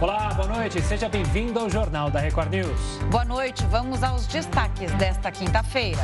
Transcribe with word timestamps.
Olá, 0.00 0.32
boa 0.32 0.48
noite. 0.48 0.80
Seja 0.80 1.10
bem-vindo 1.10 1.60
ao 1.60 1.68
Jornal 1.68 2.10
da 2.10 2.20
Record 2.20 2.50
News. 2.50 2.98
Boa 3.10 3.22
noite. 3.22 3.66
Vamos 3.66 4.02
aos 4.02 4.26
destaques 4.26 4.90
desta 4.92 5.30
quinta-feira. 5.30 6.00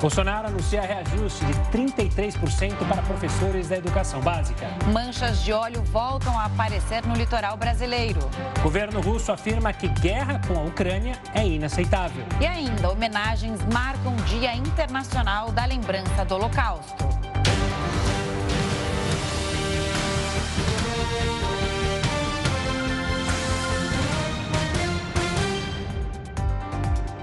Bolsonaro 0.00 0.46
anuncia 0.46 0.80
reajuste 0.80 1.44
de 1.44 1.54
33% 1.76 2.76
para 2.88 3.02
professores 3.02 3.68
da 3.68 3.78
educação 3.78 4.20
básica. 4.20 4.68
Manchas 4.92 5.42
de 5.42 5.52
óleo 5.52 5.82
voltam 5.82 6.38
a 6.38 6.44
aparecer 6.44 7.04
no 7.04 7.16
litoral 7.16 7.56
brasileiro. 7.56 8.20
O 8.60 8.62
governo 8.62 9.00
russo 9.00 9.32
afirma 9.32 9.72
que 9.72 9.88
guerra 9.88 10.40
com 10.46 10.56
a 10.56 10.62
Ucrânia 10.62 11.18
é 11.34 11.44
inaceitável. 11.44 12.24
E 12.40 12.46
ainda, 12.46 12.92
homenagens 12.92 13.60
marcam 13.72 14.14
o 14.14 14.22
Dia 14.22 14.54
Internacional 14.54 15.50
da 15.50 15.64
Lembrança 15.64 16.24
do 16.24 16.36
Holocausto. 16.36 17.17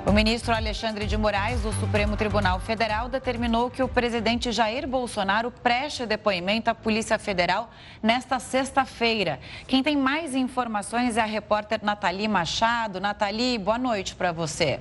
O 0.08 0.12
ministro 0.12 0.54
Alexandre 0.54 1.08
de 1.08 1.18
Moraes, 1.18 1.62
do 1.62 1.74
Supremo 1.74 2.16
Tribunal 2.16 2.60
Federal, 2.60 3.10
determinou 3.10 3.72
que 3.72 3.82
o 3.82 3.88
presidente 3.88 4.52
Jair 4.52 4.88
Bolsonaro 4.88 5.50
preste 5.50 6.06
depoimento 6.06 6.70
à 6.70 6.76
Polícia 6.76 7.18
Federal 7.18 7.72
nesta 8.04 8.38
sexta-feira. 8.38 9.40
Quem 9.68 9.82
tem 9.82 9.98
mais 9.98 10.36
informações 10.36 11.18
é 11.18 11.22
a 11.22 11.26
repórter 11.26 11.80
Nathalie 11.82 12.28
Machado. 12.28 13.00
Nathalie, 13.00 13.58
boa 13.58 13.80
noite 13.80 14.14
para 14.14 14.32
você. 14.32 14.80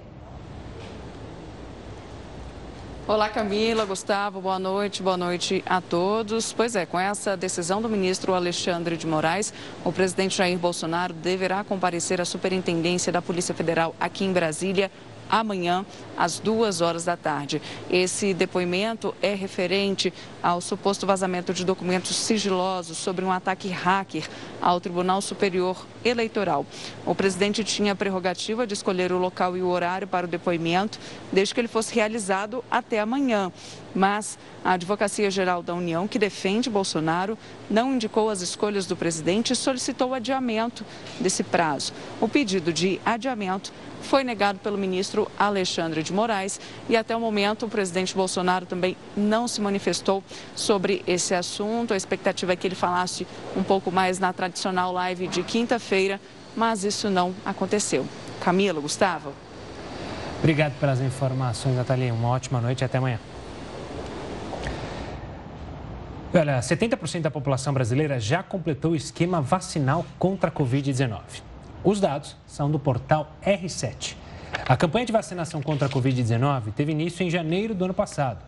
Olá, 3.09 3.31
Camila, 3.31 3.87
Gustavo, 3.87 4.43
boa 4.43 4.59
noite, 4.59 5.03
boa 5.03 5.17
noite 5.17 5.63
a 5.67 5.81
todos. 5.81 6.53
Pois 6.53 6.77
é, 6.77 6.85
com 6.85 7.01
essa 7.01 7.35
decisão 7.35 7.81
do 7.81 7.89
ministro 7.89 8.35
Alexandre 8.35 8.97
de 8.97 9.07
Moraes, 9.07 9.55
o 9.85 9.93
presidente 9.93 10.37
Jair 10.37 10.59
Bolsonaro 10.59 11.15
deverá 11.15 11.65
comparecer 11.65 12.21
à 12.21 12.27
Superintendência 12.27 13.11
da 13.11 13.23
Polícia 13.23 13.55
Federal 13.55 13.95
aqui 13.99 14.25
em 14.25 14.33
Brasília 14.33 14.91
amanhã, 15.29 15.85
às 16.17 16.39
duas 16.39 16.81
horas 16.81 17.05
da 17.05 17.17
tarde. 17.17 17.61
Esse 17.91 18.33
depoimento 18.35 19.15
é 19.23 19.35
referente 19.35 20.13
ao 20.43 20.61
suposto 20.61 21.07
vazamento 21.07 21.53
de 21.53 21.65
documentos 21.65 22.17
sigilosos 22.17 22.99
sobre 22.99 23.25
um 23.25 23.33
ataque 23.33 23.69
hacker 23.69 24.29
ao 24.61 24.81
Tribunal 24.81 25.21
Superior 25.21 25.87
Eleitoral. 26.05 26.67
O 27.07 27.15
presidente 27.15 27.65
tinha 27.65 27.93
a 27.93 27.97
prerrogativa 27.97 28.67
de 28.67 28.75
escolher 28.75 29.13
o 29.13 29.19
local 29.19 29.57
e 29.57 29.63
o 29.63 29.69
horário 29.69 30.07
para 30.07 30.27
o 30.27 30.29
depoimento, 30.29 30.99
desde 31.33 31.55
que 31.55 31.61
ele 31.61 31.69
fosse 31.69 31.95
realizado 31.95 32.65
até 32.71 33.01
amanhã. 33.01 33.51
Mas 33.95 34.39
a 34.65 34.73
Advocacia 34.73 35.31
Geral 35.31 35.63
da 35.63 35.75
União, 35.75 36.09
que 36.09 36.19
defende 36.19 36.69
Bolsonaro, 36.69 37.39
não 37.71 37.95
indicou 37.95 38.29
as 38.29 38.41
escolhas 38.41 38.87
do 38.87 38.97
presidente 38.97 39.53
e 39.53 39.57
solicitou 39.57 40.11
o 40.11 40.15
adiamento 40.15 40.85
desse 41.21 41.45
prazo. 41.45 41.93
O 42.21 42.29
pedido 42.29 42.73
de 42.73 43.01
adiamento 43.05 43.73
foi 44.03 44.23
negado 44.23 44.59
pelo 44.59 44.77
ministro 44.77 45.31
Alexandre 45.39 46.03
de 46.03 46.13
Moraes 46.13 46.61
e 46.89 46.97
até 46.97 47.17
o 47.17 47.21
momento 47.21 47.67
o 47.67 47.69
presidente 47.69 48.15
Bolsonaro 48.15 48.67
também 48.67 48.97
não 49.17 49.49
se 49.49 49.61
manifestou 49.61 50.23
sobre 50.55 51.03
esse 51.07 51.35
assunto. 51.35 51.95
A 51.95 51.97
expectativa 51.97 52.53
é 52.53 52.57
que 52.57 52.67
ele 52.67 52.75
falasse 52.75 53.27
um 53.57 53.63
pouco 53.63 53.91
mais 53.91 54.19
na 54.19 54.33
tradicional 54.33 54.93
live 54.93 55.27
de 55.27 55.43
quinta-feira, 55.43 56.21
mas 56.55 56.85
isso 56.85 57.09
não 57.09 57.35
aconteceu. 57.45 58.07
Camila, 58.41 58.81
Gustavo. 58.81 59.33
Obrigado 60.39 60.79
pelas 60.79 61.01
informações, 61.01 61.75
Natalia. 61.75 62.13
Uma 62.13 62.29
ótima 62.29 62.61
noite 62.61 62.83
e 62.83 62.85
até 62.85 62.99
amanhã. 62.99 63.19
Olha, 66.37 66.59
70% 66.59 67.21
da 67.21 67.31
população 67.31 67.73
brasileira 67.73 68.19
já 68.19 68.43
completou 68.43 68.91
o 68.91 68.97
esquema 68.97 69.41
vacinal 69.41 70.05
contra 70.19 70.51
a 70.51 70.53
Covid-19. 70.53 71.21
Os 71.85 72.01
dados 72.01 72.37
são 72.45 72.69
do 72.69 72.77
portal 72.77 73.31
R7. 73.41 74.17
A 74.67 74.77
campanha 74.77 75.07
de 75.07 75.13
vacinação 75.13 75.63
contra 75.63 75.87
a 75.87 75.91
Covid-19 75.91 76.73
teve 76.75 76.91
início 76.91 77.25
em 77.25 77.31
janeiro 77.31 77.73
do 77.73 77.85
ano 77.85 77.95
passado. 77.95 78.39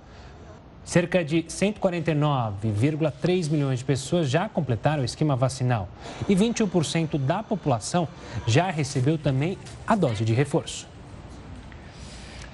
Cerca 0.84 1.24
de 1.24 1.44
149,3 1.44 3.50
milhões 3.50 3.78
de 3.78 3.84
pessoas 3.84 4.28
já 4.28 4.48
completaram 4.48 5.02
o 5.02 5.04
esquema 5.04 5.36
vacinal 5.36 5.88
e 6.28 6.34
21% 6.34 7.16
da 7.18 7.44
população 7.44 8.08
já 8.48 8.68
recebeu 8.68 9.16
também 9.16 9.56
a 9.86 9.94
dose 9.94 10.24
de 10.24 10.34
reforço. 10.34 10.88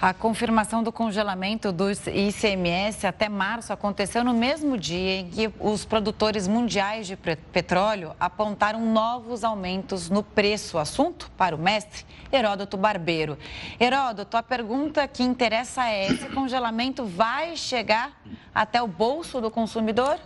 A 0.03 0.13
confirmação 0.13 0.83
do 0.83 0.91
congelamento 0.91 1.71
do 1.71 1.85
ICMS 1.89 3.07
até 3.07 3.29
março 3.29 3.73
aconteceu 3.73 4.25
no 4.25 4.35
mesmo 4.35 4.77
dia 4.77 5.21
em 5.21 5.31
que 5.31 5.49
os 5.61 5.85
produtores 5.85 6.49
mundiais 6.49 7.07
de 7.07 7.17
petróleo 7.17 8.11
apontaram 8.19 8.85
novos 8.85 9.45
aumentos 9.45 10.11
no 10.11 10.25
preço. 10.25 10.77
Assunto 10.77 11.31
para 11.37 11.55
o 11.55 11.59
mestre 11.59 12.05
Heródoto 12.33 12.77
Barbeiro. 12.77 13.39
Heródoto, 13.79 14.37
a 14.37 14.43
pergunta 14.43 15.07
que 15.07 15.23
interessa 15.23 15.89
é: 15.89 16.09
esse 16.09 16.29
congelamento 16.31 17.05
vai 17.05 17.57
chegar 17.57 18.21
até 18.53 18.83
o 18.83 18.89
bolso 18.89 19.41
do 19.41 19.53
consumidor? 19.53 20.19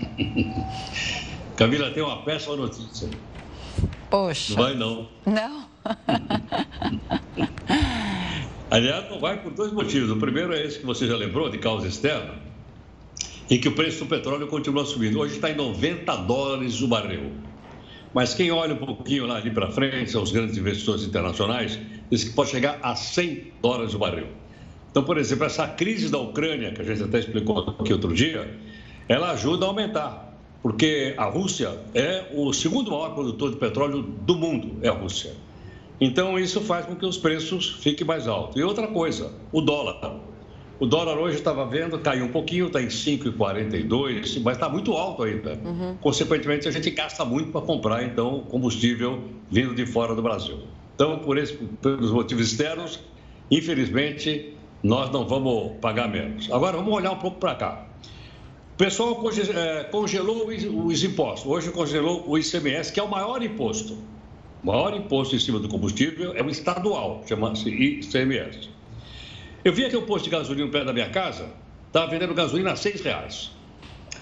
Camila, 1.54 1.90
tem 1.90 2.02
uma 2.02 2.22
péssima 2.22 2.56
notícia. 2.56 3.10
Poxa. 4.08 4.54
Não 4.54 4.62
vai, 4.62 4.74
não. 4.74 5.06
Não? 5.26 5.66
Aliás, 8.70 9.08
não 9.10 9.20
vai 9.20 9.40
por 9.42 9.52
dois 9.52 9.72
motivos. 9.72 10.10
O 10.10 10.16
primeiro 10.16 10.52
é 10.52 10.64
esse 10.64 10.78
que 10.78 10.86
você 10.86 11.06
já 11.06 11.16
lembrou, 11.16 11.48
de 11.48 11.58
causa 11.58 11.86
externa, 11.86 12.34
em 13.50 13.60
que 13.60 13.68
o 13.68 13.72
preço 13.72 14.04
do 14.04 14.06
petróleo 14.06 14.46
continua 14.46 14.84
subindo. 14.84 15.20
Hoje 15.20 15.34
está 15.34 15.50
em 15.50 15.54
90 15.54 16.16
dólares 16.16 16.80
o 16.80 16.88
barril. 16.88 17.32
Mas 18.12 18.32
quem 18.32 18.50
olha 18.50 18.74
um 18.74 18.78
pouquinho 18.78 19.26
lá 19.26 19.36
ali 19.36 19.50
para 19.50 19.70
frente, 19.70 20.16
os 20.16 20.30
grandes 20.30 20.56
investidores 20.56 21.02
internacionais, 21.04 21.78
diz 22.10 22.24
que 22.24 22.30
pode 22.30 22.50
chegar 22.50 22.78
a 22.80 22.94
100 22.94 23.52
dólares 23.60 23.92
o 23.92 23.98
barril. 23.98 24.28
Então, 24.90 25.02
por 25.02 25.18
exemplo, 25.18 25.44
essa 25.44 25.66
crise 25.66 26.08
da 26.08 26.18
Ucrânia, 26.18 26.72
que 26.72 26.80
a 26.80 26.84
gente 26.84 27.02
até 27.02 27.18
explicou 27.18 27.76
aqui 27.78 27.92
outro 27.92 28.14
dia, 28.14 28.56
ela 29.08 29.32
ajuda 29.32 29.66
a 29.66 29.68
aumentar, 29.68 30.32
porque 30.62 31.14
a 31.16 31.24
Rússia 31.24 31.76
é 31.92 32.30
o 32.32 32.52
segundo 32.52 32.92
maior 32.92 33.12
produtor 33.12 33.50
de 33.50 33.56
petróleo 33.56 34.02
do 34.02 34.36
mundo, 34.36 34.78
é 34.82 34.88
a 34.88 34.92
Rússia. 34.92 35.32
Então, 36.00 36.38
isso 36.38 36.60
faz 36.60 36.86
com 36.86 36.94
que 36.94 37.06
os 37.06 37.16
preços 37.16 37.76
fiquem 37.80 38.06
mais 38.06 38.26
altos. 38.26 38.56
E 38.56 38.62
outra 38.62 38.88
coisa, 38.88 39.32
o 39.52 39.60
dólar. 39.60 40.20
O 40.80 40.86
dólar 40.86 41.16
hoje 41.18 41.36
estava 41.36 41.64
vendo, 41.64 41.98
caiu 42.00 42.24
um 42.24 42.32
pouquinho, 42.32 42.66
está 42.66 42.82
em 42.82 42.88
5,42, 42.88 44.42
mas 44.42 44.56
está 44.56 44.68
muito 44.68 44.92
alto 44.92 45.22
ainda. 45.22 45.58
Uhum. 45.64 45.96
Consequentemente, 46.00 46.66
a 46.66 46.70
gente 46.70 46.90
gasta 46.90 47.24
muito 47.24 47.52
para 47.52 47.60
comprar, 47.60 48.02
então, 48.04 48.40
combustível 48.50 49.22
vindo 49.48 49.72
de 49.74 49.86
fora 49.86 50.14
do 50.14 50.22
Brasil. 50.22 50.58
Então, 50.94 51.20
por 51.20 51.38
esse, 51.38 51.54
pelos 51.80 52.10
motivos 52.10 52.50
externos, 52.50 53.00
infelizmente, 53.50 54.54
nós 54.82 55.10
não 55.10 55.26
vamos 55.26 55.76
pagar 55.80 56.08
menos. 56.08 56.50
Agora, 56.50 56.76
vamos 56.76 56.92
olhar 56.92 57.12
um 57.12 57.18
pouco 57.18 57.38
para 57.38 57.54
cá. 57.54 57.86
O 58.74 58.76
pessoal 58.76 59.22
é, 59.54 59.84
congelou 59.84 60.48
os 60.48 61.04
impostos. 61.04 61.48
Hoje 61.48 61.70
congelou 61.70 62.24
o 62.28 62.36
ICMS, 62.36 62.92
que 62.92 62.98
é 62.98 63.02
o 63.02 63.08
maior 63.08 63.40
imposto. 63.40 63.96
O 64.64 64.68
maior 64.68 64.96
imposto 64.96 65.36
em 65.36 65.38
cima 65.38 65.60
do 65.60 65.68
combustível 65.68 66.34
é 66.34 66.42
o 66.42 66.48
estadual, 66.48 67.22
chama-se 67.28 67.68
ICMS. 67.68 68.70
Eu 69.62 69.74
vi 69.74 69.84
aqui 69.84 69.94
um 69.94 70.06
posto 70.06 70.24
de 70.24 70.30
gasolina 70.30 70.70
perto 70.70 70.86
da 70.86 70.92
minha 70.94 71.10
casa, 71.10 71.50
estava 71.86 72.10
vendendo 72.10 72.32
gasolina 72.32 72.72
a 72.72 72.76
seis 72.76 73.02
reais. 73.02 73.50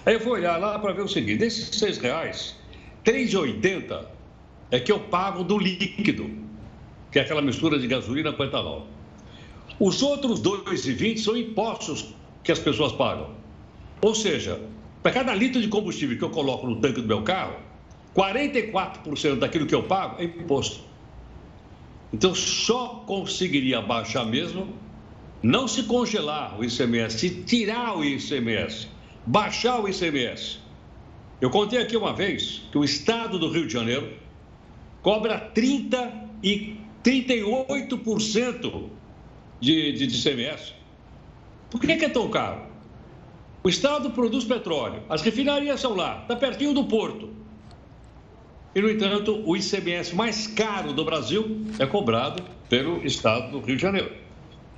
Aí 0.04 0.14
eu 0.14 0.20
fui 0.20 0.32
olhar 0.32 0.56
lá 0.56 0.80
para 0.80 0.92
ver 0.94 1.02
o 1.02 1.08
seguinte, 1.08 1.38
desses 1.38 1.68
seis 1.78 1.96
reais, 1.96 2.56
3,80 3.04 4.04
é 4.72 4.80
que 4.80 4.90
eu 4.90 4.98
pago 4.98 5.44
do 5.44 5.56
líquido, 5.56 6.28
que 7.12 7.20
é 7.20 7.22
aquela 7.22 7.40
mistura 7.40 7.78
de 7.78 7.86
gasolina 7.86 8.32
com 8.32 8.42
etanol. 8.42 8.88
Os 9.78 10.02
outros 10.02 10.42
2,20 10.42 11.18
são 11.18 11.36
impostos 11.36 12.16
que 12.42 12.50
as 12.50 12.58
pessoas 12.58 12.90
pagam. 12.90 13.30
Ou 14.00 14.12
seja, 14.12 14.60
para 15.04 15.12
cada 15.12 15.32
litro 15.36 15.62
de 15.62 15.68
combustível 15.68 16.18
que 16.18 16.24
eu 16.24 16.30
coloco 16.30 16.66
no 16.66 16.80
tanque 16.80 17.00
do 17.00 17.06
meu 17.06 17.22
carro, 17.22 17.54
44% 18.14 19.38
daquilo 19.38 19.66
que 19.66 19.74
eu 19.74 19.84
pago 19.84 20.20
é 20.20 20.24
imposto. 20.24 20.80
Então, 22.12 22.34
só 22.34 23.02
conseguiria 23.06 23.80
baixar 23.80 24.26
mesmo, 24.26 24.68
não 25.42 25.66
se 25.66 25.84
congelar 25.84 26.58
o 26.58 26.64
ICMS, 26.64 27.18
se 27.18 27.30
tirar 27.42 27.96
o 27.96 28.04
ICMS, 28.04 28.88
baixar 29.26 29.80
o 29.80 29.88
ICMS. 29.88 30.58
Eu 31.40 31.50
contei 31.50 31.80
aqui 31.80 31.96
uma 31.96 32.12
vez 32.12 32.62
que 32.70 32.78
o 32.78 32.84
estado 32.84 33.38
do 33.38 33.50
Rio 33.50 33.66
de 33.66 33.72
Janeiro 33.72 34.12
cobra 35.02 35.38
30 35.38 36.28
e 36.42 36.76
38% 37.02 38.90
de, 39.58 39.92
de, 39.92 40.06
de 40.06 40.16
ICMS. 40.16 40.74
Por 41.70 41.80
que, 41.80 41.96
que 41.96 42.04
é 42.04 42.08
tão 42.08 42.28
caro? 42.28 42.66
O 43.64 43.68
estado 43.68 44.10
produz 44.10 44.44
petróleo, 44.44 45.02
as 45.08 45.22
refinarias 45.22 45.80
são 45.80 45.94
lá, 45.94 46.22
está 46.22 46.36
pertinho 46.36 46.74
do 46.74 46.84
porto. 46.84 47.30
E, 48.74 48.80
no 48.80 48.90
entanto, 48.90 49.42
o 49.44 49.54
ICMS 49.54 50.14
mais 50.14 50.46
caro 50.46 50.92
do 50.92 51.04
Brasil 51.04 51.60
é 51.78 51.86
cobrado 51.86 52.42
pelo 52.70 53.04
estado 53.04 53.52
do 53.52 53.60
Rio 53.60 53.76
de 53.76 53.82
Janeiro, 53.82 54.10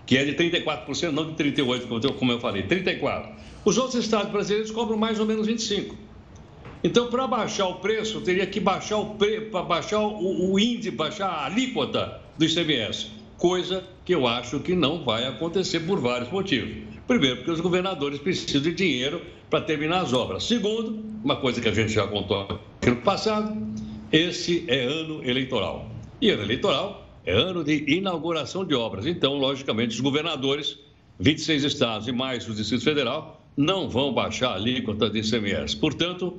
que 0.04 0.16
é 0.16 0.24
de 0.24 0.34
34%, 0.34 1.10
não 1.10 1.32
de 1.32 1.44
38%, 1.44 2.14
como 2.14 2.32
eu 2.32 2.40
falei, 2.40 2.64
34%. 2.64 3.28
Os 3.64 3.78
outros 3.78 4.02
estados 4.02 4.32
brasileiros 4.32 4.70
cobram 4.72 4.98
mais 4.98 5.20
ou 5.20 5.26
menos 5.26 5.46
25%. 5.46 5.92
Então, 6.82 7.08
para 7.08 7.26
baixar 7.26 7.66
o 7.66 7.76
preço, 7.76 8.20
teria 8.20 8.46
que 8.46 8.60
baixar 8.60 8.98
o 8.98 9.14
pre... 9.14 9.42
para 9.42 9.62
baixar 9.62 10.00
o, 10.00 10.52
o 10.52 10.58
índice, 10.58 10.90
baixar 10.90 11.28
a 11.28 11.46
alíquota 11.46 12.20
do 12.36 12.44
ICMS, 12.44 13.06
coisa 13.38 13.84
que 14.04 14.14
eu 14.14 14.26
acho 14.26 14.60
que 14.60 14.74
não 14.74 15.02
vai 15.02 15.26
acontecer 15.26 15.80
por 15.80 15.98
vários 15.98 16.30
motivos. 16.30 16.82
Primeiro, 17.06 17.36
porque 17.36 17.52
os 17.52 17.60
governadores 17.60 18.18
precisam 18.18 18.60
de 18.60 18.74
dinheiro 18.74 19.22
para 19.48 19.62
terminar 19.62 20.00
as 20.00 20.12
obras. 20.12 20.44
Segundo, 20.44 21.02
uma 21.22 21.36
coisa 21.36 21.60
que 21.60 21.68
a 21.68 21.72
gente 21.72 21.92
já 21.92 22.06
contou 22.06 22.60
no 22.86 22.96
passado, 22.96 23.56
esse 24.14 24.64
é 24.68 24.84
ano 24.84 25.28
eleitoral. 25.28 25.88
E 26.20 26.30
ano 26.30 26.44
eleitoral 26.44 27.04
é 27.26 27.32
ano 27.32 27.64
de 27.64 27.84
inauguração 27.88 28.64
de 28.64 28.72
obras. 28.72 29.06
Então, 29.06 29.34
logicamente, 29.34 29.96
os 29.96 30.00
governadores, 30.00 30.78
26 31.18 31.64
estados 31.64 32.06
e 32.06 32.12
mais 32.12 32.48
o 32.48 32.54
Distrito 32.54 32.84
Federal, 32.84 33.42
não 33.56 33.90
vão 33.90 34.14
baixar 34.14 34.50
a 34.50 34.54
alíquota 34.54 35.10
de 35.10 35.18
ICMS. 35.18 35.76
Portanto, 35.76 36.38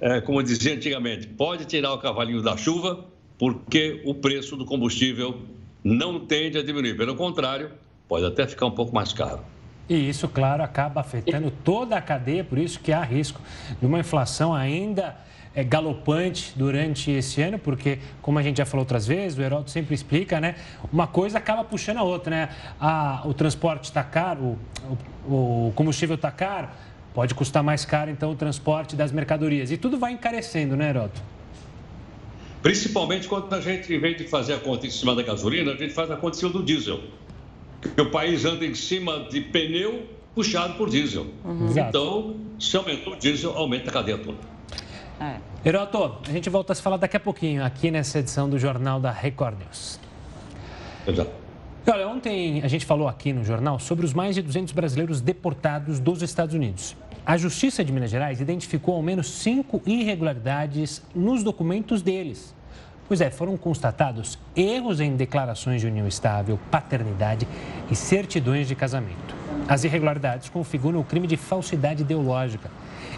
é, 0.00 0.20
como 0.20 0.42
dizia 0.42 0.74
antigamente, 0.74 1.28
pode 1.28 1.64
tirar 1.64 1.92
o 1.92 1.98
cavalinho 1.98 2.42
da 2.42 2.56
chuva, 2.56 3.04
porque 3.38 4.02
o 4.04 4.12
preço 4.12 4.56
do 4.56 4.64
combustível 4.64 5.42
não 5.84 6.18
tende 6.18 6.58
a 6.58 6.62
diminuir. 6.62 6.96
Pelo 6.96 7.14
contrário, 7.14 7.70
pode 8.08 8.26
até 8.26 8.48
ficar 8.48 8.66
um 8.66 8.72
pouco 8.72 8.92
mais 8.92 9.12
caro. 9.12 9.40
E 9.88 10.08
isso, 10.08 10.26
claro, 10.26 10.60
acaba 10.60 11.02
afetando 11.02 11.52
toda 11.62 11.96
a 11.96 12.00
cadeia, 12.00 12.42
por 12.42 12.58
isso 12.58 12.80
que 12.80 12.90
há 12.90 13.02
risco 13.04 13.40
de 13.80 13.86
uma 13.86 14.00
inflação 14.00 14.52
ainda 14.52 15.24
é, 15.56 15.64
galopante 15.64 16.52
durante 16.54 17.10
esse 17.10 17.42
ano, 17.42 17.58
porque, 17.58 17.98
como 18.22 18.38
a 18.38 18.42
gente 18.42 18.58
já 18.58 18.64
falou 18.64 18.82
outras 18.82 19.06
vezes, 19.06 19.36
o 19.36 19.42
Heródoto 19.42 19.72
sempre 19.72 19.94
explica, 19.94 20.40
né? 20.40 20.54
Uma 20.92 21.08
coisa 21.08 21.38
acaba 21.38 21.64
puxando 21.64 21.96
a 21.96 22.04
outra, 22.04 22.30
né? 22.30 22.48
A, 22.78 23.22
o 23.24 23.34
transporte 23.34 23.84
está 23.84 24.04
caro, 24.04 24.56
o, 25.26 25.68
o 25.68 25.72
combustível 25.74 26.14
está 26.14 26.30
caro, 26.30 26.68
Pode 27.16 27.34
custar 27.34 27.62
mais 27.62 27.82
caro, 27.82 28.10
então, 28.10 28.30
o 28.30 28.36
transporte 28.36 28.94
das 28.94 29.10
mercadorias. 29.10 29.70
E 29.70 29.78
tudo 29.78 29.98
vai 29.98 30.12
encarecendo, 30.12 30.76
né, 30.76 30.90
Heroto? 30.90 31.18
Principalmente 32.60 33.26
quando 33.26 33.50
a 33.54 33.58
gente, 33.58 33.90
em 33.90 33.98
vez 33.98 34.18
de 34.18 34.24
fazer 34.24 34.52
a 34.52 34.58
conta 34.58 34.86
em 34.86 34.90
cima 34.90 35.14
da 35.14 35.22
gasolina, 35.22 35.72
a 35.72 35.76
gente 35.76 35.94
faz 35.94 36.10
a 36.10 36.16
conta 36.16 36.36
em 36.36 36.40
cima 36.40 36.52
do 36.52 36.62
diesel. 36.62 37.00
Porque 37.80 38.02
o 38.02 38.10
país 38.10 38.44
anda 38.44 38.66
em 38.66 38.74
cima 38.74 39.20
de 39.30 39.40
pneu 39.40 40.04
puxado 40.34 40.74
por 40.74 40.90
diesel. 40.90 41.26
Uhum. 41.42 41.72
Então, 41.74 42.36
se 42.60 42.76
aumentou 42.76 43.14
o 43.14 43.16
diesel, 43.16 43.56
aumenta 43.56 43.88
a 43.88 43.92
cadeia 43.94 44.18
toda. 44.18 44.36
É. 45.20 45.36
Heroto, 45.64 46.18
a 46.26 46.30
gente 46.30 46.50
volta 46.50 46.72
a 46.72 46.76
se 46.76 46.82
falar 46.82 46.96
daqui 46.96 47.16
a 47.16 47.20
pouquinho, 47.20 47.64
aqui 47.64 47.90
nessa 47.90 48.18
edição 48.18 48.48
do 48.48 48.58
Jornal 48.58 49.00
da 49.00 49.10
Record 49.10 49.58
News. 49.58 49.98
Exato. 51.06 51.30
Olha, 51.88 52.08
ontem 52.08 52.62
a 52.62 52.68
gente 52.68 52.84
falou 52.84 53.06
aqui 53.06 53.32
no 53.32 53.44
jornal 53.44 53.78
sobre 53.78 54.04
os 54.04 54.12
mais 54.12 54.34
de 54.34 54.42
200 54.42 54.72
brasileiros 54.72 55.20
deportados 55.20 56.00
dos 56.00 56.20
Estados 56.20 56.54
Unidos. 56.54 56.96
A 57.24 57.36
Justiça 57.36 57.84
de 57.84 57.92
Minas 57.92 58.10
Gerais 58.10 58.40
identificou 58.40 58.94
ao 58.96 59.02
menos 59.02 59.30
cinco 59.30 59.80
irregularidades 59.86 61.02
nos 61.14 61.42
documentos 61.42 62.02
deles. 62.02 62.54
Pois 63.08 63.20
é, 63.20 63.30
foram 63.30 63.56
constatados 63.56 64.36
erros 64.56 65.00
em 65.00 65.14
declarações 65.14 65.80
de 65.80 65.86
união 65.86 66.08
estável, 66.08 66.58
paternidade 66.70 67.46
e 67.88 67.94
certidões 67.94 68.66
de 68.66 68.74
casamento. 68.74 69.34
As 69.68 69.84
irregularidades 69.84 70.48
configuram 70.48 71.00
o 71.00 71.04
crime 71.04 71.26
de 71.26 71.36
falsidade 71.36 72.02
ideológica. 72.02 72.70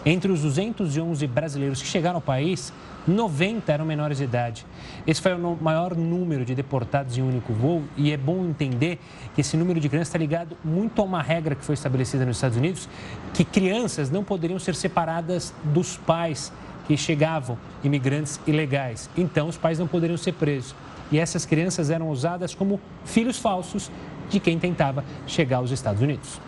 Entre 0.04 0.30
os 0.30 0.42
211 0.42 1.26
brasileiros 1.26 1.82
que 1.82 1.88
chegaram 1.88 2.16
ao 2.16 2.22
país, 2.22 2.72
90 3.06 3.72
eram 3.72 3.84
menores 3.84 4.18
de 4.18 4.24
idade. 4.24 4.66
Esse 5.06 5.20
foi 5.20 5.34
o 5.34 5.58
maior 5.60 5.96
número 5.96 6.44
de 6.44 6.54
deportados 6.54 7.16
em 7.16 7.22
um 7.22 7.28
único 7.28 7.52
voo 7.52 7.82
e 7.96 8.12
é 8.12 8.16
bom 8.16 8.44
entender 8.44 8.98
que 9.34 9.40
esse 9.40 9.56
número 9.56 9.80
de 9.80 9.88
crianças 9.88 10.08
está 10.08 10.18
ligado 10.18 10.56
muito 10.64 11.00
a 11.00 11.04
uma 11.04 11.22
regra 11.22 11.54
que 11.54 11.64
foi 11.64 11.74
estabelecida 11.74 12.24
nos 12.24 12.36
Estados 12.36 12.56
Unidos, 12.56 12.88
que 13.32 13.44
crianças 13.44 14.10
não 14.10 14.22
poderiam 14.22 14.58
ser 14.58 14.74
separadas 14.74 15.54
dos 15.64 15.96
pais 15.96 16.52
que 16.86 16.96
chegavam, 16.96 17.58
imigrantes 17.82 18.40
ilegais. 18.46 19.10
Então, 19.16 19.48
os 19.48 19.56
pais 19.56 19.78
não 19.78 19.86
poderiam 19.86 20.16
ser 20.16 20.32
presos. 20.32 20.74
E 21.10 21.18
essas 21.18 21.44
crianças 21.44 21.90
eram 21.90 22.08
usadas 22.10 22.54
como 22.54 22.80
filhos 23.04 23.38
falsos 23.38 23.90
de 24.28 24.38
quem 24.38 24.58
tentava 24.58 25.04
chegar 25.26 25.58
aos 25.58 25.70
Estados 25.70 26.02
Unidos. 26.02 26.40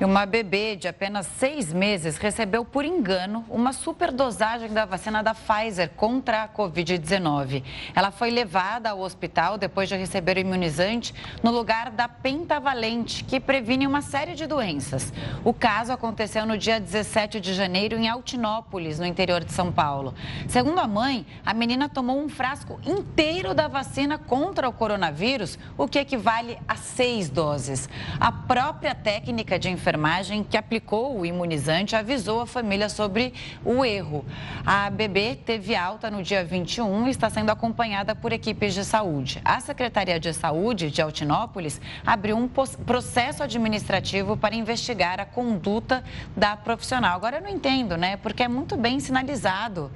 E 0.00 0.04
uma 0.04 0.26
bebê 0.26 0.74
de 0.74 0.88
apenas 0.88 1.24
seis 1.38 1.72
meses 1.72 2.16
recebeu 2.16 2.64
por 2.64 2.84
engano 2.84 3.44
uma 3.48 3.72
superdosagem 3.72 4.72
da 4.72 4.84
vacina 4.84 5.22
da 5.22 5.32
Pfizer 5.32 5.90
contra 5.90 6.42
a 6.42 6.48
Covid-19. 6.48 7.62
Ela 7.94 8.10
foi 8.10 8.30
levada 8.30 8.90
ao 8.90 8.98
hospital 8.98 9.56
depois 9.56 9.88
de 9.88 9.94
receber 9.94 10.36
o 10.36 10.40
imunizante 10.40 11.14
no 11.44 11.52
lugar 11.52 11.92
da 11.92 12.08
pentavalente, 12.08 13.22
que 13.22 13.38
previne 13.38 13.86
uma 13.86 14.02
série 14.02 14.34
de 14.34 14.48
doenças. 14.48 15.12
O 15.44 15.54
caso 15.54 15.92
aconteceu 15.92 16.44
no 16.44 16.58
dia 16.58 16.80
17 16.80 17.38
de 17.38 17.54
janeiro 17.54 17.96
em 17.96 18.08
Altinópolis, 18.08 18.98
no 18.98 19.06
interior 19.06 19.44
de 19.44 19.52
São 19.52 19.70
Paulo. 19.70 20.12
Segundo 20.48 20.80
a 20.80 20.88
mãe, 20.88 21.24
a 21.46 21.54
menina 21.54 21.88
tomou 21.88 22.18
um 22.18 22.28
frasco 22.28 22.80
inteiro 22.84 23.54
da 23.54 23.68
vacina 23.68 24.18
contra 24.18 24.68
o 24.68 24.72
coronavírus, 24.72 25.56
o 25.78 25.86
que 25.86 26.00
equivale 26.00 26.58
a 26.66 26.74
seis 26.74 27.30
doses. 27.30 27.88
A 28.18 28.32
própria 28.32 28.92
técnica 28.92 29.56
de 29.56 29.70
enfermagem 29.84 30.42
que 30.42 30.56
aplicou 30.56 31.18
o 31.18 31.26
imunizante 31.26 31.94
avisou 31.94 32.40
a 32.40 32.46
família 32.46 32.88
sobre 32.88 33.34
o 33.62 33.84
erro. 33.84 34.24
A 34.64 34.88
bebê 34.88 35.36
teve 35.36 35.76
alta 35.76 36.10
no 36.10 36.22
dia 36.22 36.42
21 36.42 37.06
e 37.06 37.10
está 37.10 37.28
sendo 37.28 37.50
acompanhada 37.50 38.14
por 38.14 38.32
equipes 38.32 38.72
de 38.72 38.82
saúde. 38.82 39.42
A 39.44 39.60
Secretaria 39.60 40.18
de 40.18 40.32
Saúde 40.32 40.90
de 40.90 41.02
Altinópolis 41.02 41.82
abriu 42.06 42.34
um 42.34 42.48
processo 42.48 43.42
administrativo 43.42 44.38
para 44.38 44.54
investigar 44.54 45.20
a 45.20 45.26
conduta 45.26 46.02
da 46.34 46.56
profissional. 46.56 47.14
Agora 47.14 47.36
eu 47.36 47.42
não 47.42 47.50
entendo, 47.50 47.98
né? 47.98 48.16
Porque 48.16 48.42
é 48.42 48.48
muito 48.48 48.78
bem 48.78 48.98
sinalizado. 49.00 49.92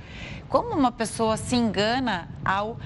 Como 0.50 0.74
uma 0.74 0.92
pessoa 0.92 1.38
se 1.38 1.56
engana 1.56 2.28
ao 2.44 2.78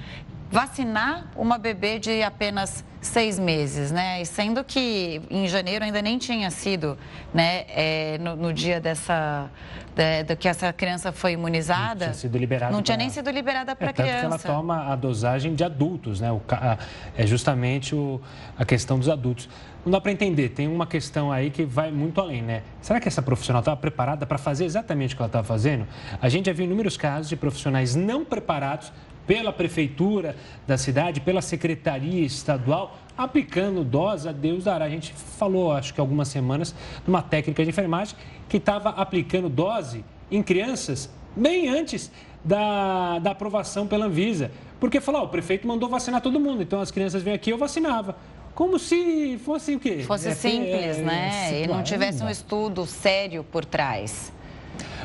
vacinar 0.52 1.24
uma 1.34 1.56
bebê 1.56 1.98
de 1.98 2.22
apenas 2.22 2.84
seis 3.00 3.38
meses, 3.38 3.90
né? 3.90 4.20
E 4.20 4.26
sendo 4.26 4.62
que 4.62 5.22
em 5.30 5.48
janeiro 5.48 5.82
ainda 5.82 6.02
nem 6.02 6.18
tinha 6.18 6.50
sido, 6.50 6.96
né? 7.32 7.64
É, 7.68 8.18
no, 8.18 8.36
no, 8.36 8.52
dia 8.52 8.78
dessa 8.78 9.50
de, 9.96 10.22
de, 10.24 10.36
que 10.36 10.46
essa 10.46 10.70
criança 10.70 11.10
foi 11.10 11.32
imunizada, 11.32 12.06
não 12.06 12.12
tinha 12.12 12.14
sido 12.14 12.38
liberada. 12.38 12.72
Não 12.72 12.82
tinha 12.82 12.96
nem 12.98 13.08
sido 13.08 13.30
liberada 13.30 13.74
para 13.74 13.88
é, 13.88 13.92
criança. 13.94 14.18
que 14.20 14.26
ela 14.26 14.38
toma 14.38 14.92
a 14.92 14.94
dosagem 14.94 15.54
de 15.54 15.64
adultos, 15.64 16.20
né? 16.20 16.30
O, 16.30 16.40
a, 16.50 16.76
é 17.16 17.26
justamente 17.26 17.94
o, 17.94 18.20
a 18.56 18.64
questão 18.64 18.98
dos 18.98 19.08
adultos. 19.08 19.48
Não 19.84 19.90
dá 19.90 20.00
para 20.00 20.12
entender. 20.12 20.50
Tem 20.50 20.68
uma 20.68 20.86
questão 20.86 21.32
aí 21.32 21.50
que 21.50 21.64
vai 21.64 21.90
muito 21.90 22.20
além, 22.20 22.42
né? 22.42 22.62
Será 22.82 23.00
que 23.00 23.08
essa 23.08 23.22
profissional 23.22 23.60
estava 23.60 23.76
preparada 23.76 24.26
para 24.26 24.38
fazer 24.38 24.66
exatamente 24.66 25.14
o 25.14 25.16
que 25.16 25.22
ela 25.22 25.28
estava 25.28 25.44
fazendo? 25.44 25.88
A 26.20 26.28
gente 26.28 26.46
já 26.46 26.52
viu 26.52 26.66
inúmeros 26.66 26.96
casos 26.98 27.30
de 27.30 27.36
profissionais 27.36 27.96
não 27.96 28.22
preparados 28.24 28.92
pela 29.26 29.52
prefeitura 29.52 30.36
da 30.66 30.76
cidade, 30.76 31.20
pela 31.20 31.42
secretaria 31.42 32.24
estadual, 32.24 32.96
aplicando 33.16 33.84
dose 33.84 34.28
a 34.28 34.32
Deus 34.32 34.64
dará. 34.64 34.84
A 34.84 34.90
gente 34.90 35.12
falou, 35.12 35.72
acho 35.72 35.94
que 35.94 36.00
algumas 36.00 36.28
semanas, 36.28 36.74
de 37.02 37.08
uma 37.08 37.22
técnica 37.22 37.62
de 37.62 37.70
enfermagem 37.70 38.16
que 38.48 38.56
estava 38.56 38.90
aplicando 38.90 39.48
dose 39.48 40.04
em 40.30 40.42
crianças 40.42 41.10
bem 41.36 41.68
antes 41.68 42.10
da, 42.44 43.18
da 43.18 43.30
aprovação 43.30 43.86
pela 43.86 44.06
Anvisa. 44.06 44.50
Porque 44.80 45.00
falou, 45.00 45.22
oh, 45.22 45.24
o 45.26 45.28
prefeito 45.28 45.66
mandou 45.66 45.88
vacinar 45.88 46.20
todo 46.20 46.40
mundo, 46.40 46.62
então 46.62 46.80
as 46.80 46.90
crianças 46.90 47.22
vêm 47.22 47.34
aqui 47.34 47.50
eu 47.50 47.58
vacinava. 47.58 48.16
Como 48.54 48.78
se 48.78 49.38
fosse 49.44 49.74
o 49.74 49.80
quê? 49.80 50.02
Fosse 50.06 50.28
é, 50.28 50.34
simples, 50.34 50.98
é, 50.98 51.02
né? 51.02 51.30
É, 51.52 51.64
e 51.64 51.66
não 51.66 51.82
tivesse 51.82 52.22
um 52.22 52.28
estudo 52.28 52.84
sério 52.84 53.44
por 53.44 53.64
trás. 53.64 54.32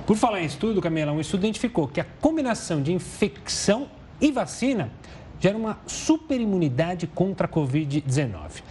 Por 0.06 0.18
falar 0.18 0.42
em 0.42 0.46
estudo, 0.46 0.82
Camila, 0.82 1.12
um 1.12 1.20
estudo 1.20 1.42
identificou 1.42 1.88
que 1.88 2.02
a 2.02 2.06
combinação 2.20 2.82
de 2.82 2.92
infecção 2.92 3.88
e 4.20 4.32
vacina 4.32 4.92
gera 5.40 5.58
uma 5.58 5.78
superimunidade 5.86 7.08
contra 7.08 7.46
a 7.46 7.50
Covid-19. 7.50 8.64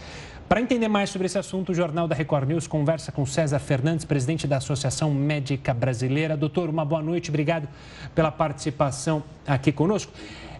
Para 0.47 0.61
entender 0.61 0.87
mais 0.87 1.09
sobre 1.09 1.25
esse 1.25 1.37
assunto, 1.37 1.73
o 1.73 1.75
Jornal 1.75 2.07
da 2.07 2.15
Record 2.15 2.47
News 2.47 2.67
conversa 2.67 3.11
com 3.11 3.25
César 3.25 3.59
Fernandes, 3.59 4.05
presidente 4.05 4.47
da 4.47 4.57
Associação 4.57 5.13
Médica 5.13 5.73
Brasileira. 5.73 6.37
Doutor, 6.37 6.69
uma 6.69 6.85
boa 6.85 7.01
noite, 7.01 7.29
obrigado 7.29 7.67
pela 8.15 8.31
participação 8.31 9.21
aqui 9.45 9.73
conosco. 9.73 10.13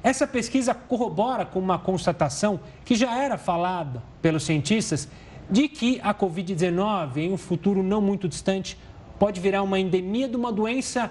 Essa 0.03 0.27
pesquisa 0.27 0.73
corrobora 0.73 1.45
com 1.45 1.59
uma 1.59 1.79
constatação 1.79 2.59
que 2.83 2.95
já 2.95 3.17
era 3.17 3.37
falada 3.37 4.03
pelos 4.21 4.43
cientistas 4.43 5.07
de 5.49 5.69
que 5.69 6.01
a 6.03 6.13
Covid-19, 6.13 7.17
em 7.17 7.31
um 7.31 7.37
futuro 7.37 7.81
não 7.81 8.01
muito 8.01 8.27
distante, 8.27 8.77
pode 9.17 9.39
virar 9.39 9.63
uma 9.63 9.79
endemia 9.79 10.27
de 10.27 10.35
uma 10.35 10.51
doença 10.51 11.09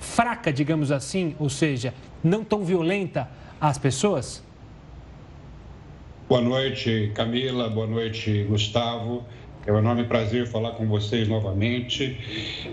fraca, 0.00 0.52
digamos 0.52 0.90
assim, 0.90 1.36
ou 1.38 1.48
seja, 1.48 1.94
não 2.24 2.42
tão 2.42 2.64
violenta 2.64 3.28
às 3.60 3.78
pessoas? 3.78 4.42
Boa 6.28 6.40
noite, 6.40 7.12
Camila. 7.14 7.68
Boa 7.68 7.86
noite, 7.86 8.44
Gustavo. 8.44 9.24
É 9.66 9.72
um 9.72 9.78
enorme 9.78 10.04
prazer 10.04 10.46
falar 10.46 10.72
com 10.72 10.86
vocês 10.86 11.28
novamente. 11.28 12.16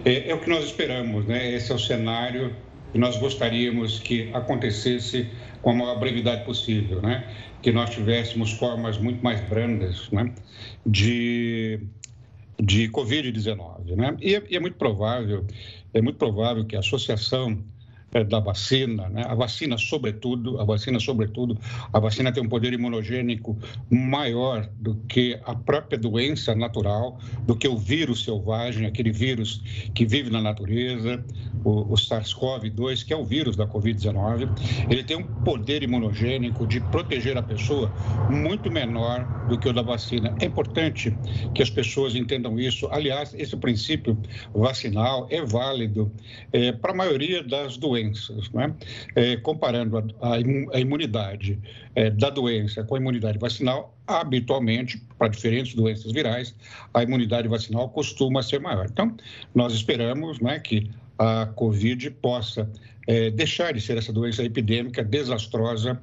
É, 0.06 0.30
é, 0.30 0.34
o 0.36 0.40
que 0.40 0.50
nós 0.50 0.66
esperamos, 0.66 1.26
né? 1.26 1.54
Esse 1.54 1.72
é 1.72 1.76
o 1.76 1.80
cenário 1.80 2.56
que 2.92 2.98
nós 2.98 3.18
gostaríamos 3.18 4.00
que 4.00 4.30
acontecesse 4.34 5.28
com 5.62 5.72
a 5.72 5.74
maior 5.74 6.00
brevidade 6.00 6.46
possível, 6.46 7.02
né? 7.02 7.28
Que 7.62 7.72
nós 7.72 7.90
tivéssemos 7.90 8.52
formas 8.54 8.98
muito 8.98 9.22
mais 9.24 9.42
brandas, 9.42 10.10
né? 10.12 10.32
De, 10.86 11.80
de 12.60 12.88
Covid-19, 12.90 13.96
né? 13.96 14.16
E, 14.22 14.42
e 14.50 14.56
é 14.56 14.60
muito 14.60 14.78
provável 14.78 15.46
é 15.98 16.02
muito 16.02 16.18
provável 16.18 16.66
que 16.66 16.76
a 16.76 16.80
associação 16.80 17.58
da 18.30 18.40
vacina, 18.40 19.10
né? 19.10 19.24
a 19.28 19.36
vacina 19.36 19.78
sobretudo, 19.78 20.60
a 20.60 20.64
vacina 20.64 21.00
sobretudo, 21.00 21.58
a 21.92 22.00
vacina 22.00 22.32
tem 22.32 22.42
um 22.42 22.48
poder 22.48 22.74
imunogênico 22.74 23.58
maior 23.92 24.68
do 24.80 24.96
que 25.08 25.40
a 25.46 25.54
própria 25.54 26.00
doença 26.00 26.56
natural, 26.56 27.20
do 27.46 27.56
que 27.56 27.68
o 27.68 27.78
vírus 27.78 28.24
selvagem, 28.24 28.88
aquele 28.88 29.12
vírus 29.12 29.62
que 29.94 30.06
vive 30.06 30.30
na 30.30 30.42
natureza, 30.42 31.24
o, 31.66 31.94
o 31.94 31.96
SARS-CoV-2, 31.96 33.06
que 33.06 33.14
é 33.14 33.18
o 33.18 33.26
vírus 33.26 33.56
da 33.56 33.68
Covid-19, 33.68 34.50
ele 34.90 35.04
tem 35.04 35.18
um 35.18 35.24
poder 35.24 35.84
imunogênico 35.84 36.66
de 36.66 36.80
proteger 36.80 37.38
a 37.38 37.44
pessoa 37.44 37.92
muito 38.30 38.72
menor 38.72 39.48
do 39.48 39.60
que 39.60 39.68
o 39.68 39.74
da 39.74 39.82
vacina. 39.82 40.34
É 40.40 40.46
importante 40.46 41.16
que 41.54 41.62
as 41.62 41.70
pessoas 41.70 42.16
entendam 42.16 42.58
isso. 42.60 42.88
Aliás, 42.90 43.34
esse 43.34 43.56
princípio 43.58 44.18
vacinal 44.54 45.28
é 45.30 45.44
válido 45.44 46.12
é, 46.54 46.72
para 46.72 46.92
a 46.92 46.96
maioria 46.96 47.44
das 47.44 47.78
doenças 47.78 47.97
doenças, 47.98 48.50
né? 48.52 48.74
é, 49.16 49.38
comparando 49.38 49.98
a, 50.22 50.80
imunidade 50.80 51.60
é, 51.96 52.10
da 52.10 52.30
doença 52.30 52.84
com 52.84 52.96
a 52.96 52.98
imunidade 52.98 53.38
vacinal, 53.38 53.98
habitualmente, 54.06 55.02
para 55.18 55.28
diferentes 55.28 55.74
doenças 55.74 56.12
virais, 56.12 56.56
a 56.94 57.04
imunidade 57.04 57.48
vacinal 57.48 57.90
costuma 57.90 58.42
ser 58.44 58.60
maior. 58.60 58.86
Então, 58.86 59.16
nós 59.54 59.74
esperamos 59.74 60.40
né, 60.40 60.60
que 60.60 60.90
a 61.18 61.48
Covid 61.48 62.12
possa 62.12 62.70
é, 63.08 63.32
deixar 63.32 63.74
de 63.74 63.82
ser 63.82 63.98
essa 63.98 64.14
doença 64.14 64.44
epidêmica 64.44 65.04
desastrosa, 65.04 66.00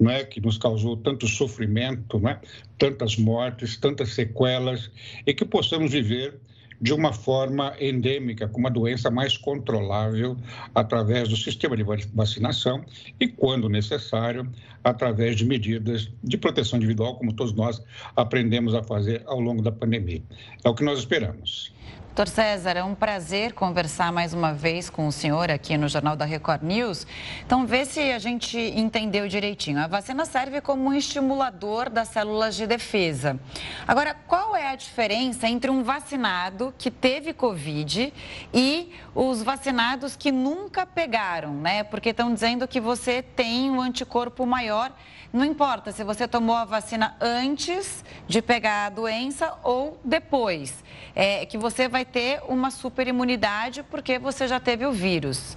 não 0.00 0.10
é, 0.10 0.24
que 0.24 0.40
nos 0.40 0.58
causou 0.58 0.96
tanto 0.96 1.28
sofrimento, 1.28 2.18
não 2.18 2.30
é, 2.30 2.40
tantas 2.78 3.16
mortes, 3.16 3.76
tantas 3.76 4.10
sequelas, 4.14 4.90
e 5.26 5.32
que 5.32 5.44
possamos 5.44 5.92
viver 5.92 6.34
de 6.80 6.92
uma 6.92 7.12
forma 7.12 7.74
endêmica, 7.80 8.48
com 8.48 8.58
uma 8.58 8.70
doença 8.70 9.10
mais 9.10 9.36
controlável 9.36 10.36
através 10.74 11.28
do 11.28 11.36
sistema 11.36 11.76
de 11.76 11.84
vacinação 12.14 12.84
e, 13.20 13.28
quando 13.28 13.68
necessário, 13.68 14.50
através 14.82 15.36
de 15.36 15.44
medidas 15.44 16.10
de 16.22 16.36
proteção 16.36 16.76
individual, 16.76 17.16
como 17.16 17.32
todos 17.32 17.52
nós 17.52 17.82
aprendemos 18.14 18.74
a 18.74 18.82
fazer 18.82 19.22
ao 19.26 19.40
longo 19.40 19.62
da 19.62 19.72
pandemia. 19.72 20.22
É 20.64 20.68
o 20.68 20.74
que 20.74 20.84
nós 20.84 20.98
esperamos. 20.98 21.72
Doutor 22.16 22.32
César, 22.32 22.78
é 22.78 22.82
um 22.82 22.94
prazer 22.94 23.52
conversar 23.52 24.10
mais 24.10 24.32
uma 24.32 24.50
vez 24.50 24.88
com 24.88 25.06
o 25.06 25.12
senhor 25.12 25.50
aqui 25.50 25.76
no 25.76 25.86
Jornal 25.86 26.16
da 26.16 26.24
Record 26.24 26.62
News. 26.62 27.06
Então, 27.44 27.66
vê 27.66 27.84
se 27.84 28.00
a 28.10 28.18
gente 28.18 28.58
entendeu 28.58 29.28
direitinho. 29.28 29.78
A 29.80 29.86
vacina 29.86 30.24
serve 30.24 30.62
como 30.62 30.88
um 30.88 30.94
estimulador 30.94 31.90
das 31.90 32.08
células 32.08 32.56
de 32.56 32.66
defesa. 32.66 33.38
Agora, 33.86 34.14
qual 34.14 34.56
é 34.56 34.68
a 34.68 34.74
diferença 34.74 35.46
entre 35.46 35.70
um 35.70 35.82
vacinado 35.82 36.72
que 36.78 36.90
teve 36.90 37.34
Covid 37.34 38.10
e 38.50 38.94
os 39.14 39.42
vacinados 39.42 40.16
que 40.16 40.32
nunca 40.32 40.86
pegaram, 40.86 41.52
né? 41.52 41.84
Porque 41.84 42.08
estão 42.08 42.32
dizendo 42.32 42.66
que 42.66 42.80
você 42.80 43.20
tem 43.20 43.70
um 43.70 43.78
anticorpo 43.78 44.46
maior 44.46 44.90
não 45.36 45.44
importa 45.44 45.92
se 45.92 46.02
você 46.02 46.26
tomou 46.26 46.56
a 46.56 46.64
vacina 46.64 47.14
antes 47.20 48.02
de 48.26 48.40
pegar 48.40 48.86
a 48.86 48.90
doença 48.90 49.52
ou 49.62 50.00
depois, 50.02 50.82
é 51.14 51.44
que 51.44 51.58
você 51.58 51.88
vai 51.88 52.06
ter 52.06 52.40
uma 52.48 52.70
super 52.70 53.06
imunidade 53.06 53.82
porque 53.82 54.18
você 54.18 54.48
já 54.48 54.58
teve 54.58 54.86
o 54.86 54.92
vírus. 54.92 55.56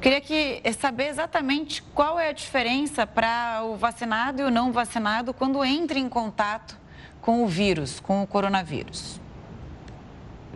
Queria 0.00 0.20
que 0.20 0.60
eh, 0.62 0.72
saber 0.72 1.08
exatamente 1.08 1.82
qual 1.82 2.20
é 2.20 2.28
a 2.28 2.32
diferença 2.32 3.04
para 3.04 3.62
o 3.64 3.76
vacinado 3.76 4.42
e 4.42 4.44
o 4.44 4.50
não 4.50 4.70
vacinado 4.70 5.34
quando 5.34 5.64
entra 5.64 5.98
em 5.98 6.08
contato 6.08 6.78
com 7.20 7.42
o 7.42 7.48
vírus, 7.48 7.98
com 7.98 8.22
o 8.22 8.26
coronavírus. 8.26 9.20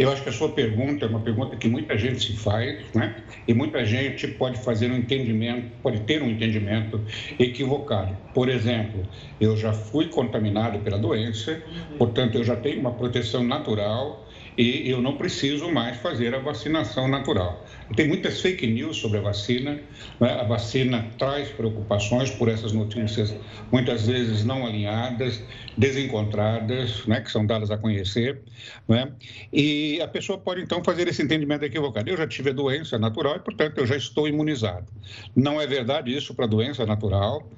Eu 0.01 0.11
acho 0.11 0.23
que 0.23 0.31
a 0.31 0.33
sua 0.33 0.49
pergunta 0.49 1.05
é 1.05 1.09
uma 1.11 1.21
pergunta 1.21 1.55
que 1.57 1.69
muita 1.69 1.99
gente 1.99 2.25
se 2.25 2.35
faz, 2.35 2.87
né? 2.95 3.17
E 3.47 3.53
muita 3.53 3.85
gente 3.85 4.27
pode 4.29 4.59
fazer 4.59 4.91
um 4.91 4.97
entendimento, 4.97 5.77
pode 5.83 6.01
ter 6.01 6.23
um 6.23 6.31
entendimento 6.31 7.05
equivocado. 7.39 8.17
Por 8.33 8.49
exemplo, 8.49 9.03
eu 9.39 9.55
já 9.59 9.75
fui 9.75 10.07
contaminado 10.09 10.79
pela 10.79 10.97
doença, 10.97 11.63
portanto, 11.99 12.37
eu 12.37 12.43
já 12.43 12.57
tenho 12.57 12.81
uma 12.81 12.93
proteção 12.93 13.45
natural 13.45 14.27
e 14.57 14.91
eu 14.91 15.01
não 15.01 15.17
preciso 15.17 15.71
mais 15.71 15.97
fazer 15.99 16.35
a 16.35 16.39
vacinação 16.39 17.09
natural. 17.09 17.65
Tem 17.97 18.07
muitas 18.07 18.41
fake 18.41 18.67
news 18.67 18.97
sobre 18.97 19.19
a 19.19 19.21
vacina. 19.23 19.81
Né? 20.21 20.33
A 20.33 20.45
vacina 20.45 21.07
traz 21.19 21.49
preocupações 21.49 22.31
por 22.31 22.49
essas 22.49 22.73
notícias, 22.73 23.35
muitas 23.73 24.07
vezes 24.07 24.45
não 24.45 24.67
alinhadas, 24.67 25.43
desencontradas, 25.77 27.07
né? 27.07 27.21
que 27.21 27.31
são 27.31 27.47
dadas 27.47 27.71
a 27.71 27.79
conhecer. 27.79 28.41
Né? 28.89 29.11
E 29.53 30.01
a 30.01 30.09
pessoa 30.09 30.39
pode, 30.39 30.61
então, 30.63 30.83
fazer 30.85 31.09
esse 31.09 31.23
entendimento 31.23 31.65
equivocado. 31.65 32.09
Eu 32.09 32.17
já 32.17 32.27
tive 32.27 32.51
a 32.51 32.55
doença 32.55 32.99
natural 32.99 33.37
e, 33.37 33.41
portanto, 33.41 33.79
eu 33.79 33.87
já 33.87 33.97
estou 33.97 34.29
imunizado. 34.29 34.87
Não 35.35 35.61
é 35.61 35.67
verdade 35.67 36.15
isso 36.15 36.35
para 36.35 36.45
a 36.45 36.49
doença 36.49 36.85
natural. 36.85 37.49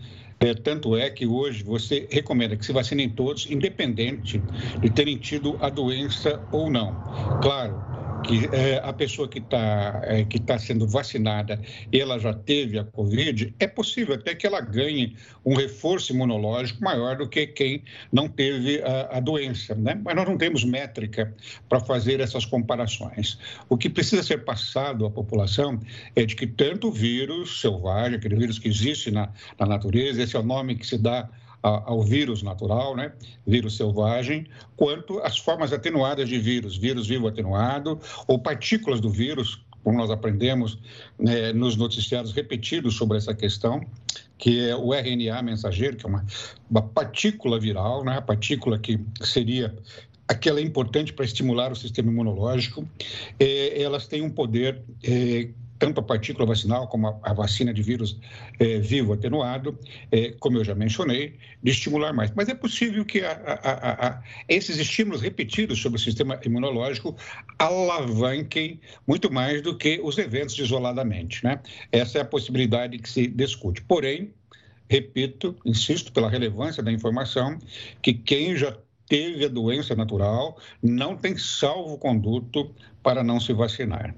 É, 0.43 0.55
tanto 0.55 0.97
é 0.97 1.09
que 1.09 1.25
hoje 1.25 1.63
você 1.63 2.09
recomenda 2.11 2.57
que 2.57 2.67
se 2.67 2.73
vacinem 2.73 3.09
todos, 3.09 3.49
independente 3.49 4.43
de 4.81 4.91
terem 4.91 5.17
tido 5.17 5.57
a 5.61 5.71
doença 5.71 6.43
ou 6.51 6.69
não. 6.69 6.93
Claro, 7.41 8.02
que 8.23 8.49
é, 8.53 8.81
a 8.83 8.93
pessoa 8.93 9.29
que 9.29 9.39
está 9.39 10.01
é, 10.05 10.25
que 10.25 10.41
tá 10.41 10.59
sendo 10.59 10.87
vacinada, 10.87 11.61
ela 11.93 12.19
já 12.19 12.33
teve 12.33 12.79
a 12.79 12.85
Covid, 12.85 13.55
é 13.59 13.67
possível 13.67 14.15
até 14.15 14.35
que 14.35 14.47
ela 14.47 14.61
ganhe 14.61 15.17
um 15.45 15.55
reforço 15.55 16.13
imunológico 16.13 16.83
maior 16.83 17.17
do 17.17 17.29
que 17.29 17.47
quem 17.47 17.83
não 18.13 18.29
teve 18.29 18.81
a, 18.83 19.19
a 19.19 19.21
doença, 19.21 19.75
né? 19.75 20.01
Mas 20.03 20.15
nós 20.15 20.29
não 20.29 20.39
temos 20.39 20.65
métrica 20.65 21.35
para 21.69 21.81
fazer 21.81 22.21
essas 22.21 22.45
comparações. 22.45 23.39
O 23.69 23.77
que 23.77 23.91
precisa 23.91 24.23
ser 24.23 24.45
passado 24.45 25.05
à 25.05 25.11
população 25.11 25.81
é 26.15 26.25
de 26.25 26.37
que 26.37 26.47
tanto 26.47 26.89
o 26.89 26.93
vírus 26.93 27.61
selvagem, 27.61 28.17
aquele 28.17 28.37
vírus 28.37 28.59
que 28.59 28.69
existe 28.69 29.11
na, 29.11 29.31
na 29.59 29.67
natureza, 29.67 30.23
esse 30.23 30.37
é 30.37 30.39
o 30.39 30.43
nome 30.43 30.77
que 30.77 30.87
se 30.87 30.99
dá 30.99 31.29
ao 31.63 32.03
vírus 32.03 32.43
natural, 32.43 32.97
né? 32.97 33.13
vírus 33.47 33.77
selvagem, 33.77 34.47
quanto 34.77 35.21
as 35.21 35.39
formas 35.39 35.73
atenuadas 35.73 36.29
de 36.29 36.39
vírus, 36.39 36.77
vírus 36.77 37.07
vivo 37.07 37.29
atenuado 37.29 38.01
ou 38.27 38.39
partículas 38.39 39.01
do 39.01 39.09
vírus, 39.09 39.65
como 39.85 39.99
nós 39.99 40.11
aprendemos 40.11 40.79
né, 41.19 41.53
nos 41.53 41.77
noticiários 41.77 42.33
repetidos 42.33 42.97
sobre 42.97 43.19
essa 43.19 43.35
questão, 43.35 43.81
que 44.39 44.69
é 44.69 44.77
o 44.77 44.93
RNA 44.93 45.41
mensageiro, 45.43 45.97
que 45.97 46.05
é 46.05 46.09
uma, 46.09 46.25
uma 46.71 46.83
partícula 46.83 47.59
viral, 47.61 48.05
né? 48.05 48.17
a 48.19 48.23
partícula 48.23 48.79
que 48.79 48.99
seria 49.21 49.77
aquela 50.27 50.61
é 50.61 50.63
importante 50.63 51.13
para 51.13 51.25
estimular 51.25 51.71
o 51.71 51.77
sistema 51.77 52.11
imunológico, 52.11 52.89
é, 53.39 53.83
elas 53.83 54.07
têm 54.07 54.23
um 54.23 54.31
poder 54.31 54.81
é, 55.03 55.49
tanto 55.83 55.99
a 55.99 56.03
partícula 56.05 56.47
vacinal 56.47 56.87
como 56.87 57.19
a, 57.25 57.33
vacina 57.33 57.75
de 57.75 57.83
vírus 57.83 58.17
é, 58.61 58.79
vivo 58.79 59.15
atenuado, 59.15 59.77
é, 60.13 60.31
como 60.39 60.57
eu 60.57 60.65
já 60.65 60.77
mencionei, 60.77 61.37
de 61.61 61.73
estimular 61.73 62.13
mais. 62.13 62.31
Mas 62.37 62.49
é 62.49 62.55
possível 62.55 63.05
que 63.05 63.21
a, 63.21 63.33
a, 63.33 64.23
esses 64.49 64.79
estímulos 64.79 65.21
repetidos 65.21 65.83
sobre 65.83 65.99
o 65.99 66.01
sistema 66.01 66.39
imunológico 66.47 67.17
alavanquem 67.59 68.81
muito 69.09 69.29
mais 69.33 69.61
do 69.61 69.77
que 69.77 70.01
os 70.01 70.19
eventos 70.19 70.57
isoladamente. 70.57 71.43
Né? 71.43 71.59
Essa 71.91 72.19
é 72.19 72.21
a 72.21 72.25
possibilidade 72.25 72.97
que 72.99 73.09
se 73.09 73.27
discute. 73.27 73.83
Porém, 73.83 74.33
repito, 74.89 75.57
insisto 75.67 76.13
pela 76.13 76.31
relevância 76.31 76.81
da 76.81 76.93
informação, 76.93 77.59
que 78.01 78.15
quem 78.15 78.57
já 78.57 78.73
teve 79.09 79.47
a 79.47 79.49
doença 79.49 79.97
natural 79.97 80.57
não 80.81 81.17
tem 81.17 81.37
salvo-conduto 81.37 82.73
para 83.03 83.25
não 83.25 83.41
se 83.41 83.53
vacinar. 83.53 84.15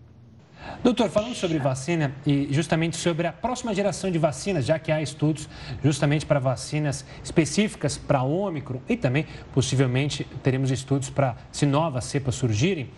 Doutor, 0.82 1.08
falando 1.08 1.34
sobre 1.34 1.58
vacina 1.58 2.14
e 2.26 2.48
justamente 2.50 2.96
sobre 2.96 3.26
a 3.26 3.32
próxima 3.32 3.74
geração 3.74 4.10
de 4.10 4.18
vacinas, 4.18 4.66
já 4.66 4.78
que 4.78 4.92
há 4.92 5.00
estudos 5.00 5.48
justamente 5.82 6.26
para 6.26 6.38
vacinas 6.38 7.04
específicas 7.22 7.96
para 7.96 8.22
Ômicron 8.22 8.80
e 8.88 8.96
também 8.96 9.26
possivelmente 9.54 10.24
teremos 10.42 10.70
estudos 10.70 11.08
para 11.08 11.36
se 11.50 11.64
novas 11.64 12.04
cepas 12.04 12.34
surgirem, 12.34 12.90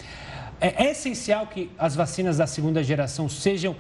é, 0.60 0.86
é 0.86 0.90
essencial 0.90 1.46
que 1.46 1.70
as 1.78 1.94
vacinas 1.94 2.38
da 2.38 2.46
segunda 2.46 2.82
geração 2.82 3.28
sejam 3.28 3.76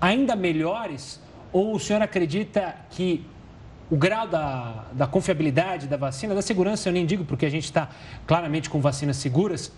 ainda 0.00 0.34
melhores? 0.34 1.20
Ou 1.52 1.74
o 1.74 1.78
senhor 1.80 2.00
acredita 2.00 2.74
que 2.90 3.26
o 3.90 3.96
grau 3.96 4.26
da, 4.26 4.86
da 4.92 5.06
confiabilidade 5.06 5.86
da 5.86 5.98
vacina, 5.98 6.34
da 6.34 6.40
segurança, 6.40 6.88
eu 6.88 6.92
nem 6.94 7.04
digo 7.04 7.26
porque 7.26 7.44
a 7.44 7.50
gente 7.50 7.64
está 7.64 7.90
claramente 8.26 8.70
com 8.70 8.80
vacinas 8.80 9.18
seguras, 9.18 9.70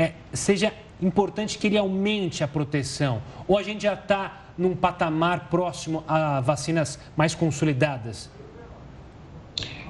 é, 0.00 0.12
seja 0.32 0.72
importante 1.02 1.58
que 1.58 1.66
ele 1.66 1.76
aumente 1.76 2.42
a 2.42 2.48
proteção? 2.48 3.22
Ou 3.46 3.58
a 3.58 3.62
gente 3.62 3.82
já 3.82 3.92
está 3.92 4.46
num 4.56 4.74
patamar 4.74 5.50
próximo 5.50 6.02
a 6.08 6.40
vacinas 6.40 6.98
mais 7.14 7.34
consolidadas? 7.34 8.30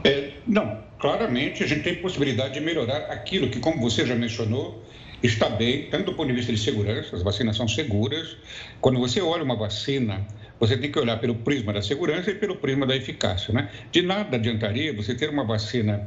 É, 0.03 0.33
não, 0.45 0.83
claramente 0.99 1.63
a 1.63 1.67
gente 1.67 1.83
tem 1.83 1.95
possibilidade 1.95 2.55
de 2.55 2.61
melhorar 2.61 3.13
aquilo 3.13 3.49
que, 3.51 3.61
como 3.61 3.81
você 3.81 4.05
já 4.05 4.17
mencionou, 4.17 4.83
está 5.23 5.49
bem, 5.49 5.89
tanto 5.91 6.07
do 6.07 6.15
ponto 6.15 6.27
de 6.27 6.35
vista 6.35 6.53
de 6.53 6.59
segurança, 6.59 7.15
as 7.15 7.23
vacinas 7.23 7.57
são 7.57 7.69
seguras. 7.69 8.37
Quando 8.81 8.99
você 8.99 9.21
olha 9.21 9.45
uma 9.45 9.55
vacina, 9.57 10.27
você 10.61 10.77
tem 10.77 10.93
que 10.93 10.99
olhar 10.99 11.19
pelo 11.19 11.35
prisma 11.35 11.73
da 11.73 11.81
segurança 11.81 12.31
e 12.31 12.35
pelo 12.35 12.57
prisma 12.57 12.87
da 12.87 12.95
eficácia. 12.95 13.53
Né? 13.53 13.71
De 13.91 14.03
nada 14.03 14.37
adiantaria 14.37 14.95
você 14.95 15.15
ter 15.15 15.31
uma 15.31 15.43
vacina 15.43 16.05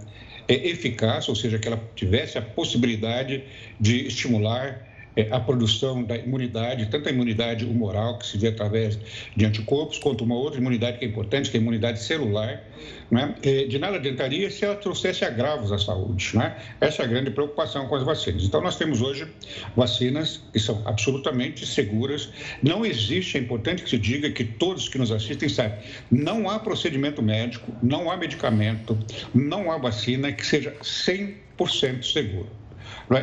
é, 0.47 0.53
eficaz, 0.69 1.27
ou 1.27 1.35
seja, 1.35 1.57
que 1.57 1.67
ela 1.67 1.81
tivesse 1.95 2.37
a 2.37 2.41
possibilidade 2.41 3.43
de 3.79 4.07
estimular 4.07 4.92
a 5.31 5.39
produção 5.39 6.03
da 6.03 6.15
imunidade, 6.17 6.87
tanto 6.87 7.07
a 7.07 7.11
imunidade 7.11 7.65
humoral, 7.65 8.17
que 8.17 8.25
se 8.25 8.37
vê 8.37 8.47
através 8.47 8.97
de 9.35 9.45
anticorpos, 9.45 9.99
quanto 9.99 10.23
uma 10.23 10.35
outra 10.35 10.59
imunidade 10.59 10.97
que 10.97 11.05
é 11.05 11.07
importante, 11.07 11.51
que 11.51 11.57
é 11.57 11.59
a 11.59 11.61
imunidade 11.61 12.01
celular. 12.01 12.63
Né? 13.11 13.35
De 13.41 13.77
nada 13.77 13.97
adiantaria 13.97 14.49
se 14.49 14.65
ela 14.65 14.75
trouxesse 14.75 15.23
agravos 15.23 15.71
à 15.71 15.77
saúde. 15.77 16.35
Né? 16.35 16.55
Essa 16.81 17.03
é 17.03 17.05
a 17.05 17.07
grande 17.07 17.29
preocupação 17.31 17.87
com 17.87 17.95
as 17.95 18.03
vacinas. 18.03 18.43
Então, 18.43 18.61
nós 18.61 18.75
temos 18.75 19.01
hoje 19.01 19.27
vacinas 19.75 20.41
que 20.51 20.59
são 20.59 20.81
absolutamente 20.85 21.65
seguras. 21.65 22.29
Não 22.61 22.85
existe, 22.85 23.37
é 23.37 23.41
importante 23.41 23.83
que 23.83 23.89
se 23.89 23.99
diga 23.99 24.29
que 24.31 24.43
todos 24.43 24.89
que 24.89 24.97
nos 24.97 25.11
assistem 25.11 25.47
sabem, 25.47 25.77
não 26.09 26.49
há 26.49 26.59
procedimento 26.59 27.21
médico, 27.21 27.71
não 27.81 28.09
há 28.09 28.17
medicamento, 28.17 28.97
não 29.33 29.71
há 29.71 29.77
vacina 29.77 30.31
que 30.31 30.45
seja 30.45 30.73
100% 30.81 32.03
seguro. 32.03 32.62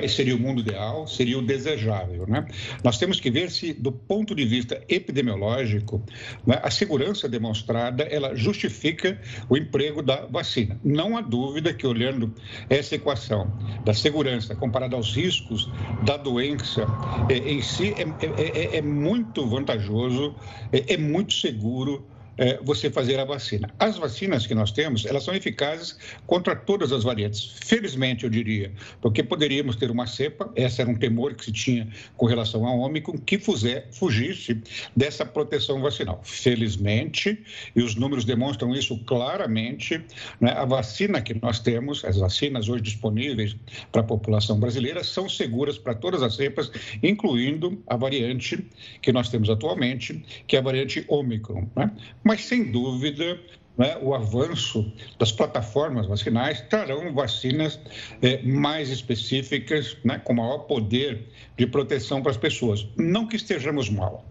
Esse 0.03 0.17
seria 0.17 0.37
o 0.37 0.39
mundo 0.39 0.61
ideal, 0.61 1.07
seria 1.07 1.39
o 1.39 1.43
desejável. 1.43 2.27
Né? 2.27 2.47
Nós 2.85 2.99
temos 2.99 3.21
que 3.21 3.31
ver 3.31 3.51
se, 3.51 3.73
do 3.73 3.93
ponto 3.93 4.35
de 4.35 4.45
vista 4.45 4.83
epidemiológico, 4.89 6.03
né, 6.47 6.61
a 6.63 6.71
segurança 6.71 7.29
demonstrada 7.29 8.05
ela 8.05 8.35
justifica 8.35 9.21
o 9.49 9.57
emprego 9.57 10.03
da 10.03 10.27
vacina. 10.27 10.79
Não 10.85 11.17
há 11.17 11.21
dúvida 11.21 11.73
que, 11.73 11.87
olhando 11.87 12.33
essa 12.69 12.95
equação 12.95 13.53
da 13.85 13.95
segurança 13.95 14.55
comparada 14.55 14.97
aos 14.97 15.15
riscos 15.15 15.71
da 16.05 16.17
doença 16.17 16.87
é, 17.29 17.37
em 17.39 17.63
si, 17.63 17.95
é, 17.97 18.03
é, 18.03 18.77
é, 18.77 18.77
é 18.79 18.83
muito 18.83 19.47
vantajoso, 19.47 20.35
é, 20.73 20.95
é 20.95 20.97
muito 20.97 21.33
seguro 21.35 22.07
é, 22.19 22.20
você 22.63 22.91
fazer 22.91 23.19
a 23.19 23.25
vacina. 23.25 23.71
As 23.79 23.99
vacinas 23.99 24.47
que 24.47 24.55
nós 24.55 24.73
temos, 24.73 25.05
elas 25.05 25.25
são 25.25 25.35
eficazes 25.35 25.99
contra 26.27 26.57
todas 26.57 26.93
as 26.93 27.05
variantes. 27.05 27.57
Felizmente, 27.63 28.25
eu 28.25 28.31
diria, 28.31 28.73
porque 29.01 29.23
poderíamos 29.23 29.77
ter 29.77 29.91
uma 29.91 30.07
cepa, 30.07 30.51
esse 30.57 30.81
era 30.81 30.91
um 30.91 30.95
temor 30.95 31.35
que 31.35 31.45
se 31.45 31.53
tinha 31.53 31.89
com 32.17 32.27
relação 32.27 32.67
ao 32.67 32.79
Ômicron, 32.79 33.19
que 33.19 33.39
fuser, 33.39 33.89
fugisse 33.93 34.61
dessa 34.97 35.27
proteção 35.27 35.81
vacinal. 35.83 36.21
Felizmente, 36.25 37.39
e 37.77 37.83
os 37.83 37.95
números 37.95 38.25
demonstram 38.25 38.75
isso 38.75 38.99
claramente, 39.05 40.03
né, 40.41 40.53
a 40.53 40.65
vacina 40.65 41.21
que 41.21 41.35
nós 41.41 41.61
temos, 41.61 42.05
as 42.05 42.17
vacinas 42.17 42.69
hoje 42.69 42.83
disponíveis 42.83 43.57
para 43.93 44.01
a 44.01 44.05
população 44.05 44.59
brasileira, 44.59 45.05
são 45.05 45.29
seguras 45.29 45.77
para 45.77 45.95
todas 45.95 46.23
as 46.23 46.37
cepas, 46.37 46.71
incluindo 47.03 47.83
a 47.87 47.97
variante 47.97 48.67
que 49.03 49.13
nós 49.13 49.29
temos 49.29 49.51
atualmente, 49.51 50.25
que 50.47 50.57
é 50.57 50.59
a 50.59 50.63
variante 50.63 51.05
Ômicron. 51.09 51.69
Né? 51.77 51.91
Mas 52.31 52.45
sem 52.45 52.71
dúvida 52.71 53.41
né, 53.77 53.99
o 54.01 54.15
avanço 54.15 54.93
das 55.19 55.33
plataformas 55.33 56.07
vacinais 56.07 56.61
trarão 56.61 57.13
vacinas 57.13 57.77
é, 58.23 58.41
mais 58.43 58.89
específicas, 58.89 59.97
né, 60.05 60.17
com 60.23 60.35
maior 60.35 60.59
poder 60.59 61.27
de 61.59 61.67
proteção 61.67 62.23
para 62.23 62.31
as 62.31 62.37
pessoas. 62.37 62.87
Não 62.97 63.27
que 63.27 63.35
estejamos 63.35 63.91
mal. 63.91 64.25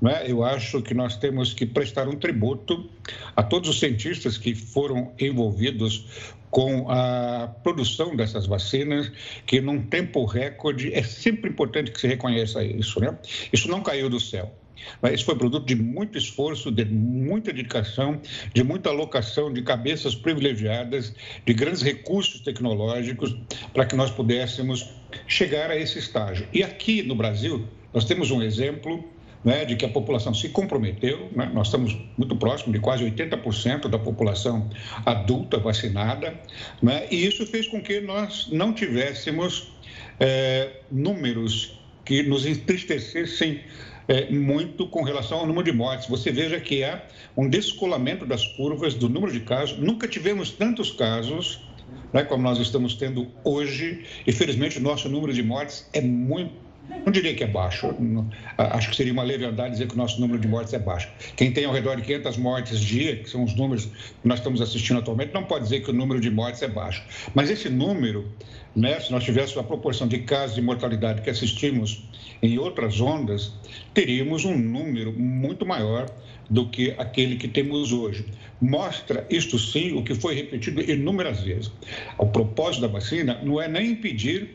Né? 0.00 0.24
Eu 0.26 0.42
acho 0.42 0.80
que 0.80 0.94
nós 0.94 1.18
temos 1.18 1.52
que 1.52 1.66
prestar 1.66 2.08
um 2.08 2.16
tributo 2.16 2.88
a 3.36 3.42
todos 3.42 3.68
os 3.68 3.78
cientistas 3.78 4.38
que 4.38 4.54
foram 4.54 5.12
envolvidos 5.20 6.32
com 6.50 6.90
a 6.90 7.48
produção 7.62 8.16
dessas 8.16 8.46
vacinas, 8.46 9.12
que 9.44 9.60
num 9.60 9.82
tempo 9.82 10.24
recorde 10.24 10.90
é 10.94 11.02
sempre 11.02 11.50
importante 11.50 11.90
que 11.90 12.00
se 12.00 12.06
reconheça 12.06 12.64
isso. 12.64 12.98
Né? 12.98 13.14
Isso 13.52 13.68
não 13.68 13.82
caiu 13.82 14.08
do 14.08 14.18
céu. 14.18 14.50
Isso 15.12 15.24
foi 15.24 15.36
produto 15.36 15.66
de 15.66 15.74
muito 15.74 16.16
esforço, 16.18 16.70
de 16.70 16.84
muita 16.84 17.52
dedicação, 17.52 18.20
de 18.54 18.62
muita 18.62 18.90
alocação 18.90 19.52
de 19.52 19.62
cabeças 19.62 20.14
privilegiadas, 20.14 21.14
de 21.44 21.54
grandes 21.54 21.82
recursos 21.82 22.40
tecnológicos 22.40 23.36
para 23.72 23.84
que 23.84 23.96
nós 23.96 24.10
pudéssemos 24.10 24.88
chegar 25.26 25.70
a 25.70 25.76
esse 25.76 25.98
estágio. 25.98 26.46
E 26.52 26.62
aqui 26.62 27.02
no 27.02 27.14
Brasil, 27.14 27.66
nós 27.92 28.04
temos 28.04 28.30
um 28.30 28.42
exemplo 28.42 29.04
né, 29.44 29.64
de 29.64 29.76
que 29.76 29.84
a 29.84 29.88
população 29.88 30.32
se 30.32 30.48
comprometeu, 30.48 31.28
né? 31.34 31.50
nós 31.52 31.66
estamos 31.66 31.96
muito 32.16 32.36
próximos 32.36 32.72
de 32.72 32.80
quase 32.80 33.04
80% 33.04 33.88
da 33.88 33.98
população 33.98 34.70
adulta 35.04 35.58
vacinada, 35.58 36.34
né? 36.80 37.06
e 37.10 37.26
isso 37.26 37.46
fez 37.46 37.66
com 37.66 37.82
que 37.82 38.00
nós 38.00 38.48
não 38.52 38.72
tivéssemos 38.72 39.72
é, 40.20 40.70
números 40.90 41.78
que 42.04 42.22
nos 42.22 42.46
entristecessem 42.46 43.60
é, 44.12 44.30
muito 44.30 44.86
com 44.86 45.02
relação 45.02 45.38
ao 45.38 45.46
número 45.46 45.64
de 45.64 45.72
mortes. 45.72 46.06
Você 46.06 46.30
veja 46.30 46.60
que 46.60 46.84
há 46.84 47.02
um 47.34 47.48
descolamento 47.48 48.26
das 48.26 48.46
curvas 48.46 48.92
do 48.92 49.08
número 49.08 49.32
de 49.32 49.40
casos. 49.40 49.78
Nunca 49.78 50.06
tivemos 50.06 50.50
tantos 50.50 50.90
casos 50.90 51.60
né, 52.12 52.22
como 52.22 52.42
nós 52.42 52.58
estamos 52.58 52.94
tendo 52.94 53.28
hoje. 53.42 54.04
Infelizmente, 54.26 54.78
o 54.78 54.82
nosso 54.82 55.08
número 55.08 55.32
de 55.32 55.42
mortes 55.42 55.88
é 55.94 56.02
muito 56.02 56.52
não 57.04 57.12
diria 57.12 57.34
que 57.34 57.42
é 57.42 57.46
baixo, 57.46 57.94
acho 58.56 58.90
que 58.90 58.96
seria 58.96 59.12
uma 59.12 59.22
leviandade 59.22 59.72
dizer 59.72 59.88
que 59.88 59.94
o 59.94 59.96
nosso 59.96 60.20
número 60.20 60.38
de 60.38 60.46
mortes 60.46 60.72
é 60.72 60.78
baixo. 60.78 61.08
Quem 61.36 61.52
tem 61.52 61.64
ao 61.64 61.72
redor 61.72 61.96
de 61.96 62.02
500 62.02 62.36
mortes 62.36 62.80
dia, 62.80 63.16
que 63.16 63.28
são 63.28 63.44
os 63.44 63.54
números 63.54 63.86
que 63.86 64.28
nós 64.28 64.38
estamos 64.38 64.60
assistindo 64.60 64.98
atualmente, 64.98 65.32
não 65.32 65.44
pode 65.44 65.64
dizer 65.64 65.80
que 65.80 65.90
o 65.90 65.92
número 65.92 66.20
de 66.20 66.30
mortes 66.30 66.62
é 66.62 66.68
baixo. 66.68 67.02
Mas 67.34 67.50
esse 67.50 67.68
número, 67.68 68.28
né, 68.74 69.00
se 69.00 69.10
nós 69.10 69.24
tivéssemos 69.24 69.58
a 69.58 69.64
proporção 69.64 70.06
de 70.06 70.18
casos 70.20 70.54
de 70.54 70.62
mortalidade 70.62 71.22
que 71.22 71.30
assistimos 71.30 72.08
em 72.42 72.58
outras 72.58 73.00
ondas, 73.00 73.52
teríamos 73.94 74.44
um 74.44 74.56
número 74.56 75.12
muito 75.12 75.66
maior 75.66 76.06
do 76.50 76.68
que 76.68 76.94
aquele 76.98 77.36
que 77.36 77.48
temos 77.48 77.92
hoje. 77.92 78.26
Mostra, 78.60 79.26
isto 79.30 79.58
sim, 79.58 79.92
o 79.96 80.02
que 80.02 80.14
foi 80.14 80.34
repetido 80.34 80.80
inúmeras 80.82 81.40
vezes. 81.40 81.72
O 82.18 82.26
propósito 82.26 82.82
da 82.82 82.88
vacina 82.88 83.40
não 83.42 83.60
é 83.60 83.66
nem 83.66 83.92
impedir 83.92 84.50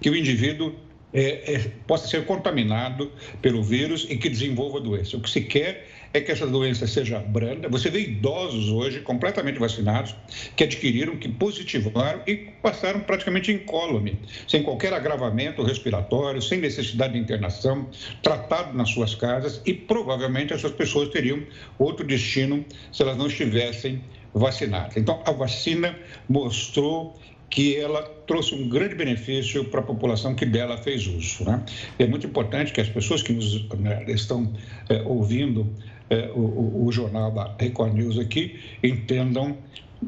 que 0.00 0.10
o 0.10 0.16
indivíduo 0.16 0.74
é, 1.12 1.54
é, 1.54 1.58
possa 1.86 2.08
ser 2.08 2.24
contaminado 2.24 3.12
pelo 3.40 3.62
vírus 3.62 4.06
e 4.08 4.16
que 4.16 4.28
desenvolva 4.28 4.80
doença. 4.80 5.16
O 5.16 5.20
que 5.20 5.30
se 5.30 5.42
quer 5.42 5.86
é 6.14 6.20
que 6.20 6.30
essa 6.30 6.46
doença 6.46 6.86
seja 6.86 7.18
branda. 7.18 7.68
Você 7.68 7.90
vê 7.90 8.00
idosos 8.00 8.68
hoje 8.68 9.00
completamente 9.00 9.58
vacinados 9.58 10.14
que 10.54 10.64
adquiriram, 10.64 11.16
que 11.16 11.28
positivaram 11.28 12.20
e 12.26 12.36
passaram 12.62 13.00
praticamente 13.00 13.50
incólume, 13.50 14.18
sem 14.46 14.62
qualquer 14.62 14.92
agravamento 14.92 15.62
respiratório, 15.62 16.42
sem 16.42 16.58
necessidade 16.60 17.14
de 17.14 17.18
internação, 17.18 17.88
tratado 18.22 18.76
nas 18.76 18.90
suas 18.90 19.14
casas 19.14 19.62
e 19.64 19.72
provavelmente 19.72 20.52
essas 20.52 20.72
pessoas 20.72 21.08
teriam 21.08 21.42
outro 21.78 22.06
destino 22.06 22.64
se 22.92 23.02
elas 23.02 23.16
não 23.16 23.26
estivessem 23.26 24.02
vacinadas. 24.34 24.96
Então, 24.96 25.22
a 25.26 25.32
vacina 25.32 25.98
mostrou 26.28 27.18
que 27.52 27.76
ela 27.76 28.02
trouxe 28.26 28.54
um 28.54 28.66
grande 28.66 28.94
benefício 28.94 29.66
para 29.66 29.80
a 29.80 29.82
população 29.82 30.34
que 30.34 30.46
dela 30.46 30.78
fez 30.78 31.06
uso. 31.06 31.44
Né? 31.44 31.62
É 31.98 32.06
muito 32.06 32.26
importante 32.26 32.72
que 32.72 32.80
as 32.80 32.88
pessoas 32.88 33.22
que 33.22 33.30
nos 33.30 33.68
né, 33.74 34.04
estão 34.08 34.50
é, 34.88 35.02
ouvindo 35.02 35.70
é, 36.08 36.30
o, 36.34 36.86
o, 36.86 36.90
jornal 36.90 37.30
da 37.30 37.54
Record 37.60 37.92
News 37.92 38.18
aqui 38.18 38.58
entendam 38.82 39.58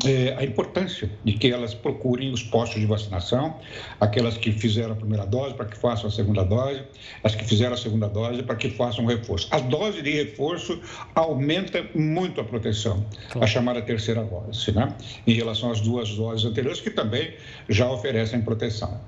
é, 0.05 0.35
a 0.37 0.45
importância 0.45 1.11
de 1.23 1.35
que 1.35 1.53
elas 1.53 1.75
procurem 1.75 2.33
os 2.33 2.43
postos 2.43 2.81
de 2.81 2.87
vacinação, 2.87 3.57
aquelas 4.01 4.37
que 4.37 4.51
fizeram 4.51 4.93
a 4.93 4.97
primeira 4.97 5.27
dose 5.27 5.55
para 5.55 5.67
que 5.67 5.77
façam 5.77 6.09
a 6.09 6.11
segunda 6.11 6.43
dose, 6.43 6.83
as 7.23 7.35
que 7.35 7.45
fizeram 7.45 7.75
a 7.75 7.77
segunda 7.77 8.09
dose 8.09 8.43
para 8.43 8.57
que 8.57 8.71
façam 8.71 9.05
o 9.05 9.09
reforço. 9.09 9.49
A 9.51 9.61
dose 9.61 10.03
de 10.03 10.11
reforço 10.11 10.81
aumenta 11.15 11.85
muito 11.95 12.41
a 12.41 12.45
proteção, 12.45 13.05
claro. 13.31 13.45
a 13.45 13.47
chamada 13.47 13.83
terceira 13.83 14.25
dose, 14.25 14.73
né? 14.73 14.95
em 15.27 15.33
relação 15.35 15.71
às 15.71 15.81
duas 15.81 16.11
doses 16.11 16.45
anteriores, 16.45 16.81
que 16.81 16.91
também 16.91 17.35
já 17.69 17.91
oferecem 17.91 18.41
proteção. 18.41 19.01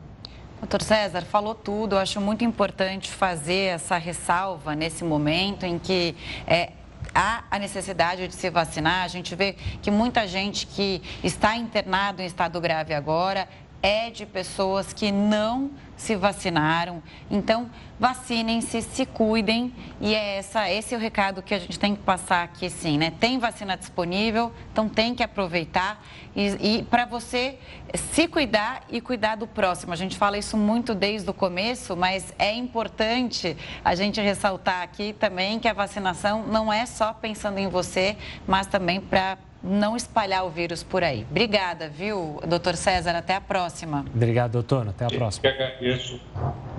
Doutor 0.60 0.80
César, 0.82 1.22
falou 1.22 1.54
tudo. 1.54 1.96
Eu 1.96 1.98
acho 1.98 2.20
muito 2.20 2.42
importante 2.42 3.10
fazer 3.10 3.74
essa 3.74 3.98
ressalva 3.98 4.74
nesse 4.74 5.04
momento 5.04 5.64
em 5.64 5.78
que 5.78 6.14
é, 6.46 6.72
há 7.16 7.44
a 7.50 7.58
necessidade 7.58 8.28
de 8.28 8.34
se 8.34 8.50
vacinar. 8.50 9.04
A 9.04 9.08
gente 9.08 9.34
vê 9.34 9.54
que 9.80 9.90
muita 9.90 10.28
gente 10.28 10.66
que 10.66 11.02
está 11.24 11.56
internado 11.56 12.20
em 12.20 12.26
estado 12.26 12.60
grave 12.60 12.92
agora 12.92 13.48
é 13.82 14.10
de 14.10 14.26
pessoas 14.26 14.92
que 14.92 15.12
não 15.12 15.70
se 15.96 16.14
vacinaram. 16.14 17.02
Então, 17.30 17.70
vacinem-se, 17.98 18.82
se 18.82 19.06
cuidem. 19.06 19.72
E 20.00 20.14
é 20.14 20.36
essa, 20.36 20.70
esse 20.70 20.94
é 20.94 20.98
o 20.98 21.00
recado 21.00 21.42
que 21.42 21.54
a 21.54 21.58
gente 21.58 21.78
tem 21.78 21.96
que 21.96 22.02
passar 22.02 22.44
aqui, 22.44 22.68
sim, 22.68 22.98
né? 22.98 23.12
Tem 23.18 23.38
vacina 23.38 23.76
disponível, 23.76 24.52
então 24.72 24.88
tem 24.88 25.14
que 25.14 25.22
aproveitar. 25.22 26.04
E, 26.34 26.78
e 26.78 26.82
para 26.84 27.06
você 27.06 27.58
se 27.94 28.28
cuidar 28.28 28.82
e 28.90 29.00
cuidar 29.00 29.36
do 29.36 29.46
próximo. 29.46 29.92
A 29.92 29.96
gente 29.96 30.16
fala 30.16 30.36
isso 30.36 30.56
muito 30.56 30.94
desde 30.94 31.28
o 31.30 31.34
começo, 31.34 31.96
mas 31.96 32.34
é 32.38 32.52
importante 32.52 33.56
a 33.84 33.94
gente 33.94 34.20
ressaltar 34.20 34.82
aqui 34.82 35.14
também 35.14 35.58
que 35.58 35.68
a 35.68 35.72
vacinação 35.72 36.46
não 36.46 36.72
é 36.72 36.84
só 36.84 37.14
pensando 37.14 37.58
em 37.58 37.68
você, 37.68 38.16
mas 38.46 38.66
também 38.66 39.00
para 39.00 39.38
não 39.66 39.96
espalhar 39.96 40.44
o 40.46 40.50
vírus 40.50 40.82
por 40.82 41.02
aí. 41.02 41.26
Obrigada, 41.30 41.88
viu, 41.88 42.40
doutor 42.46 42.76
César? 42.76 43.16
Até 43.16 43.34
a 43.34 43.40
próxima. 43.40 44.04
Obrigado, 44.14 44.52
doutor. 44.52 44.88
Até 44.88 45.04
a 45.04 45.08
próxima. 45.08 45.48
Eu 45.48 45.56
que 45.56 45.62
agradeço. 45.62 46.20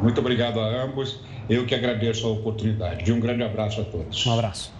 Muito 0.01 0.19
obrigado 0.19 0.59
a 0.59 0.83
ambos. 0.83 1.21
Eu 1.49 1.65
que 1.65 1.75
agradeço 1.75 2.25
a 2.25 2.31
oportunidade. 2.31 3.11
Um 3.11 3.19
grande 3.19 3.43
abraço 3.43 3.81
a 3.81 3.83
todos. 3.83 4.25
Um 4.25 4.33
abraço. 4.33 4.73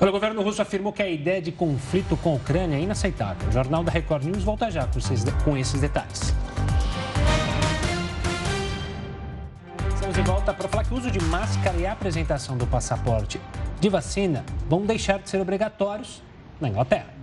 O 0.00 0.10
governo 0.12 0.42
russo 0.42 0.62
afirmou 0.62 0.92
que 0.92 1.02
a 1.02 1.08
ideia 1.08 1.40
de 1.42 1.52
conflito 1.52 2.16
com 2.16 2.32
a 2.32 2.34
Ucrânia 2.34 2.76
é 2.76 2.80
inaceitável. 2.80 3.48
O 3.48 3.52
Jornal 3.52 3.82
da 3.82 3.90
Record 3.90 4.24
News 4.24 4.44
volta 4.44 4.70
já 4.70 4.88
com 5.44 5.56
esses 5.56 5.80
detalhes. 5.80 6.34
Estamos 9.94 10.16
volta 10.18 10.54
para 10.54 10.68
falar 10.68 10.84
que 10.84 10.94
o 10.94 10.96
uso 10.96 11.10
de 11.10 11.20
máscara 11.24 11.76
e 11.76 11.86
a 11.86 11.92
apresentação 11.92 12.56
do 12.56 12.66
passaporte 12.66 13.40
de 13.80 13.88
vacina 13.88 14.44
vão 14.68 14.86
deixar 14.86 15.18
de 15.18 15.28
ser 15.28 15.40
obrigatórios 15.40 16.22
na 16.60 16.68
Inglaterra. 16.68 17.18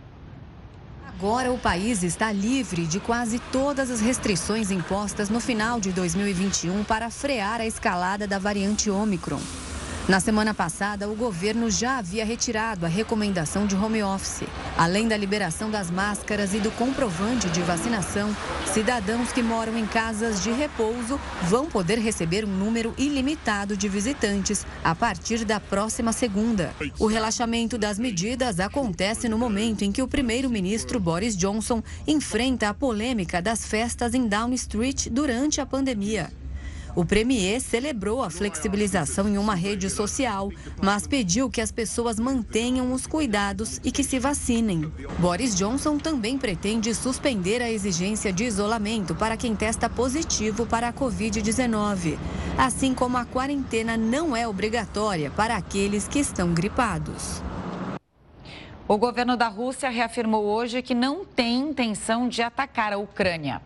Agora 1.08 1.52
o 1.52 1.58
país 1.58 2.04
está 2.04 2.32
livre 2.32 2.86
de 2.86 3.00
quase 3.00 3.39
todas 3.52 3.89
as 3.89 4.02
restrições 4.02 4.69
impostas 4.69 5.30
no 5.30 5.39
final 5.39 5.80
de 5.80 5.91
2021 5.91 6.84
para 6.84 7.10
frear 7.10 7.62
a 7.62 7.65
escalada 7.65 8.28
da 8.28 8.38
variante 8.38 8.89
Omicron. 8.89 9.39
Na 10.08 10.20
semana 10.20 10.54
passada, 10.54 11.10
o 11.10 11.15
governo 11.15 11.68
já 11.68 11.98
havia 11.98 12.24
retirado 12.24 12.86
a 12.86 12.89
recomendação 12.89 13.65
de 13.65 13.76
home 13.76 14.04
office. 14.04 14.44
Além 14.78 15.08
da 15.08 15.18
liberação 15.18 15.72
das 15.72 15.89
máscaras 15.89 16.54
e 16.54 16.60
do 16.60 16.70
comprovante 16.70 17.50
de 17.50 17.60
vacinação, 17.63 18.30
cidadãos 18.72 19.32
que 19.32 19.41
moram 19.41 19.76
em 19.76 19.88
casas 19.88 20.44
de 20.44 20.52
repouso 20.52 21.20
vão 21.46 21.65
poder 21.65 21.98
receber 21.98 22.46
um 22.46 22.56
número 22.56 22.94
ilimitado 23.00 23.76
de 23.76 23.89
visitantes 23.89 24.63
a 24.84 24.94
partir 24.94 25.44
da 25.44 25.60
próxima 25.60 26.13
segunda. 26.13 26.72
O 27.00 27.08
relaxamento 27.08 27.76
das 27.76 27.98
medidas 27.98 28.60
acontece 28.60 29.28
no 29.28 29.39
momento 29.39 29.82
em 29.82 29.91
que 29.91 30.04
o 30.04 30.08
primeiro-ministro 30.08 31.00
Boris 31.00 31.36
Johnson 31.36 31.82
enfrenta 32.06 32.70
a 32.70 32.76
polêmica 32.76 33.41
das 33.41 33.65
festas 33.65 34.13
em 34.13 34.28
Downing 34.28 34.54
Street 34.54 35.08
durante 35.10 35.60
a 35.60 35.65
pandemia. 35.65 36.30
O 36.96 37.04
premier 37.04 37.60
celebrou 37.60 38.24
a 38.24 38.30
flexibilização 38.30 39.28
em 39.28 39.38
uma 39.38 39.54
rede 39.54 39.90
social, 39.90 40.50
mas 40.82 41.06
pediu 41.06 41.50
que 41.50 41.60
as 41.60 41.70
pessoas 41.70 42.18
mantenham 42.18 42.94
os 42.94 43.06
cuidados 43.06 43.82
e 43.84 43.92
que 43.92 44.02
se 44.02 44.18
vacinem. 44.18 44.90
Boris 45.20 45.54
Johnson 45.56 45.98
também 45.98 46.38
pretende 46.38 46.96
suspender 46.96 47.62
a 47.62 47.70
exigência 47.70 48.32
de 48.32 48.46
isolamento 48.46 49.14
para 49.14 49.36
quem 49.36 49.54
testa 49.54 49.90
positivo 49.90 50.66
para 50.66 50.88
a 50.88 50.94
Covid-19, 50.94 52.18
assim 52.58 52.94
como 52.94 53.18
a 53.18 53.26
quarentena 53.26 53.98
não 53.98 54.34
é 54.34 54.48
obrigatória 54.48 55.30
para 55.30 55.58
aqueles 55.58 56.08
que 56.08 56.20
estão 56.20 56.54
gripados. 56.54 57.44
O 58.88 58.98
governo 58.98 59.36
da 59.36 59.50
Rússia 59.50 59.90
reafirmou 59.90 60.46
hoje 60.46 60.82
que 60.82 60.96
não 60.96 61.26
tem 61.26 61.60
intenção 61.60 62.30
de 62.30 62.42
atacar 62.42 62.94
a 62.94 62.98
Ucrânia. 62.98 63.62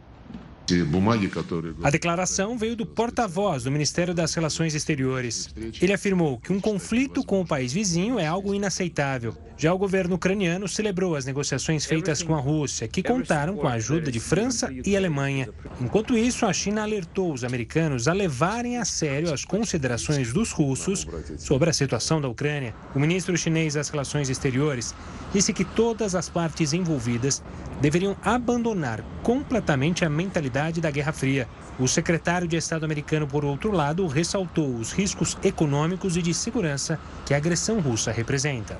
A 1.83 1.89
declaração 1.89 2.57
veio 2.57 2.75
do 2.75 2.85
porta-voz 2.85 3.63
do 3.63 3.71
Ministério 3.71 4.13
das 4.13 4.33
Relações 4.33 4.75
Exteriores. 4.75 5.53
Ele 5.81 5.93
afirmou 5.93 6.37
que 6.37 6.53
um 6.53 6.59
conflito 6.59 7.23
com 7.23 7.41
o 7.41 7.45
país 7.45 7.73
vizinho 7.73 8.19
é 8.19 8.25
algo 8.25 8.53
inaceitável. 8.53 9.35
Já 9.57 9.73
o 9.73 9.77
governo 9.77 10.15
ucraniano 10.15 10.67
celebrou 10.67 11.15
as 11.15 11.25
negociações 11.25 11.85
feitas 11.85 12.23
com 12.23 12.33
a 12.33 12.39
Rússia, 12.39 12.87
que 12.87 13.03
contaram 13.03 13.57
com 13.57 13.67
a 13.67 13.73
ajuda 13.73 14.09
de 14.09 14.19
França 14.19 14.69
e 14.85 14.95
Alemanha. 14.95 15.49
Enquanto 15.81 16.17
isso, 16.17 16.45
a 16.45 16.53
China 16.53 16.83
alertou 16.83 17.33
os 17.33 17.43
americanos 17.43 18.07
a 18.07 18.13
levarem 18.13 18.77
a 18.77 18.85
sério 18.85 19.33
as 19.33 19.43
considerações 19.43 20.31
dos 20.31 20.51
russos 20.51 21.05
sobre 21.37 21.69
a 21.69 21.73
situação 21.73 22.21
da 22.21 22.29
Ucrânia. 22.29 22.73
O 22.95 22.99
ministro 22.99 23.37
chinês 23.37 23.73
das 23.73 23.89
Relações 23.89 24.29
Exteriores 24.29 24.95
disse 25.33 25.51
que 25.51 25.65
todas 25.65 26.15
as 26.15 26.29
partes 26.29 26.71
envolvidas 26.71 27.43
deveriam 27.81 28.15
abandonar 28.23 29.03
completamente 29.23 30.03
a 30.03 30.09
mentalidade 30.09 30.58
da 30.81 30.91
Guerra 30.91 31.13
Fria. 31.13 31.47
O 31.79 31.87
secretário 31.87 32.47
de 32.47 32.57
Estado 32.57 32.83
americano, 32.83 33.25
por 33.25 33.45
outro 33.45 33.71
lado, 33.71 34.05
ressaltou 34.07 34.75
os 34.75 34.91
riscos 34.91 35.37
econômicos 35.43 36.17
e 36.17 36.21
de 36.21 36.33
segurança 36.33 36.99
que 37.25 37.33
a 37.33 37.37
agressão 37.37 37.79
russa 37.79 38.11
representa. 38.11 38.77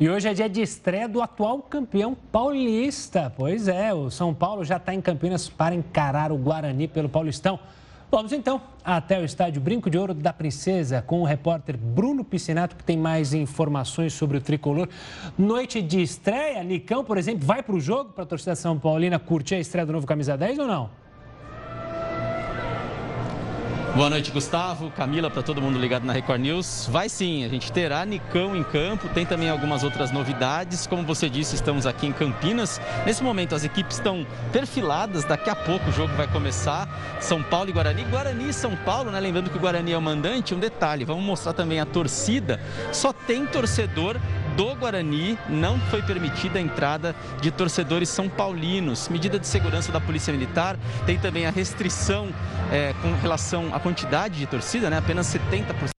E 0.00 0.10
hoje 0.10 0.28
é 0.28 0.34
dia 0.34 0.48
de 0.48 0.60
estreia 0.60 1.08
do 1.08 1.22
atual 1.22 1.62
campeão 1.62 2.14
paulista. 2.14 3.32
Pois 3.36 3.68
é, 3.68 3.94
o 3.94 4.10
São 4.10 4.34
Paulo 4.34 4.64
já 4.64 4.76
está 4.76 4.92
em 4.92 5.00
Campinas 5.00 5.48
para 5.48 5.74
encarar 5.74 6.32
o 6.32 6.36
Guarani 6.36 6.88
pelo 6.88 7.08
Paulistão. 7.08 7.60
Vamos 8.10 8.32
então 8.32 8.60
até 8.84 9.18
o 9.18 9.24
estádio 9.24 9.60
Brinco 9.60 9.90
de 9.90 9.98
Ouro 9.98 10.14
da 10.14 10.32
Princesa 10.32 11.02
com 11.02 11.20
o 11.20 11.24
repórter 11.24 11.76
Bruno 11.76 12.24
Piscinato, 12.24 12.76
que 12.76 12.84
tem 12.84 12.96
mais 12.96 13.34
informações 13.34 14.12
sobre 14.12 14.38
o 14.38 14.40
tricolor. 14.40 14.88
Noite 15.36 15.82
de 15.82 16.00
estreia, 16.02 16.62
Nicão, 16.62 17.04
por 17.04 17.18
exemplo, 17.18 17.46
vai 17.46 17.62
para 17.62 17.74
o 17.74 17.80
jogo 17.80 18.12
para 18.12 18.24
a 18.24 18.26
torcida 18.26 18.54
São 18.54 18.78
Paulina 18.78 19.18
curtir 19.18 19.56
a 19.56 19.60
estreia 19.60 19.86
do 19.86 19.92
novo 19.92 20.06
Camisa 20.06 20.36
10 20.36 20.58
ou 20.58 20.66
não? 20.66 21.03
Boa 23.94 24.10
noite, 24.10 24.32
Gustavo, 24.32 24.90
Camila, 24.90 25.30
para 25.30 25.40
todo 25.40 25.62
mundo 25.62 25.78
ligado 25.78 26.04
na 26.04 26.12
Record 26.12 26.40
News. 26.40 26.88
Vai 26.90 27.08
sim, 27.08 27.44
a 27.44 27.48
gente 27.48 27.70
terá 27.70 28.04
Nicão 28.04 28.56
em 28.56 28.64
campo, 28.64 29.08
tem 29.10 29.24
também 29.24 29.48
algumas 29.48 29.84
outras 29.84 30.10
novidades. 30.10 30.84
Como 30.84 31.04
você 31.04 31.30
disse, 31.30 31.54
estamos 31.54 31.86
aqui 31.86 32.08
em 32.08 32.12
Campinas. 32.12 32.80
Nesse 33.06 33.22
momento, 33.22 33.54
as 33.54 33.62
equipes 33.62 33.98
estão 33.98 34.26
perfiladas, 34.52 35.22
daqui 35.22 35.48
a 35.48 35.54
pouco 35.54 35.90
o 35.90 35.92
jogo 35.92 36.12
vai 36.16 36.26
começar. 36.26 36.88
São 37.20 37.40
Paulo 37.40 37.70
e 37.70 37.72
Guarani. 37.72 38.02
Guarani 38.02 38.48
e 38.48 38.52
São 38.52 38.74
Paulo, 38.74 39.12
né? 39.12 39.20
Lembrando 39.20 39.48
que 39.48 39.56
o 39.56 39.60
Guarani 39.60 39.92
é 39.92 39.96
o 39.96 40.02
mandante, 40.02 40.56
um 40.56 40.58
detalhe, 40.58 41.04
vamos 41.04 41.22
mostrar 41.22 41.52
também 41.52 41.78
a 41.78 41.86
torcida. 41.86 42.60
Só 42.92 43.12
tem 43.12 43.46
torcedor 43.46 44.18
do 44.56 44.74
Guarani 44.74 45.38
não 45.48 45.78
foi 45.78 46.02
permitida 46.02 46.58
a 46.58 46.62
entrada 46.62 47.14
de 47.40 47.50
torcedores 47.50 48.08
são 48.08 48.28
paulinos. 48.28 49.08
Medida 49.08 49.38
de 49.38 49.46
segurança 49.46 49.90
da 49.90 50.00
Polícia 50.00 50.32
Militar, 50.32 50.76
tem 51.06 51.18
também 51.18 51.46
a 51.46 51.50
restrição 51.50 52.28
é, 52.72 52.94
com 53.02 53.12
relação 53.20 53.74
à 53.74 53.80
quantidade 53.80 54.38
de 54.38 54.46
torcida, 54.46 54.88
né? 54.90 54.98
apenas 54.98 55.26
70%. 55.26 55.90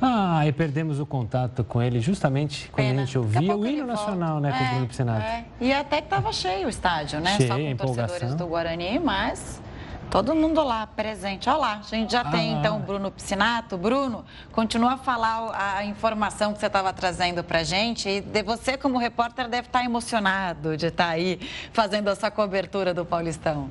Ah, 0.00 0.46
e 0.46 0.52
perdemos 0.52 1.00
o 1.00 1.06
contato 1.06 1.64
com 1.64 1.80
ele 1.80 2.00
justamente 2.00 2.68
quando 2.70 2.86
Pena. 2.86 3.02
a 3.02 3.04
gente 3.06 3.16
ouvia 3.16 3.56
o 3.56 3.66
hino 3.66 3.86
nacional, 3.86 4.38
né, 4.40 4.52
com 4.52 4.58
é, 4.58 4.66
o 4.66 4.70
Bruno 4.72 4.86
Piscinato. 4.88 5.22
É. 5.22 5.44
E 5.58 5.72
até 5.72 6.02
que 6.02 6.06
estava 6.06 6.32
cheio 6.32 6.66
o 6.66 6.68
estádio, 6.68 7.18
né? 7.18 7.36
Cheio, 7.36 7.48
Só 7.48 7.86
com 7.86 7.94
torcedores 7.94 8.34
do 8.34 8.46
Guarani, 8.46 8.98
mas 8.98 9.62
Todo 10.10 10.34
mundo 10.34 10.62
lá 10.62 10.86
presente. 10.86 11.48
Olha 11.48 11.58
lá, 11.58 11.78
a 11.78 11.82
gente 11.82 12.12
já 12.12 12.20
ah. 12.20 12.30
tem 12.30 12.52
então 12.52 12.76
o 12.76 12.80
Bruno 12.80 13.10
Piscinato. 13.10 13.76
Bruno, 13.76 14.24
continua 14.52 14.94
a 14.94 14.96
falar 14.96 15.76
a 15.76 15.84
informação 15.84 16.52
que 16.52 16.60
você 16.60 16.66
estava 16.66 16.92
trazendo 16.92 17.42
para 17.42 17.62
gente. 17.62 18.08
E 18.08 18.20
de 18.20 18.42
você, 18.42 18.76
como 18.76 18.98
repórter, 18.98 19.48
deve 19.48 19.68
estar 19.68 19.84
emocionado 19.84 20.76
de 20.76 20.86
estar 20.86 21.08
aí 21.08 21.40
fazendo 21.72 22.08
essa 22.08 22.30
cobertura 22.30 22.94
do 22.94 23.04
Paulistão. 23.04 23.68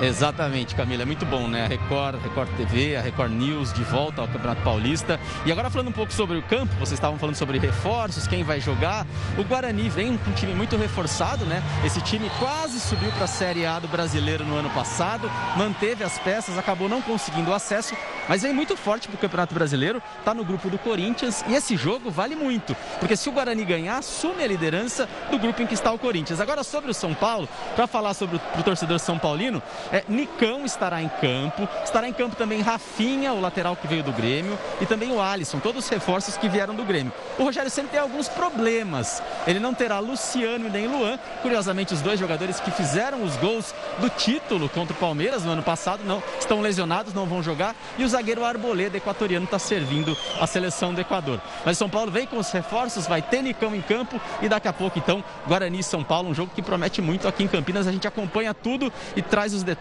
Exatamente, 0.00 0.74
Camila. 0.74 1.02
É 1.02 1.06
muito 1.06 1.24
bom, 1.24 1.48
né? 1.48 1.64
A 1.64 1.68
Record, 1.68 2.22
Record 2.22 2.50
TV, 2.56 2.96
a 2.96 3.00
Record 3.00 3.32
News 3.32 3.72
de 3.72 3.82
volta 3.82 4.20
ao 4.20 4.28
Campeonato 4.28 4.60
Paulista. 4.60 5.18
E 5.46 5.50
agora 5.50 5.70
falando 5.70 5.88
um 5.88 5.92
pouco 5.92 6.12
sobre 6.12 6.36
o 6.36 6.42
campo, 6.42 6.74
vocês 6.74 6.92
estavam 6.92 7.18
falando 7.18 7.34
sobre 7.34 7.58
reforços, 7.58 8.26
quem 8.26 8.44
vai 8.44 8.60
jogar. 8.60 9.06
O 9.38 9.44
Guarani 9.44 9.88
vem 9.88 10.18
com 10.18 10.30
um 10.30 10.34
time 10.34 10.52
muito 10.52 10.76
reforçado, 10.76 11.46
né? 11.46 11.62
Esse 11.84 12.02
time 12.02 12.30
quase 12.38 12.78
subiu 12.78 13.10
para 13.12 13.24
a 13.24 13.26
Série 13.28 13.64
A 13.64 13.78
do 13.78 13.88
Brasileiro 13.88 14.44
no 14.44 14.56
ano 14.56 14.68
passado, 14.70 15.30
manteve 15.56 16.04
as 16.04 16.18
peças, 16.18 16.58
acabou 16.58 16.90
não 16.90 17.00
conseguindo 17.00 17.52
acesso, 17.54 17.96
mas 18.28 18.42
vem 18.42 18.52
muito 18.52 18.76
forte 18.76 19.08
para 19.08 19.16
o 19.16 19.18
Campeonato 19.18 19.54
Brasileiro, 19.54 20.02
está 20.18 20.34
no 20.34 20.44
grupo 20.44 20.68
do 20.68 20.76
Corinthians 20.78 21.42
e 21.48 21.54
esse 21.54 21.74
jogo 21.74 22.10
vale 22.10 22.36
muito, 22.36 22.76
porque 22.98 23.16
se 23.16 23.30
o 23.30 23.32
Guarani 23.32 23.64
ganhar, 23.64 23.98
assume 23.98 24.42
a 24.42 24.46
liderança 24.46 25.08
do 25.30 25.38
grupo 25.38 25.62
em 25.62 25.66
que 25.66 25.74
está 25.74 25.90
o 25.90 25.98
Corinthians. 25.98 26.40
Agora 26.40 26.62
sobre 26.62 26.90
o 26.90 26.94
São 26.94 27.14
Paulo, 27.14 27.48
para 27.74 27.86
falar 27.86 28.12
sobre 28.12 28.36
o 28.36 28.62
torcedor 28.62 28.98
São 28.98 29.18
Paulino, 29.18 29.62
é, 29.92 30.04
Nicão 30.08 30.64
estará 30.64 31.02
em 31.02 31.08
campo, 31.08 31.68
estará 31.84 32.08
em 32.08 32.12
campo 32.12 32.36
também 32.36 32.60
Rafinha, 32.60 33.32
o 33.32 33.40
lateral 33.40 33.76
que 33.76 33.86
veio 33.86 34.02
do 34.02 34.12
Grêmio, 34.12 34.58
e 34.80 34.86
também 34.86 35.12
o 35.12 35.20
Alisson, 35.20 35.58
todos 35.58 35.84
os 35.84 35.90
reforços 35.90 36.36
que 36.36 36.48
vieram 36.48 36.74
do 36.74 36.84
Grêmio. 36.84 37.12
O 37.38 37.44
Rogério 37.44 37.70
sempre 37.70 37.92
tem 37.92 38.00
alguns 38.00 38.28
problemas. 38.28 39.22
Ele 39.46 39.60
não 39.60 39.72
terá 39.72 39.98
Luciano 39.98 40.66
e 40.66 40.70
nem 40.70 40.86
Luan, 40.86 41.18
curiosamente 41.42 41.94
os 41.94 42.00
dois 42.00 42.18
jogadores 42.18 42.60
que 42.60 42.70
fizeram 42.70 43.22
os 43.22 43.36
gols 43.36 43.74
do 43.98 44.08
título 44.10 44.68
contra 44.68 44.94
o 44.94 44.98
Palmeiras 44.98 45.44
no 45.44 45.52
ano 45.52 45.62
passado 45.62 46.02
não 46.04 46.22
estão 46.38 46.60
lesionados, 46.60 47.14
não 47.14 47.26
vão 47.26 47.42
jogar, 47.42 47.74
e 47.96 48.04
o 48.04 48.08
zagueiro 48.08 48.44
Arboleda 48.44 48.96
equatoriano 48.96 49.44
está 49.44 49.58
servindo 49.58 50.16
a 50.40 50.46
seleção 50.46 50.92
do 50.92 51.00
Equador. 51.00 51.40
Mas 51.64 51.78
São 51.78 51.88
Paulo 51.88 52.10
vem 52.10 52.26
com 52.26 52.38
os 52.38 52.50
reforços, 52.50 53.06
vai 53.06 53.22
ter 53.22 53.42
Nicão 53.42 53.74
em 53.74 53.82
campo 53.82 54.20
e 54.42 54.48
daqui 54.48 54.68
a 54.68 54.72
pouco 54.72 54.98
então 54.98 55.22
Guarani 55.46 55.78
e 55.78 55.82
São 55.82 56.02
Paulo, 56.02 56.28
um 56.28 56.34
jogo 56.34 56.50
que 56.54 56.62
promete 56.62 57.00
muito 57.00 57.28
aqui 57.28 57.44
em 57.44 57.48
Campinas. 57.48 57.86
A 57.86 57.92
gente 57.92 58.06
acompanha 58.06 58.52
tudo 58.52 58.92
e 59.14 59.22
traz 59.22 59.54
os 59.54 59.62
detalhes 59.62 59.75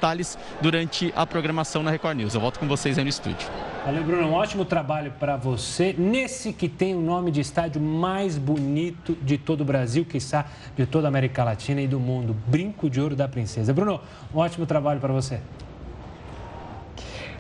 durante 0.62 1.14
a 1.16 1.26
programação 1.26 1.82
na 1.82 1.92
Record 1.92 2.18
News. 2.18 2.34
Eu 2.34 2.42
volto 2.42 2.60
com 2.60 2.68
vocês 2.68 2.98
aí 2.98 3.04
no 3.04 3.10
estúdio. 3.10 3.48
Valeu, 3.86 4.04
Bruno. 4.04 4.28
Um 4.28 4.34
ótimo 4.34 4.66
trabalho 4.66 5.14
para 5.20 5.36
você. 5.36 5.96
Nesse 5.98 6.52
que 6.54 6.68
tem 6.68 6.96
o 6.96 7.02
nome 7.02 7.32
de 7.32 7.42
estádio 7.42 7.82
mais 7.82 8.38
bonito 8.38 9.16
de 9.22 9.38
todo 9.38 9.62
o 9.62 9.66
Brasil, 9.66 10.06
que 10.06 10.18
está 10.18 10.46
de 10.76 10.86
toda 10.86 11.08
a 11.08 11.10
América 11.10 11.44
Latina 11.44 11.82
e 11.82 11.88
do 11.88 12.00
mundo. 12.00 12.36
Brinco 12.48 12.90
de 12.90 13.00
Ouro 13.00 13.16
da 13.16 13.28
Princesa. 13.28 13.74
Bruno, 13.74 14.02
um 14.34 14.40
ótimo 14.40 14.66
trabalho 14.66 15.00
para 15.00 15.14
você. 15.14 15.40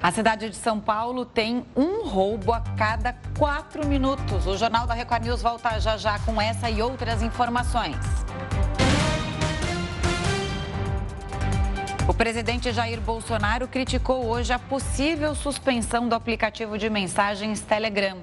A 0.01 0.11
cidade 0.11 0.49
de 0.49 0.55
São 0.55 0.79
Paulo 0.79 1.25
tem 1.25 1.65
um 1.75 2.07
roubo 2.07 2.53
a 2.53 2.59
cada 2.59 3.15
quatro 3.39 3.87
minutos. 3.87 4.45
O 4.45 4.55
Jornal 4.55 4.85
da 4.85 4.93
Record 4.93 5.23
News 5.23 5.41
volta 5.41 5.79
já 5.79 5.97
já 5.97 6.19
com 6.19 6.39
essa 6.39 6.69
e 6.69 6.79
outras 6.79 7.23
informações. 7.23 7.95
O 12.07 12.13
presidente 12.13 12.71
Jair 12.71 13.01
Bolsonaro 13.01 13.67
criticou 13.67 14.27
hoje 14.27 14.53
a 14.53 14.59
possível 14.59 15.33
suspensão 15.33 16.07
do 16.07 16.13
aplicativo 16.13 16.77
de 16.77 16.87
mensagens 16.87 17.61
Telegram. 17.61 18.17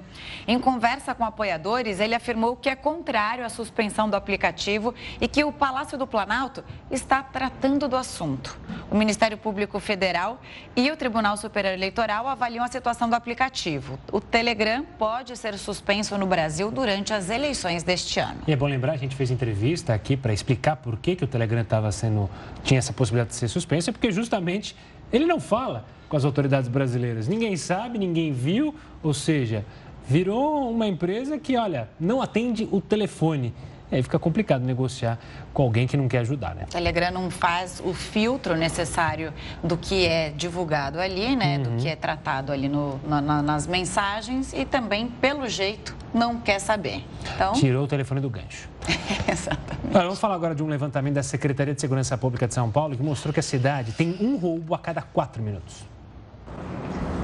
Em 0.47 0.57
conversa 0.57 1.13
com 1.13 1.25
apoiadores, 1.25 1.99
ele 1.99 2.15
afirmou 2.15 2.55
que 2.55 2.69
é 2.69 2.77
contrário 2.77 3.45
à 3.45 3.49
suspensão 3.49 4.09
do 4.09 4.15
aplicativo 4.15 4.95
e 5.19 5.27
que 5.27 5.43
o 5.43 5.51
Palácio 5.51 5.97
do 5.97 6.07
Planalto 6.07 6.63
está 6.89 7.21
tratando 7.21 7.89
do 7.89 7.97
assunto. 7.97 8.57
O 8.89 8.95
Ministério 8.95 9.37
Público 9.37 9.77
Federal 9.81 10.39
e 10.77 10.89
o 10.89 10.95
Tribunal 10.95 11.35
Superior 11.35 11.73
Eleitoral 11.73 12.25
avaliam 12.25 12.63
a 12.63 12.69
situação 12.69 13.09
do 13.09 13.15
aplicativo. 13.15 13.99
O 14.13 14.21
Telegram 14.21 14.85
pode 14.97 15.35
ser 15.35 15.57
suspenso 15.57 16.17
no 16.17 16.25
Brasil 16.25 16.71
durante 16.71 17.13
as 17.13 17.29
eleições 17.29 17.83
deste 17.83 18.21
ano. 18.21 18.39
E 18.47 18.53
é 18.53 18.55
bom 18.55 18.67
lembrar, 18.67 18.93
a 18.93 18.97
gente 18.97 19.15
fez 19.15 19.29
entrevista 19.29 19.93
aqui 19.93 20.15
para 20.15 20.31
explicar 20.31 20.77
por 20.77 20.97
que, 20.97 21.17
que 21.17 21.25
o 21.25 21.27
Telegram 21.27 21.61
estava 21.61 21.91
sendo 21.91 22.29
tinha 22.63 22.77
essa 22.77 22.93
possibilidade 22.93 23.31
de 23.31 23.35
ser 23.35 23.49
suspenso 23.49 23.72
suspensa 23.73 23.91
porque 23.91 24.11
justamente 24.11 24.75
ele 25.11 25.25
não 25.25 25.39
fala 25.39 25.85
com 26.09 26.17
as 26.17 26.25
autoridades 26.25 26.69
brasileiras. 26.69 27.27
Ninguém 27.27 27.55
sabe, 27.57 27.97
ninguém 27.97 28.31
viu, 28.31 28.75
ou 29.01 29.13
seja, 29.13 29.65
virou 30.07 30.69
uma 30.69 30.87
empresa 30.87 31.39
que, 31.39 31.57
olha, 31.57 31.89
não 31.99 32.21
atende 32.21 32.67
o 32.71 32.79
telefone. 32.79 33.53
Aí 33.93 34.01
fica 34.01 34.17
complicado 34.17 34.65
negociar 34.65 35.19
com 35.53 35.61
alguém 35.61 35.85
que 35.85 35.95
não 35.95 36.07
quer 36.07 36.19
ajudar, 36.19 36.55
né? 36.55 36.63
O 36.67 36.71
Telegram 36.71 37.11
não 37.11 37.29
faz 37.29 37.79
o 37.85 37.93
filtro 37.93 38.55
necessário 38.55 39.31
do 39.63 39.77
que 39.77 40.07
é 40.07 40.31
divulgado 40.31 40.99
ali, 40.99 41.35
né? 41.35 41.57
Uhum. 41.57 41.63
Do 41.63 41.81
que 41.81 41.87
é 41.87 41.95
tratado 41.95 42.51
ali 42.51 42.67
no, 42.67 42.99
na, 43.07 43.21
nas 43.43 43.67
mensagens 43.67 44.51
e 44.51 44.65
também, 44.65 45.07
pelo 45.07 45.47
jeito, 45.47 45.95
não 46.11 46.39
quer 46.39 46.57
saber. 46.57 47.05
Então... 47.35 47.53
Tirou 47.53 47.83
o 47.83 47.87
telefone 47.87 48.19
do 48.19 48.31
gancho. 48.31 48.67
Exatamente. 49.31 49.93
vamos 49.93 50.19
falar 50.19 50.33
agora 50.33 50.55
de 50.55 50.63
um 50.63 50.67
levantamento 50.67 51.13
da 51.13 51.23
Secretaria 51.23 51.75
de 51.75 51.79
Segurança 51.79 52.17
Pública 52.17 52.47
de 52.47 52.55
São 52.55 52.71
Paulo 52.71 52.97
que 52.97 53.03
mostrou 53.03 53.31
que 53.31 53.39
a 53.39 53.43
cidade 53.43 53.91
tem 53.91 54.17
um 54.19 54.37
roubo 54.37 54.73
a 54.73 54.79
cada 54.79 55.03
quatro 55.03 55.43
minutos. 55.43 55.85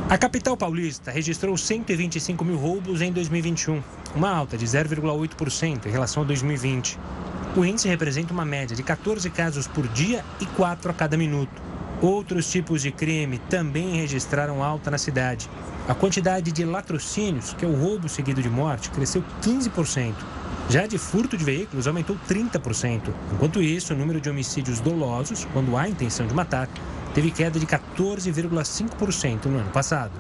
A 0.10 0.18
capital 0.18 0.58
paulista 0.58 1.12
registrou 1.12 1.56
125 1.56 2.44
mil 2.44 2.58
roubos 2.58 3.00
em 3.00 3.12
2021, 3.12 3.80
uma 4.16 4.32
alta 4.32 4.58
de 4.58 4.66
0,8% 4.66 5.86
em 5.86 5.90
relação 5.92 6.24
a 6.24 6.26
2020. 6.26 6.98
O 7.56 7.64
índice 7.64 7.88
representa 7.88 8.34
uma 8.34 8.44
média 8.44 8.76
de 8.76 8.82
14 8.82 9.30
casos 9.30 9.68
por 9.68 9.88
dia 9.90 10.26
e 10.42 10.48
4 10.48 10.90
a 10.90 10.94
cada 10.96 11.16
minuto. 11.16 11.62
Outros 12.02 12.50
tipos 12.50 12.82
de 12.82 12.92
crime 12.92 13.38
também 13.52 13.98
registraram 13.98 14.64
alta 14.64 14.90
na 14.90 14.98
cidade. 14.98 15.48
A 15.88 15.94
quantidade 15.94 16.52
de 16.52 16.66
latrocínios, 16.66 17.54
que 17.54 17.64
é 17.64 17.68
o 17.68 17.80
roubo 17.80 18.10
seguido 18.10 18.42
de 18.42 18.50
morte, 18.50 18.90
cresceu 18.90 19.24
15%. 19.44 20.16
Já 20.72 20.88
de 20.88 20.98
furto 20.98 21.38
de 21.38 21.44
veículos 21.44 21.86
aumentou 21.86 22.18
30%. 22.28 23.14
Enquanto 23.34 23.62
isso, 23.62 23.94
o 23.94 23.98
número 23.98 24.20
de 24.20 24.28
homicídios 24.28 24.80
dolosos, 24.80 25.46
quando 25.54 25.78
há 25.78 25.88
intenção 25.88 26.26
de 26.26 26.34
matar, 26.34 26.68
teve 27.14 27.32
queda 27.32 27.60
de 27.60 27.66
14,5% 27.66 29.46
no 29.46 29.60
ano 29.60 29.72
passado. 29.72 30.12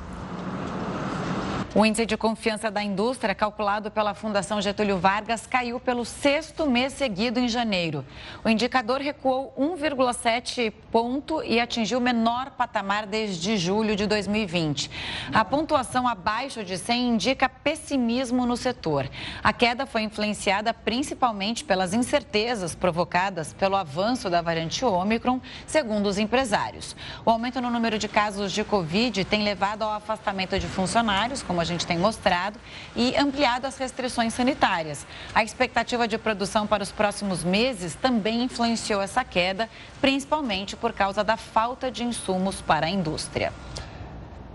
O 1.76 1.86
índice 1.86 2.04
de 2.04 2.18
confiança 2.18 2.72
da 2.72 2.82
indústria, 2.82 3.36
calculado 3.36 3.92
pela 3.92 4.16
Fundação 4.16 4.60
Getúlio 4.60 4.98
Vargas, 4.98 5.46
caiu 5.46 5.80
pelo 5.80 6.04
sexto 6.04 6.66
mês 6.66 6.94
seguido 6.94 7.40
em 7.40 7.48
janeiro. 7.48 8.04
O 8.44 8.50
indicador 8.50 9.00
recuou 9.00 9.54
1,7 9.56 10.74
ponto 10.92 11.44
e 11.44 11.60
atingiu 11.60 12.00
o 12.00 12.02
menor 12.02 12.50
patamar 12.58 13.06
desde 13.06 13.56
julho 13.56 13.96
de 13.96 14.08
2020. 14.08 14.90
A 15.32 15.46
pontuação 15.46 16.08
abaixo 16.08 16.64
de 16.64 16.76
100 16.76 17.10
indica 17.10 17.48
pessimismo 17.48 18.48
no 18.48 18.58
setor. 18.58 19.08
A 19.44 19.54
queda 19.54 19.86
foi 19.86 20.02
influenciada 20.02 20.74
principalmente 20.74 21.64
pelas 21.64 21.94
incertezas 21.94 22.74
provocadas 22.74 23.54
pelo 23.54 23.76
avanço 23.76 24.28
da 24.28 24.42
variante 24.42 24.84
Ômicron, 24.84 25.40
segundo 25.68 26.08
os 26.08 26.18
empresários. 26.18 26.96
O 27.24 27.30
aumento 27.30 27.62
no 27.62 27.70
número 27.70 28.00
de 28.00 28.08
casos 28.08 28.52
de 28.52 28.64
Covid 28.64 29.24
tem 29.24 29.44
levado 29.44 29.84
ao 29.84 29.92
afastamento 29.92 30.58
de 30.58 30.66
funcionários, 30.66 31.44
como 31.44 31.59
como 31.60 31.62
a 31.62 31.66
gente 31.66 31.86
tem 31.86 31.98
mostrado, 31.98 32.58
e 32.96 33.16
ampliado 33.18 33.68
as 33.68 33.78
restrições 33.78 34.34
sanitárias. 34.34 35.06
A 35.36 35.44
expectativa 35.44 36.08
de 36.08 36.18
produção 36.18 36.66
para 36.66 36.82
os 36.82 36.92
próximos 36.92 37.44
meses 37.44 37.96
também 37.96 38.44
influenciou 38.44 39.02
essa 39.02 39.26
queda, 39.26 39.70
principalmente 40.00 40.78
por 40.78 40.94
causa 40.94 41.22
da 41.22 41.36
falta 41.36 41.92
de 41.92 42.04
insumos 42.04 42.62
para 42.62 42.88
a 42.88 42.90
indústria. 42.90 43.52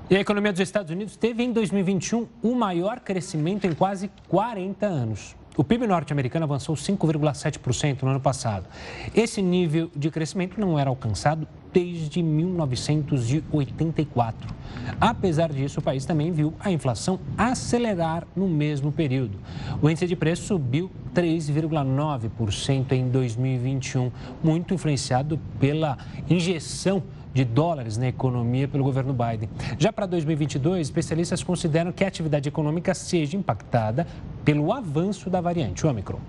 E 0.08 0.16
a 0.16 0.20
economia 0.20 0.52
dos 0.52 0.62
Estados 0.62 0.90
Unidos 0.90 1.14
teve 1.16 1.42
em 1.42 1.52
2021 1.52 2.26
o 2.42 2.54
maior 2.54 3.00
crescimento 3.00 3.66
em 3.66 3.74
quase 3.74 4.10
40 4.28 4.86
anos. 4.86 5.36
O 5.56 5.62
PIB 5.62 5.86
norte-americano 5.86 6.44
avançou 6.44 6.74
5,7% 6.74 8.02
no 8.02 8.10
ano 8.10 8.20
passado. 8.20 8.66
Esse 9.14 9.42
nível 9.42 9.90
de 9.94 10.10
crescimento 10.10 10.58
não 10.58 10.78
era 10.78 10.88
alcançado 10.88 11.46
desde 11.74 12.22
1984. 12.22 14.54
Apesar 15.00 15.52
disso, 15.52 15.80
o 15.80 15.82
país 15.82 16.06
também 16.06 16.30
viu 16.30 16.54
a 16.60 16.70
inflação 16.70 17.18
acelerar 17.36 18.24
no 18.36 18.46
mesmo 18.48 18.92
período. 18.92 19.40
O 19.82 19.90
índice 19.90 20.06
de 20.06 20.14
preço 20.14 20.44
subiu 20.44 20.88
3,9% 21.12 22.92
em 22.92 23.08
2021, 23.08 24.12
muito 24.42 24.72
influenciado 24.72 25.40
pela 25.58 25.98
injeção 26.30 27.02
de 27.32 27.44
dólares 27.44 27.98
na 27.98 28.06
economia 28.06 28.68
pelo 28.68 28.84
governo 28.84 29.12
Biden. 29.12 29.50
Já 29.76 29.92
para 29.92 30.06
2022, 30.06 30.86
especialistas 30.86 31.42
consideram 31.42 31.90
que 31.90 32.04
a 32.04 32.08
atividade 32.08 32.48
econômica 32.48 32.94
seja 32.94 33.36
impactada 33.36 34.06
pelo 34.44 34.72
avanço 34.72 35.28
da 35.28 35.40
variante 35.40 35.84
Omicron. 35.84 36.20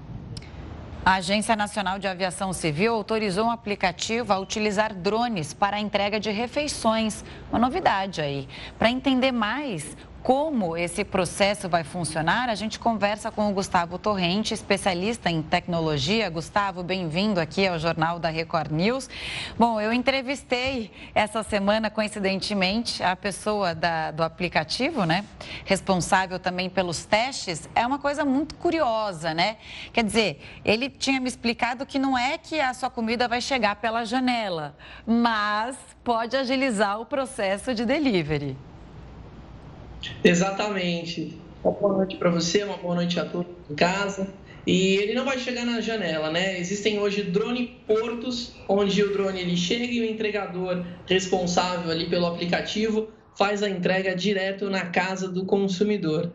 A 1.06 1.18
Agência 1.18 1.56
Nacional 1.56 2.00
de 2.00 2.08
Aviação 2.08 2.52
Civil 2.52 2.91
autorizou 2.96 3.46
um 3.46 3.52
aplicativo 3.52 4.34
a 4.34 4.39
utilizar 4.39 4.91
drones 4.91 5.54
para 5.54 5.78
a 5.78 5.80
entrega 5.80 6.20
de 6.20 6.32
refeições. 6.32 7.24
Uma 7.52 7.60
novidade 7.60 8.22
aí. 8.22 8.50
Para 8.80 8.89
entender 8.89 9.32
mais 9.32 9.96
como 10.25 10.75
esse 10.75 11.03
processo 11.03 11.69
vai 11.69 11.83
funcionar, 11.83 12.49
a 12.49 12.55
gente 12.55 12.79
conversa 12.79 13.29
com 13.29 13.47
o 13.47 13.53
Gustavo 13.53 13.99
Torrente, 13.99 14.55
especialista 14.55 15.29
em 15.29 15.39
tecnologia. 15.39 16.27
Gustavo, 16.31 16.81
bem-vindo 16.81 17.39
aqui 17.39 17.67
ao 17.67 17.77
Jornal 17.77 18.17
da 18.17 18.29
Record 18.29 18.71
News. 18.71 19.07
Bom, 19.55 19.79
eu 19.79 19.93
entrevistei 19.93 20.91
essa 21.13 21.43
semana, 21.43 21.91
coincidentemente, 21.91 23.03
a 23.03 23.15
pessoa 23.15 23.75
da, 23.75 24.09
do 24.09 24.23
aplicativo, 24.23 25.05
né? 25.05 25.23
Responsável 25.63 26.39
também 26.39 26.71
pelos 26.71 27.05
testes. 27.05 27.69
É 27.75 27.85
uma 27.85 27.99
coisa 27.99 28.25
muito 28.25 28.55
curiosa, 28.55 29.31
né? 29.31 29.57
Quer 29.93 30.03
dizer, 30.03 30.41
ele 30.65 30.89
tinha 30.89 31.21
me 31.21 31.27
explicado 31.27 31.85
que 31.85 31.99
não 31.99 32.17
é 32.17 32.39
que 32.39 32.59
a 32.59 32.73
sua 32.73 32.89
comida 32.89 33.27
vai 33.27 33.41
chegar 33.41 33.75
pela 33.75 34.03
janela, 34.03 34.75
mas 35.05 35.77
pode 36.03 36.35
agilizar 36.35 36.99
o 36.99 37.05
processo 37.05 37.75
de 37.75 37.85
delivery. 37.85 38.57
Exatamente. 40.24 41.38
Uma 41.63 41.74
boa 41.74 41.98
noite 41.98 42.18
para 42.18 42.30
você, 42.30 42.63
uma 42.63 42.78
boa 42.78 42.96
noite 42.96 43.20
a 43.20 43.26
todos 43.26 43.52
em 43.70 43.76
casa. 43.76 44.28
E 44.68 44.96
ele 44.96 45.13
não 45.13 45.26
vai 45.26 45.38
chegar 45.38 45.65
na 45.65 45.80
janela, 45.80 46.32
né? 46.32 46.60
Existem 46.60 47.00
hoje 47.00 47.22
drone 47.22 47.80
portos, 47.86 48.56
onde 48.68 49.04
o 49.04 49.13
drone 49.13 49.39
ele 49.39 49.56
chega 49.56 49.86
e 49.86 50.02
o 50.02 50.06
entregador 50.06 50.84
responsável 51.08 51.91
ali 51.91 52.10
pelo 52.10 52.26
aplicativo 52.26 53.10
faz 53.38 53.62
a 53.62 53.70
entrega 53.70 54.15
direto 54.15 54.70
na 54.70 54.86
casa 54.88 55.28
do 55.28 55.46
consumidor. 55.46 56.32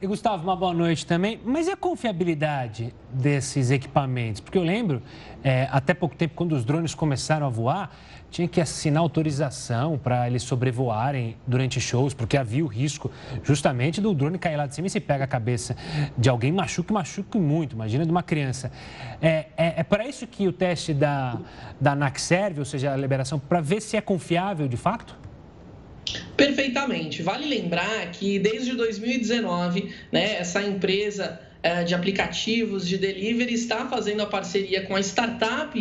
E 0.00 0.06
Gustavo, 0.06 0.42
uma 0.42 0.56
boa 0.56 0.74
noite 0.74 1.06
também. 1.06 1.40
Mas 1.44 1.68
e 1.68 1.70
a 1.70 1.76
confiabilidade 1.76 2.92
desses 3.08 3.70
equipamentos? 3.70 4.40
Porque 4.40 4.58
eu 4.58 4.62
lembro, 4.64 5.00
é, 5.44 5.68
até 5.70 5.94
pouco 5.94 6.16
tempo, 6.16 6.34
quando 6.34 6.56
os 6.56 6.64
drones 6.64 6.92
começaram 6.92 7.46
a 7.46 7.50
voar, 7.50 7.94
tinha 8.32 8.48
que 8.48 8.60
assinar 8.62 9.02
autorização 9.02 9.98
para 9.98 10.26
eles 10.26 10.42
sobrevoarem 10.42 11.36
durante 11.46 11.78
shows, 11.78 12.14
porque 12.14 12.36
havia 12.36 12.64
o 12.64 12.66
risco 12.66 13.12
justamente 13.44 14.00
do 14.00 14.14
drone 14.14 14.38
cair 14.38 14.56
lá 14.56 14.66
de 14.66 14.74
cima 14.74 14.86
e 14.86 14.90
se 14.90 14.98
pega 14.98 15.24
a 15.24 15.26
cabeça 15.26 15.76
de 16.16 16.30
alguém, 16.30 16.50
machuca 16.50 16.92
e 16.92 16.94
machuca 16.94 17.38
muito, 17.38 17.74
imagina 17.74 18.06
de 18.06 18.10
uma 18.10 18.22
criança. 18.22 18.72
É, 19.20 19.46
é, 19.54 19.74
é 19.76 19.82
para 19.82 20.08
isso 20.08 20.26
que 20.26 20.48
o 20.48 20.52
teste 20.52 20.94
da, 20.94 21.38
da 21.78 21.92
ANAC 21.92 22.18
serve, 22.18 22.58
ou 22.58 22.64
seja, 22.64 22.92
a 22.92 22.96
liberação, 22.96 23.38
para 23.38 23.60
ver 23.60 23.82
se 23.82 23.98
é 23.98 24.00
confiável 24.00 24.66
de 24.66 24.78
fato? 24.78 25.14
Perfeitamente. 26.34 27.22
Vale 27.22 27.46
lembrar 27.46 28.10
que 28.12 28.38
desde 28.38 28.74
2019, 28.74 29.94
né, 30.10 30.36
essa 30.38 30.62
empresa 30.62 31.38
eh, 31.62 31.84
de 31.84 31.94
aplicativos 31.94 32.88
de 32.88 32.96
delivery 32.96 33.52
está 33.52 33.86
fazendo 33.86 34.22
a 34.22 34.26
parceria 34.26 34.82
com 34.82 34.96
a 34.96 35.00
startup 35.00 35.78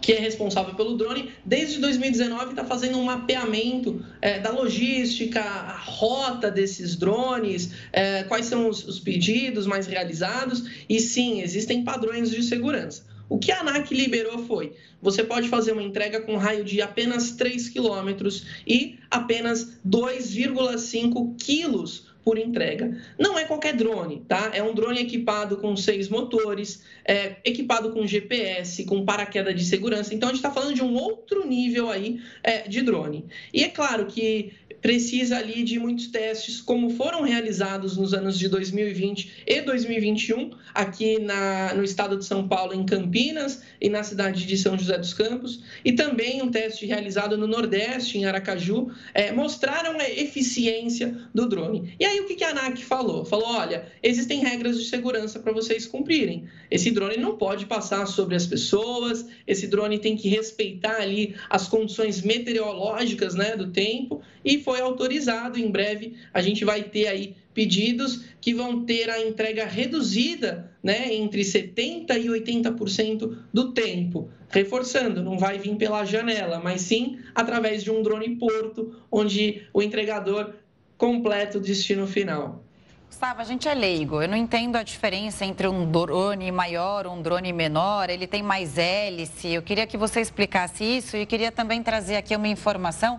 que 0.00 0.12
é 0.12 0.20
responsável 0.20 0.74
pelo 0.74 0.96
drone, 0.96 1.30
desde 1.44 1.78
2019 1.78 2.50
está 2.50 2.64
fazendo 2.64 2.98
um 2.98 3.04
mapeamento 3.04 4.04
é, 4.20 4.38
da 4.38 4.50
logística, 4.50 5.40
a 5.40 5.78
rota 5.78 6.50
desses 6.50 6.96
drones, 6.96 7.70
é, 7.92 8.22
quais 8.24 8.46
são 8.46 8.68
os, 8.68 8.86
os 8.86 9.00
pedidos 9.00 9.66
mais 9.66 9.86
realizados, 9.86 10.64
e 10.88 11.00
sim, 11.00 11.40
existem 11.40 11.84
padrões 11.84 12.30
de 12.30 12.42
segurança. 12.42 13.05
O 13.28 13.38
que 13.38 13.50
a 13.50 13.60
ANAC 13.60 13.92
liberou 13.94 14.38
foi: 14.46 14.74
você 15.00 15.24
pode 15.24 15.48
fazer 15.48 15.72
uma 15.72 15.82
entrega 15.82 16.20
com 16.20 16.36
raio 16.36 16.64
de 16.64 16.80
apenas 16.80 17.32
3 17.32 17.68
quilômetros 17.68 18.46
e 18.66 18.98
apenas 19.10 19.78
2,5 19.86 21.36
quilos 21.38 22.06
por 22.26 22.38
entrega. 22.38 23.00
Não 23.16 23.38
é 23.38 23.44
qualquer 23.44 23.76
drone, 23.76 24.24
tá? 24.26 24.50
É 24.52 24.60
um 24.60 24.74
drone 24.74 25.00
equipado 25.00 25.58
com 25.58 25.76
seis 25.76 26.08
motores, 26.08 26.82
é, 27.04 27.36
equipado 27.44 27.92
com 27.92 28.04
GPS, 28.04 28.84
com 28.84 29.04
paraquedas 29.04 29.54
de 29.54 29.64
segurança. 29.64 30.12
Então 30.12 30.28
a 30.28 30.32
gente 30.32 30.40
está 30.40 30.50
falando 30.50 30.74
de 30.74 30.82
um 30.82 30.92
outro 30.94 31.46
nível 31.46 31.88
aí 31.88 32.20
é, 32.42 32.66
de 32.66 32.82
drone. 32.82 33.26
E 33.54 33.62
é 33.62 33.68
claro 33.68 34.06
que 34.06 34.52
precisa 34.80 35.38
ali 35.38 35.62
de 35.62 35.78
muitos 35.78 36.08
testes, 36.08 36.60
como 36.60 36.90
foram 36.90 37.22
realizados 37.22 37.96
nos 37.96 38.14
anos 38.14 38.38
de 38.38 38.48
2020 38.48 39.44
e 39.46 39.60
2021, 39.62 40.50
aqui 40.74 41.18
na, 41.18 41.74
no 41.74 41.82
estado 41.82 42.16
de 42.16 42.24
São 42.24 42.46
Paulo, 42.46 42.74
em 42.74 42.84
Campinas, 42.84 43.62
e 43.80 43.88
na 43.88 44.02
cidade 44.02 44.46
de 44.46 44.56
São 44.56 44.78
José 44.78 44.96
dos 44.98 45.12
Campos, 45.12 45.62
e 45.84 45.92
também 45.92 46.42
um 46.42 46.50
teste 46.50 46.86
realizado 46.86 47.36
no 47.36 47.46
Nordeste, 47.46 48.18
em 48.18 48.24
Aracaju, 48.24 48.90
é, 49.14 49.32
mostraram 49.32 49.98
a 49.98 50.08
eficiência 50.08 51.16
do 51.34 51.48
drone. 51.48 51.94
E 51.98 52.04
aí 52.04 52.20
o 52.20 52.26
que 52.26 52.42
a 52.44 52.50
ANAC 52.50 52.82
falou? 52.84 53.24
Falou: 53.24 53.48
olha, 53.48 53.86
existem 54.02 54.40
regras 54.40 54.78
de 54.78 54.84
segurança 54.84 55.38
para 55.38 55.52
vocês 55.52 55.86
cumprirem. 55.86 56.44
Esse 56.70 56.90
drone 56.90 57.16
não 57.16 57.36
pode 57.36 57.66
passar 57.66 58.06
sobre 58.06 58.34
as 58.34 58.46
pessoas, 58.46 59.26
esse 59.46 59.66
drone 59.66 59.98
tem 59.98 60.16
que 60.16 60.28
respeitar 60.28 61.00
ali 61.00 61.34
as 61.48 61.68
condições 61.68 62.22
meteorológicas 62.22 63.34
né, 63.34 63.56
do 63.56 63.70
tempo 63.70 64.22
e 64.46 64.62
foi 64.62 64.80
autorizado. 64.80 65.58
Em 65.58 65.68
breve 65.68 66.16
a 66.32 66.40
gente 66.40 66.64
vai 66.64 66.84
ter 66.84 67.08
aí 67.08 67.34
pedidos 67.52 68.24
que 68.40 68.54
vão 68.54 68.84
ter 68.84 69.10
a 69.10 69.20
entrega 69.20 69.66
reduzida, 69.66 70.70
né, 70.82 71.12
entre 71.12 71.42
70 71.42 72.16
e 72.16 72.26
80% 72.26 73.38
do 73.52 73.72
tempo. 73.72 74.30
Reforçando, 74.48 75.22
não 75.22 75.36
vai 75.36 75.58
vir 75.58 75.74
pela 75.74 76.04
janela, 76.04 76.60
mas 76.60 76.82
sim 76.82 77.18
através 77.34 77.82
de 77.82 77.90
um 77.90 78.02
drone 78.02 78.36
porto, 78.36 78.94
onde 79.10 79.66
o 79.74 79.82
entregador 79.82 80.54
completa 80.96 81.58
o 81.58 81.60
destino 81.60 82.06
final. 82.06 82.65
Gustavo, 83.08 83.40
a 83.40 83.44
gente 83.44 83.66
é 83.66 83.72
leigo. 83.72 84.20
Eu 84.20 84.28
não 84.28 84.36
entendo 84.36 84.76
a 84.76 84.82
diferença 84.82 85.44
entre 85.44 85.66
um 85.68 85.90
drone 85.90 86.50
maior, 86.52 87.06
um 87.06 87.22
drone 87.22 87.52
menor. 87.52 88.10
Ele 88.10 88.26
tem 88.26 88.42
mais 88.42 88.76
hélice. 88.76 89.48
Eu 89.48 89.62
queria 89.62 89.86
que 89.86 89.96
você 89.96 90.20
explicasse 90.20 90.84
isso 90.84 91.16
e 91.16 91.24
queria 91.24 91.50
também 91.50 91.82
trazer 91.82 92.16
aqui 92.16 92.36
uma 92.36 92.48
informação 92.48 93.18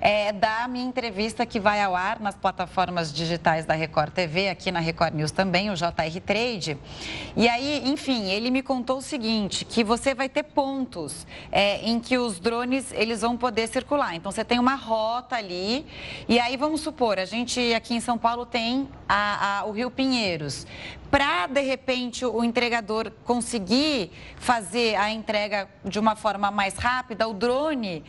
é, 0.00 0.32
da 0.32 0.68
minha 0.68 0.84
entrevista 0.84 1.46
que 1.46 1.58
vai 1.58 1.82
ao 1.82 1.96
ar 1.96 2.20
nas 2.20 2.36
plataformas 2.36 3.12
digitais 3.12 3.64
da 3.64 3.74
Record 3.74 4.12
TV, 4.12 4.48
aqui 4.48 4.70
na 4.70 4.80
Record 4.80 5.14
News 5.14 5.32
também, 5.32 5.70
o 5.70 5.74
JR 5.74 6.20
Trade. 6.24 6.78
E 7.34 7.48
aí, 7.48 7.82
enfim, 7.86 8.30
ele 8.30 8.50
me 8.50 8.62
contou 8.62 8.98
o 8.98 9.02
seguinte, 9.02 9.64
que 9.64 9.82
você 9.82 10.14
vai 10.14 10.28
ter 10.28 10.42
pontos 10.42 11.26
é, 11.50 11.78
em 11.78 11.98
que 11.98 12.18
os 12.18 12.38
drones 12.38 12.92
eles 12.92 13.22
vão 13.22 13.36
poder 13.36 13.66
circular. 13.66 14.14
Então, 14.14 14.30
você 14.30 14.44
tem 14.44 14.58
uma 14.58 14.74
rota 14.74 15.36
ali 15.36 15.86
e 16.28 16.38
aí, 16.38 16.56
vamos 16.56 16.80
supor, 16.80 17.18
a 17.18 17.24
gente 17.24 17.72
aqui 17.74 17.94
em 17.94 18.00
São 18.00 18.18
Paulo 18.18 18.44
tem 18.44 18.88
a 19.08 19.21
a, 19.22 19.64
o 19.66 19.72
Rio 19.72 19.90
Pinheiros, 19.90 20.66
para 21.10 21.46
de 21.46 21.60
repente 21.60 22.24
o 22.24 22.42
entregador 22.42 23.12
conseguir 23.24 24.10
fazer 24.36 24.96
a 24.96 25.10
entrega 25.10 25.68
de 25.84 25.98
uma 25.98 26.16
forma 26.16 26.50
mais 26.50 26.76
rápida, 26.76 27.28
o 27.28 27.34
drone 27.34 28.02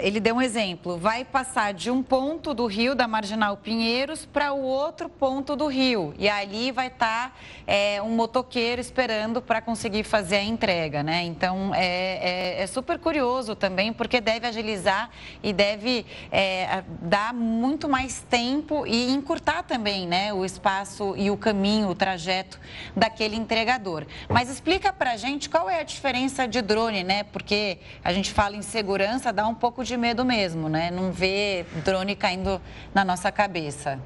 ele 0.00 0.20
deu 0.20 0.34
um 0.34 0.42
exemplo, 0.42 0.98
vai 0.98 1.24
passar 1.24 1.72
de 1.72 1.90
um 1.90 2.02
ponto 2.02 2.52
do 2.52 2.66
rio, 2.66 2.94
da 2.94 3.06
Marginal 3.06 3.56
Pinheiros, 3.56 4.26
para 4.26 4.52
o 4.52 4.60
outro 4.60 5.08
ponto 5.08 5.54
do 5.54 5.66
rio. 5.66 6.14
E 6.18 6.28
ali 6.28 6.72
vai 6.72 6.88
estar 6.88 7.30
tá, 7.30 7.32
é, 7.66 8.02
um 8.02 8.10
motoqueiro 8.10 8.80
esperando 8.80 9.40
para 9.40 9.60
conseguir 9.62 10.02
fazer 10.02 10.36
a 10.36 10.42
entrega, 10.42 11.02
né? 11.02 11.22
Então, 11.24 11.72
é, 11.74 12.58
é, 12.58 12.62
é, 12.62 12.66
super 12.66 12.98
curioso 12.98 13.54
também, 13.54 13.92
porque 13.92 14.20
deve 14.20 14.46
agilizar 14.46 15.10
e 15.42 15.52
deve 15.52 16.04
é, 16.30 16.82
dar 17.00 17.32
muito 17.32 17.88
mais 17.88 18.20
tempo 18.28 18.86
e 18.86 19.10
encurtar 19.10 19.62
também, 19.62 20.06
né? 20.06 20.32
O 20.32 20.44
espaço 20.44 21.14
e 21.16 21.30
o 21.30 21.36
caminho, 21.36 21.88
o 21.88 21.94
trajeto 21.94 22.58
daquele 22.96 23.36
entregador. 23.36 24.06
Mas 24.28 24.50
explica 24.50 24.92
para 24.92 25.12
a 25.12 25.16
gente 25.16 25.48
qual 25.48 25.70
é 25.70 25.80
a 25.80 25.84
diferença 25.84 26.46
de 26.46 26.60
drone, 26.60 27.04
né? 27.04 27.22
Porque 27.22 27.78
a 28.02 28.12
gente 28.12 28.32
fala 28.32 28.56
em 28.56 28.62
segurança, 28.62 29.32
dá 29.32 29.46
um 29.46 29.54
pouco 29.54 29.67
pouco 29.68 29.84
de 29.84 29.98
medo 29.98 30.24
mesmo, 30.24 30.66
né? 30.66 30.90
Não 30.90 31.12
ver 31.12 31.66
drone 31.84 32.16
caindo 32.16 32.58
na 32.94 33.04
nossa 33.04 33.30
cabeça. 33.30 34.00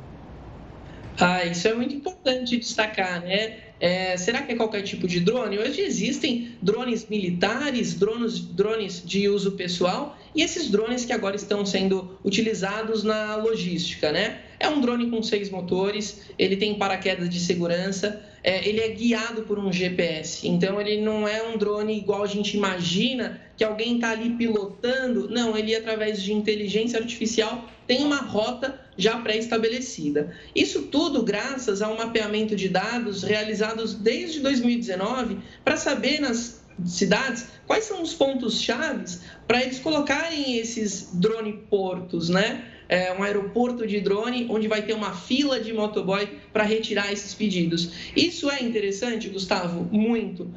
Ah, 1.20 1.44
isso 1.44 1.68
é 1.68 1.74
muito 1.74 1.94
importante 1.94 2.56
destacar, 2.56 3.22
né? 3.22 3.58
É, 3.78 4.16
será 4.16 4.42
que 4.42 4.52
é 4.52 4.56
qualquer 4.56 4.82
tipo 4.82 5.06
de 5.06 5.20
drone? 5.20 5.58
Hoje 5.58 5.80
existem 5.80 6.56
drones 6.60 7.06
militares, 7.08 7.94
drones, 7.94 8.40
drones 8.40 9.02
de 9.06 9.28
uso 9.28 9.52
pessoal 9.52 10.18
e 10.34 10.42
esses 10.42 10.70
drones 10.70 11.04
que 11.04 11.12
agora 11.12 11.36
estão 11.36 11.64
sendo 11.64 12.18
utilizados 12.24 13.02
na 13.02 13.36
logística, 13.36 14.10
né? 14.10 14.40
É 14.58 14.68
um 14.68 14.80
drone 14.80 15.10
com 15.10 15.22
seis 15.22 15.50
motores, 15.50 16.22
ele 16.38 16.56
tem 16.56 16.74
paraquedas 16.74 17.28
de 17.28 17.40
segurança, 17.40 18.22
é, 18.44 18.66
ele 18.66 18.80
é 18.80 18.88
guiado 18.88 19.42
por 19.42 19.58
um 19.58 19.72
GPS. 19.72 20.48
Então, 20.48 20.80
ele 20.80 21.00
não 21.00 21.26
é 21.26 21.42
um 21.42 21.58
drone 21.58 21.96
igual 21.96 22.22
a 22.22 22.26
gente 22.26 22.56
imagina, 22.56 23.40
que 23.56 23.64
alguém 23.64 23.96
está 23.96 24.10
ali 24.10 24.30
pilotando. 24.30 25.28
Não, 25.28 25.56
ele, 25.56 25.74
através 25.74 26.22
de 26.22 26.32
inteligência 26.32 26.98
artificial, 26.98 27.68
tem 27.86 28.02
uma 28.04 28.16
rota 28.16 28.80
já 28.96 29.18
pré-estabelecida. 29.18 30.34
Isso 30.54 30.82
tudo 30.82 31.22
graças 31.22 31.82
ao 31.82 31.96
mapeamento 31.96 32.54
de 32.54 32.68
dados 32.68 33.22
realizados 33.22 33.94
desde 33.94 34.40
2019 34.40 35.38
para 35.64 35.76
saber 35.76 36.20
nas 36.20 36.61
cidades 36.84 37.46
quais 37.66 37.84
são 37.84 38.02
os 38.02 38.14
pontos 38.14 38.60
chaves 38.60 39.22
para 39.46 39.62
eles 39.62 39.78
colocarem 39.78 40.56
esses 40.56 41.10
drone 41.14 41.52
portos, 41.68 42.28
né? 42.28 42.64
é, 42.92 43.10
um 43.14 43.22
aeroporto 43.22 43.86
de 43.86 44.00
drone 44.00 44.46
onde 44.50 44.68
vai 44.68 44.82
ter 44.82 44.92
uma 44.92 45.14
fila 45.14 45.58
de 45.58 45.72
motoboy 45.72 46.28
para 46.52 46.62
retirar 46.62 47.10
esses 47.10 47.32
pedidos. 47.32 47.90
Isso 48.14 48.50
é 48.50 48.62
interessante, 48.62 49.30
Gustavo? 49.30 49.88
Muito. 49.90 50.54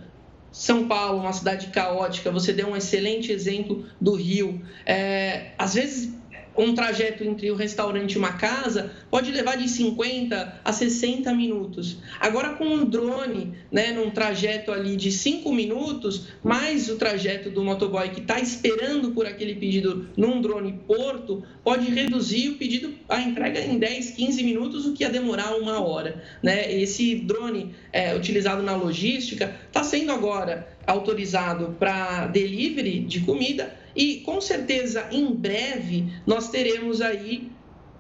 São 0.52 0.86
Paulo, 0.86 1.22
uma 1.22 1.32
cidade 1.32 1.68
caótica, 1.68 2.30
você 2.32 2.52
deu 2.52 2.68
um 2.68 2.76
excelente 2.76 3.32
exemplo 3.32 3.86
do 4.02 4.16
Rio. 4.16 4.62
É, 4.86 5.52
às 5.58 5.76
vezes 5.76 6.14
um 6.58 6.74
trajeto 6.74 7.24
entre 7.24 7.52
o 7.52 7.56
restaurante 7.56 8.14
e 8.14 8.18
uma 8.18 8.34
casa 8.34 8.92
pode 9.10 9.32
levar 9.32 9.58
de 9.58 9.68
50 9.68 10.62
a 10.64 10.74
60 10.74 11.34
minutos. 11.34 11.98
Agora, 12.20 12.50
com 12.50 12.66
um 12.66 12.86
drone, 12.86 13.54
né, 13.72 13.92
num 13.92 14.10
trajeto 14.10 14.72
ali 14.72 14.96
de 14.96 15.12
5 15.12 15.52
minutos, 15.54 16.28
mais 16.44 16.90
o 16.90 16.96
trajeto 16.96 17.50
do 17.50 17.64
motoboy 17.64 18.10
que 18.10 18.22
está 18.22 18.40
esperando 18.40 19.12
por 19.12 19.26
aquele 19.26 19.56
pedido 19.56 20.08
num 20.16 20.42
drone 20.42 20.80
porto, 20.88 21.44
pode 21.64 21.90
reduzir 21.92 22.50
o 22.50 22.56
pedido, 22.56 22.94
a 23.10 23.22
entrega 23.22 23.60
em 23.60 23.78
10, 23.78 24.12
15 24.12 24.44
minutos, 24.44 24.86
o 24.86 24.94
que 24.94 25.04
ia 25.04 25.10
demorar 25.10 25.56
uma 25.56 25.80
hora. 25.80 26.24
Né? 26.42 26.72
Esse 26.72 27.16
drone 27.16 27.74
é, 27.92 28.16
utilizado 28.16 28.62
na 28.62 28.76
logística 28.76 29.56
está 29.68 29.84
sendo 29.84 30.12
agora 30.12 30.68
autorizado 30.88 31.76
para 31.80 32.28
delivery 32.28 33.00
de 33.00 33.22
comida 33.22 33.85
e 33.96 34.18
com 34.18 34.42
certeza 34.42 35.08
em 35.12 35.34
breve 35.34 36.12
nós 36.26 36.50
teremos 36.50 37.02
aí 37.02 37.52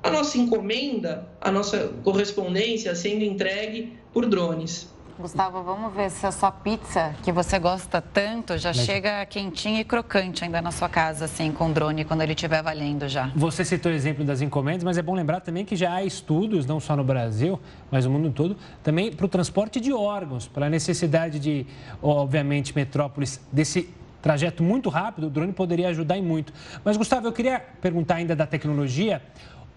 a 0.03 0.11
nossa 0.11 0.37
encomenda, 0.37 1.27
a 1.41 1.51
nossa 1.51 1.87
correspondência 2.03 2.93
sendo 2.93 3.23
entregue 3.23 3.93
por 4.13 4.27
drones. 4.27 4.93
Gustavo, 5.17 5.63
vamos 5.63 5.93
ver 5.93 6.11
se 6.11 6.27
a 6.27 6.31
sua 6.31 6.51
pizza, 6.51 7.15
que 7.23 7.31
você 7.31 7.57
gosta 7.57 8.01
tanto, 8.01 8.57
já 8.57 8.69
Mas... 8.69 8.85
chega 8.85 9.25
quentinha 9.25 9.79
e 9.79 9.83
crocante 9.85 10.43
ainda 10.43 10.61
na 10.61 10.71
sua 10.71 10.89
casa, 10.89 11.23
assim, 11.23 11.53
com 11.53 11.71
drone, 11.71 12.03
quando 12.03 12.21
ele 12.21 12.33
estiver 12.33 12.61
valendo 12.61 13.07
já. 13.07 13.31
Você 13.33 13.63
citou 13.63 13.93
o 13.93 13.95
exemplo 13.95 14.25
das 14.25 14.41
encomendas, 14.41 14.83
mas 14.83 14.97
é 14.97 15.01
bom 15.01 15.15
lembrar 15.15 15.39
também 15.39 15.63
que 15.63 15.73
já 15.73 15.93
há 15.93 16.03
estudos, 16.03 16.65
não 16.65 16.81
só 16.81 16.97
no 16.97 17.03
Brasil, 17.03 17.57
mas 17.89 18.03
no 18.03 18.11
mundo 18.11 18.29
todo, 18.29 18.57
também 18.83 19.09
para 19.09 19.25
o 19.25 19.29
transporte 19.29 19.79
de 19.79 19.93
órgãos, 19.93 20.49
para 20.49 20.65
a 20.65 20.69
necessidade 20.69 21.39
de, 21.39 21.65
obviamente, 22.03 22.75
metrópoles 22.75 23.39
desse 23.53 23.89
trajeto 24.25 24.63
muito 24.63 24.89
rápido, 24.89 25.27
o 25.27 25.29
drone 25.29 25.53
poderia 25.53 25.87
ajudar 25.89 26.17
em 26.17 26.21
muito. 26.23 26.51
Mas, 26.83 26.97
Gustavo, 26.97 27.27
eu 27.27 27.31
queria 27.31 27.59
perguntar 27.79 28.15
ainda 28.15 28.35
da 28.35 28.47
tecnologia. 28.47 29.21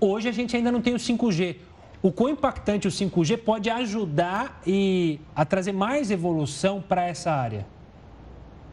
Hoje 0.01 0.27
a 0.27 0.33
gente 0.33 0.57
ainda 0.57 0.73
não 0.73 0.81
tem 0.81 0.95
o 0.95 0.97
5G. 0.97 1.57
O 2.01 2.11
quão 2.11 2.31
impactante 2.31 2.89
o 2.89 2.91
5G 2.91 3.37
pode 3.37 3.69
ajudar 3.69 4.63
e 4.67 5.21
a 5.37 5.45
trazer 5.45 5.73
mais 5.73 6.11
evolução 6.11 6.81
para 6.81 7.05
essa 7.07 7.31
área? 7.31 7.67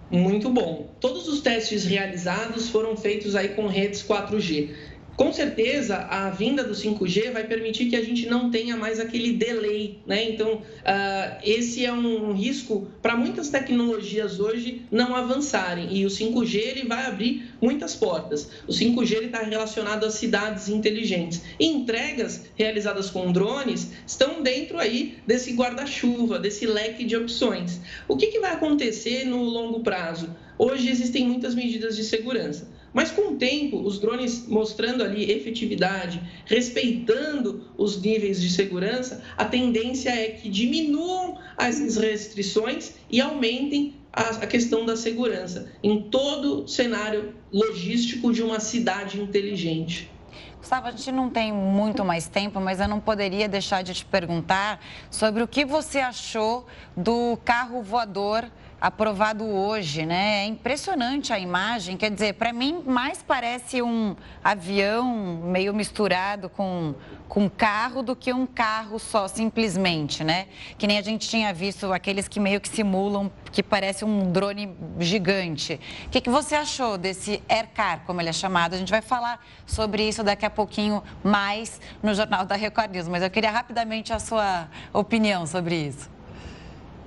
Muito 0.10 0.50
bom. 0.50 0.88
Todos 1.02 1.28
os 1.28 1.42
testes 1.42 1.84
realizados 1.84 2.70
foram 2.70 2.96
feitos 2.96 3.36
aí 3.36 3.50
com 3.50 3.68
redes 3.68 4.02
4G. 4.02 4.74
Com 5.16 5.32
certeza, 5.32 5.96
a 6.10 6.30
vinda 6.30 6.62
do 6.62 6.74
5G 6.74 7.32
vai 7.32 7.46
permitir 7.46 7.86
que 7.86 7.96
a 7.96 8.04
gente 8.04 8.28
não 8.28 8.52
tenha 8.52 8.76
mais 8.76 9.00
aquele 9.00 9.32
delay, 9.32 10.00
né? 10.06 10.30
Então, 10.30 10.56
uh, 10.56 11.38
esse 11.42 11.86
é 11.86 11.94
um 11.94 12.34
risco 12.34 12.90
para 13.02 13.16
muitas 13.16 13.48
tecnologias 13.48 14.42
hoje 14.42 14.82
não 14.92 15.16
avançarem. 15.16 15.96
E 15.96 16.06
o 16.06 16.10
5G 16.10 16.56
ele 16.56 16.84
vai 16.86 17.06
abrir 17.06 17.50
muitas 17.62 17.96
portas. 17.96 18.50
O 18.68 18.74
5G 18.74 19.28
está 19.28 19.40
relacionado 19.42 20.04
às 20.04 20.16
cidades 20.16 20.68
inteligentes. 20.68 21.42
E 21.58 21.66
entregas 21.66 22.48
realizadas 22.56 23.10
com 23.10 23.32
drones 23.32 23.92
estão 24.06 24.44
dentro 24.44 24.78
aí 24.78 25.18
desse 25.26 25.54
guarda-chuva, 25.54 26.40
desse 26.40 26.66
leque 26.66 27.06
de 27.06 27.16
opções. 27.16 27.80
O 28.06 28.18
que, 28.18 28.28
que 28.28 28.42
vai 28.42 28.52
acontecer 28.52 29.24
no 29.24 29.42
longo 29.44 29.80
prazo? 29.80 30.36
Hoje 30.58 30.90
existem 30.90 31.26
muitas 31.26 31.56
medidas 31.56 31.96
de 31.96 32.04
segurança 32.04 32.75
Mas 32.96 33.12
com 33.12 33.34
o 33.34 33.36
tempo, 33.36 33.78
os 33.82 34.00
drones 34.00 34.48
mostrando 34.48 35.04
ali 35.04 35.30
efetividade, 35.30 36.22
respeitando 36.46 37.70
os 37.78 38.02
níveis 38.02 38.42
de 38.42 38.50
segurança, 38.50 39.22
a 39.36 39.44
tendência 39.44 40.10
é 40.10 40.30
que 40.30 40.48
diminuam 40.48 41.38
as 41.58 41.98
restrições 41.98 42.94
e 43.12 43.20
aumentem 43.20 43.96
a 44.14 44.48
questão 44.48 44.86
da 44.86 44.96
segurança 44.96 45.70
em 45.84 46.04
todo 46.04 46.66
cenário 46.70 47.36
logístico 47.52 48.32
de 48.32 48.42
uma 48.42 48.62
cidade 48.62 49.20
inteligente. 49.20 50.10
Gustavo, 50.58 50.88
a 50.88 50.92
gente 50.92 51.12
não 51.12 51.30
tem 51.30 51.52
muito 51.52 52.06
mais 52.06 52.30
tempo, 52.30 52.62
mas 52.62 52.80
eu 52.80 52.88
não 52.88 53.02
poderia 53.02 53.50
deixar 53.50 53.84
de 53.84 53.94
te 53.94 54.06
perguntar 54.06 54.80
sobre 55.12 55.44
o 55.44 55.48
que 55.50 55.66
você 55.66 56.00
achou 56.00 56.66
do 56.96 57.38
carro 57.44 57.84
voador 57.84 58.50
aprovado 58.86 59.44
hoje, 59.44 60.06
né? 60.06 60.44
É 60.44 60.46
impressionante 60.46 61.34
a 61.34 61.40
imagem, 61.40 61.98
quer 61.98 62.12
dizer, 62.12 62.34
para 62.34 62.54
mim 62.54 62.84
mais 62.86 63.24
parece 63.24 63.82
um 63.82 64.16
avião 64.44 65.42
meio 65.44 65.74
misturado 65.74 66.50
com 66.50 66.94
com 67.28 67.50
carro 67.50 68.04
do 68.04 68.16
que 68.16 68.32
um 68.32 68.46
carro 68.46 69.00
só 69.00 69.28
simplesmente, 69.28 70.24
né? 70.24 70.46
Que 70.78 70.86
nem 70.86 71.00
a 71.00 71.02
gente 71.02 71.28
tinha 71.28 71.52
visto 71.52 71.92
aqueles 71.92 72.28
que 72.28 72.40
meio 72.40 72.62
que 72.62 72.70
simulam 72.70 73.32
que 73.52 73.64
parece 73.64 74.06
um 74.06 74.32
drone 74.32 74.78
gigante. 75.00 75.80
O 76.06 76.10
que, 76.10 76.22
que 76.22 76.30
você 76.30 76.54
achou 76.54 76.96
desse 76.96 77.42
Aircar, 77.50 78.04
como 78.06 78.22
ele 78.22 78.30
é 78.30 78.34
chamado? 78.34 78.76
A 78.76 78.78
gente 78.78 78.92
vai 78.92 79.02
falar 79.02 79.44
sobre 79.66 80.08
isso 80.08 80.24
daqui 80.24 80.46
a 80.46 80.50
pouquinho 80.50 81.02
mais 81.24 81.82
no 82.04 82.14
Jornal 82.14 82.46
da 82.46 82.56
Record 82.56 82.92
News, 82.92 83.08
mas 83.08 83.24
eu 83.24 83.32
queria 83.32 83.50
rapidamente 83.50 84.14
a 84.14 84.20
sua 84.20 84.70
opinião 84.94 85.48
sobre 85.48 85.76
isso. 85.76 86.15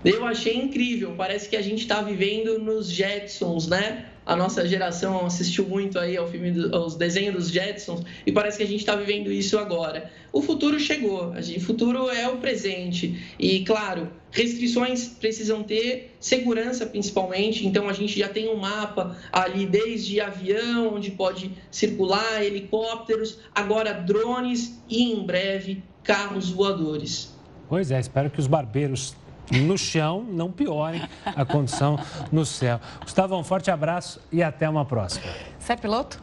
Eu 0.05 0.25
achei 0.25 0.57
incrível, 0.57 1.15
parece 1.17 1.49
que 1.49 1.57
a 1.57 1.63
gente 1.63 1.81
está 1.81 2.01
vivendo 2.01 2.59
nos 2.59 2.89
Jetsons, 2.89 3.67
né? 3.67 4.07
A 4.25 4.37
nossa 4.37 4.69
geração 4.69 5.27
assistiu 5.27 5.67
muito 5.67 5.99
aí 5.99 6.17
ao 6.17 6.29
filme, 6.29 6.53
do, 6.53 6.77
aos 6.77 6.95
desenhos 6.95 7.35
dos 7.35 7.51
Jetsons 7.51 8.03
e 8.25 8.31
parece 8.31 8.59
que 8.59 8.63
a 8.63 8.67
gente 8.67 8.81
está 8.81 8.95
vivendo 8.95 9.33
isso 9.33 9.59
agora. 9.59 10.11
O 10.33 10.41
futuro 10.41 10.79
chegou, 10.79 11.33
o 11.33 11.61
futuro 11.61 12.11
é 12.11 12.29
o 12.29 12.37
presente 12.37 13.19
e, 13.39 13.65
claro, 13.65 14.09
restrições 14.31 15.09
precisam 15.09 15.65
ter, 15.65 16.15
segurança 16.21 16.87
principalmente, 16.87 17.67
então 17.67 17.89
a 17.89 17.93
gente 17.93 18.19
já 18.19 18.29
tem 18.29 18.49
um 18.51 18.57
mapa 18.57 19.17
ali 19.33 19.67
desde 19.67 20.21
avião, 20.21 20.95
onde 20.95 21.11
pode 21.11 21.51
circular, 21.71 22.45
helicópteros, 22.45 23.39
agora 23.53 23.95
drones 23.95 24.81
e 24.89 25.11
em 25.11 25.25
breve 25.25 25.83
carros 26.05 26.51
voadores. 26.51 27.35
Pois 27.69 27.91
é, 27.91 27.99
espero 27.99 28.31
que 28.31 28.39
os 28.39 28.47
barbeiros 28.47 29.17
no 29.51 29.77
chão 29.77 30.25
não 30.29 30.51
piorem 30.51 31.03
a 31.25 31.45
condição 31.45 31.99
no 32.31 32.45
céu. 32.45 32.81
Gustavo, 33.03 33.37
um 33.37 33.45
forte 33.45 33.71
abraço 33.71 34.21
e 34.31 34.43
até 34.43 34.69
uma 34.69 34.85
próxima. 34.85 35.27
Você 35.59 35.73
é 35.73 35.77
piloto? 35.77 36.21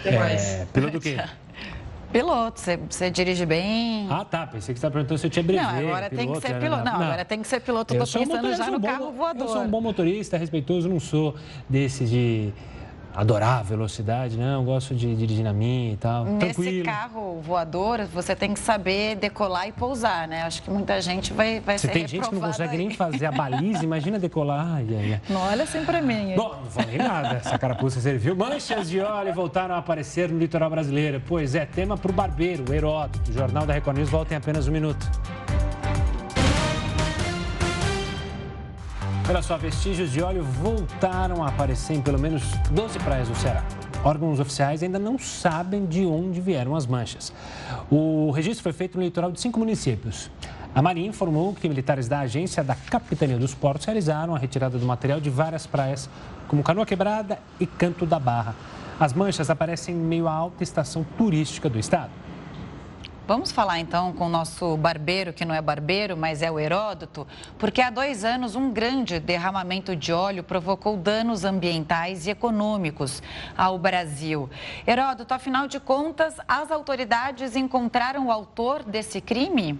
Até 0.00 0.18
mais. 0.18 0.42
É, 0.42 0.66
piloto 0.72 0.92
do 0.94 1.00
quê? 1.00 1.16
Piloto, 2.14 2.60
você, 2.60 2.76
você, 2.76 3.10
dirige 3.10 3.44
bem. 3.44 4.06
Ah, 4.08 4.24
tá. 4.24 4.46
Pensei 4.46 4.72
que 4.72 4.78
você 4.78 4.86
estava 4.86 4.92
perguntando 4.92 5.18
se 5.18 5.26
eu 5.26 5.30
tinha 5.30 5.42
brevet. 5.42 5.66
Não, 5.66 5.78
agora 5.80 6.08
piloto, 6.08 6.16
tem 6.16 6.40
que 6.40 6.46
ser 6.46 6.60
piloto. 6.60 6.84
Não, 6.84 6.92
não, 6.92 7.02
agora 7.06 7.24
tem 7.24 7.42
que 7.42 7.48
ser 7.48 7.60
piloto. 7.60 7.92
Estou 7.92 8.20
pensando 8.20 8.46
um 8.46 8.56
já 8.56 8.70
no 8.70 8.78
bom, 8.78 8.86
carro 8.86 9.10
voador. 9.10 9.48
Eu 9.48 9.52
sou 9.52 9.62
um 9.62 9.68
bom 9.68 9.80
motorista, 9.80 10.38
respeitoso, 10.38 10.88
não 10.88 11.00
sou 11.00 11.34
desse 11.68 12.04
de 12.04 12.52
adorar 13.14 13.60
a 13.60 13.62
velocidade, 13.62 14.36
não, 14.36 14.60
eu 14.60 14.64
gosto 14.64 14.94
de 14.94 15.14
dirigir 15.14 15.44
na 15.44 15.52
minha 15.52 15.92
e 15.92 15.96
tal. 15.96 16.24
Nesse 16.24 16.54
Tranquilo. 16.54 16.84
carro 16.84 17.40
voador, 17.40 18.04
você 18.12 18.34
tem 18.34 18.52
que 18.52 18.60
saber 18.60 19.16
decolar 19.16 19.68
e 19.68 19.72
pousar, 19.72 20.26
né? 20.26 20.42
Acho 20.42 20.62
que 20.62 20.70
muita 20.70 21.00
gente 21.00 21.32
vai, 21.32 21.60
vai 21.60 21.78
Você 21.78 21.86
ser 21.86 21.92
tem 21.92 22.08
gente 22.08 22.28
que 22.28 22.34
não 22.34 22.40
consegue 22.40 22.72
aí. 22.72 22.78
nem 22.78 22.90
fazer 22.90 23.26
a 23.26 23.32
baliza, 23.32 23.84
imagina 23.84 24.18
decolar. 24.18 24.66
Ai, 24.74 24.86
ai, 24.90 25.12
ai. 25.14 25.20
Não 25.28 25.40
olha 25.40 25.64
assim 25.64 25.84
pra 25.84 26.00
mim. 26.02 26.30
Hein? 26.30 26.36
Bom, 26.36 26.56
não 26.62 26.70
falei 26.70 26.98
nada, 26.98 27.36
essa 27.36 27.58
carapuça 27.58 28.00
serviu. 28.00 28.34
Manchas 28.34 28.88
de 28.90 29.00
óleo 29.00 29.32
voltaram 29.32 29.74
a 29.74 29.78
aparecer 29.78 30.28
no 30.28 30.38
litoral 30.38 30.70
brasileiro. 30.70 31.22
Pois 31.26 31.54
é, 31.54 31.64
tema 31.64 31.96
pro 31.96 32.12
barbeiro, 32.12 32.72
Heródoto. 32.72 33.30
O 33.30 33.32
Jornal 33.32 33.64
da 33.66 33.72
Record 33.74 33.96
News 33.98 34.10
volta 34.10 34.34
em 34.34 34.36
apenas 34.36 34.66
um 34.68 34.72
minuto. 34.72 35.08
Olha 39.26 39.40
só, 39.40 39.56
vestígios 39.56 40.12
de 40.12 40.22
óleo 40.22 40.42
voltaram 40.42 41.42
a 41.42 41.48
aparecer 41.48 41.94
em 41.94 42.02
pelo 42.02 42.18
menos 42.18 42.42
12 42.70 42.98
praias 42.98 43.26
do 43.26 43.34
Ceará. 43.34 43.64
Órgãos 44.04 44.38
oficiais 44.38 44.82
ainda 44.82 44.98
não 44.98 45.18
sabem 45.18 45.86
de 45.86 46.04
onde 46.04 46.42
vieram 46.42 46.76
as 46.76 46.86
manchas. 46.86 47.32
O 47.90 48.30
registro 48.32 48.62
foi 48.62 48.74
feito 48.74 48.98
no 48.98 49.02
litoral 49.02 49.32
de 49.32 49.40
cinco 49.40 49.58
municípios. 49.58 50.30
A 50.74 50.82
Marinha 50.82 51.08
informou 51.08 51.54
que 51.54 51.66
militares 51.66 52.06
da 52.06 52.20
agência 52.20 52.62
da 52.62 52.74
Capitania 52.74 53.38
dos 53.38 53.54
Portos 53.54 53.86
realizaram 53.86 54.34
a 54.34 54.38
retirada 54.38 54.76
do 54.76 54.84
material 54.84 55.22
de 55.22 55.30
várias 55.30 55.66
praias, 55.66 56.06
como 56.46 56.62
Canoa 56.62 56.84
Quebrada 56.84 57.38
e 57.58 57.66
Canto 57.66 58.04
da 58.04 58.18
Barra. 58.18 58.54
As 59.00 59.14
manchas 59.14 59.48
aparecem 59.48 59.94
em 59.94 59.98
meio 59.98 60.28
à 60.28 60.32
alta 60.32 60.62
estação 60.62 61.02
turística 61.16 61.70
do 61.70 61.78
estado. 61.78 62.10
Vamos 63.26 63.50
falar 63.50 63.80
então 63.80 64.12
com 64.12 64.26
o 64.26 64.28
nosso 64.28 64.76
barbeiro, 64.76 65.32
que 65.32 65.46
não 65.46 65.54
é 65.54 65.62
barbeiro, 65.62 66.14
mas 66.14 66.42
é 66.42 66.50
o 66.50 66.60
Heródoto, 66.60 67.26
porque 67.58 67.80
há 67.80 67.88
dois 67.88 68.22
anos 68.22 68.54
um 68.54 68.70
grande 68.70 69.18
derramamento 69.18 69.96
de 69.96 70.12
óleo 70.12 70.44
provocou 70.44 70.94
danos 70.94 71.42
ambientais 71.42 72.26
e 72.26 72.30
econômicos 72.30 73.22
ao 73.56 73.78
Brasil. 73.78 74.50
Heródoto, 74.86 75.32
afinal 75.32 75.66
de 75.66 75.80
contas, 75.80 76.34
as 76.46 76.70
autoridades 76.70 77.56
encontraram 77.56 78.26
o 78.26 78.30
autor 78.30 78.82
desse 78.82 79.22
crime? 79.22 79.78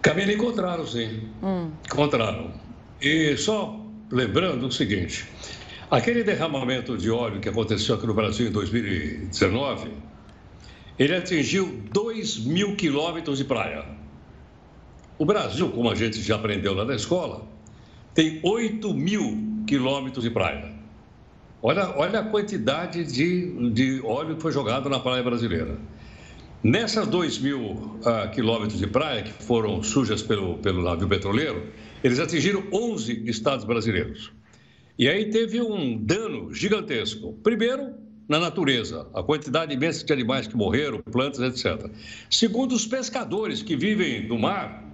Camila, 0.00 0.32
encontraram 0.32 0.86
sim. 0.86 1.28
Hum. 1.42 1.72
Encontraram. 1.84 2.52
E 3.02 3.36
só 3.36 3.76
lembrando 4.08 4.68
o 4.68 4.72
seguinte: 4.72 5.28
aquele 5.90 6.22
derramamento 6.22 6.96
de 6.96 7.10
óleo 7.10 7.40
que 7.40 7.48
aconteceu 7.48 7.96
aqui 7.96 8.06
no 8.06 8.14
Brasil 8.14 8.46
em 8.46 8.52
2019 8.52 10.09
ele 11.00 11.16
atingiu 11.16 11.80
2 11.90 12.44
mil 12.44 12.76
quilômetros 12.76 13.38
de 13.38 13.44
praia. 13.44 13.86
O 15.18 15.24
Brasil, 15.24 15.70
como 15.70 15.90
a 15.90 15.94
gente 15.94 16.20
já 16.20 16.36
aprendeu 16.36 16.74
lá 16.74 16.84
na 16.84 16.94
escola, 16.94 17.48
tem 18.12 18.38
8 18.42 18.92
mil 18.92 19.64
quilômetros 19.66 20.22
de 20.22 20.30
praia. 20.30 20.74
Olha, 21.62 21.88
olha 21.96 22.20
a 22.20 22.24
quantidade 22.24 23.02
de, 23.04 23.70
de 23.70 24.02
óleo 24.04 24.36
que 24.36 24.42
foi 24.42 24.52
jogado 24.52 24.90
na 24.90 25.00
praia 25.00 25.22
brasileira. 25.22 25.78
Nessas 26.62 27.06
2 27.06 27.38
mil 27.38 27.60
uh, 27.62 28.30
quilômetros 28.34 28.78
de 28.78 28.86
praia 28.86 29.22
que 29.22 29.32
foram 29.32 29.82
sujas 29.82 30.22
pelo, 30.22 30.58
pelo 30.58 30.82
navio 30.82 31.08
petroleiro, 31.08 31.66
eles 32.04 32.20
atingiram 32.20 32.62
11 32.70 33.24
estados 33.24 33.64
brasileiros. 33.64 34.30
E 34.98 35.08
aí 35.08 35.30
teve 35.30 35.62
um 35.62 35.96
dano 35.96 36.52
gigantesco. 36.52 37.32
Primeiro, 37.42 37.94
na 38.30 38.38
natureza, 38.38 39.08
a 39.12 39.24
quantidade 39.24 39.74
imensa 39.74 40.06
de 40.06 40.12
animais 40.12 40.46
que 40.46 40.56
morreram, 40.56 41.02
plantas, 41.02 41.40
etc. 41.40 41.90
Segundo 42.30 42.76
os 42.76 42.86
pescadores 42.86 43.60
que 43.60 43.74
vivem 43.74 44.28
no 44.28 44.38
mar 44.38 44.84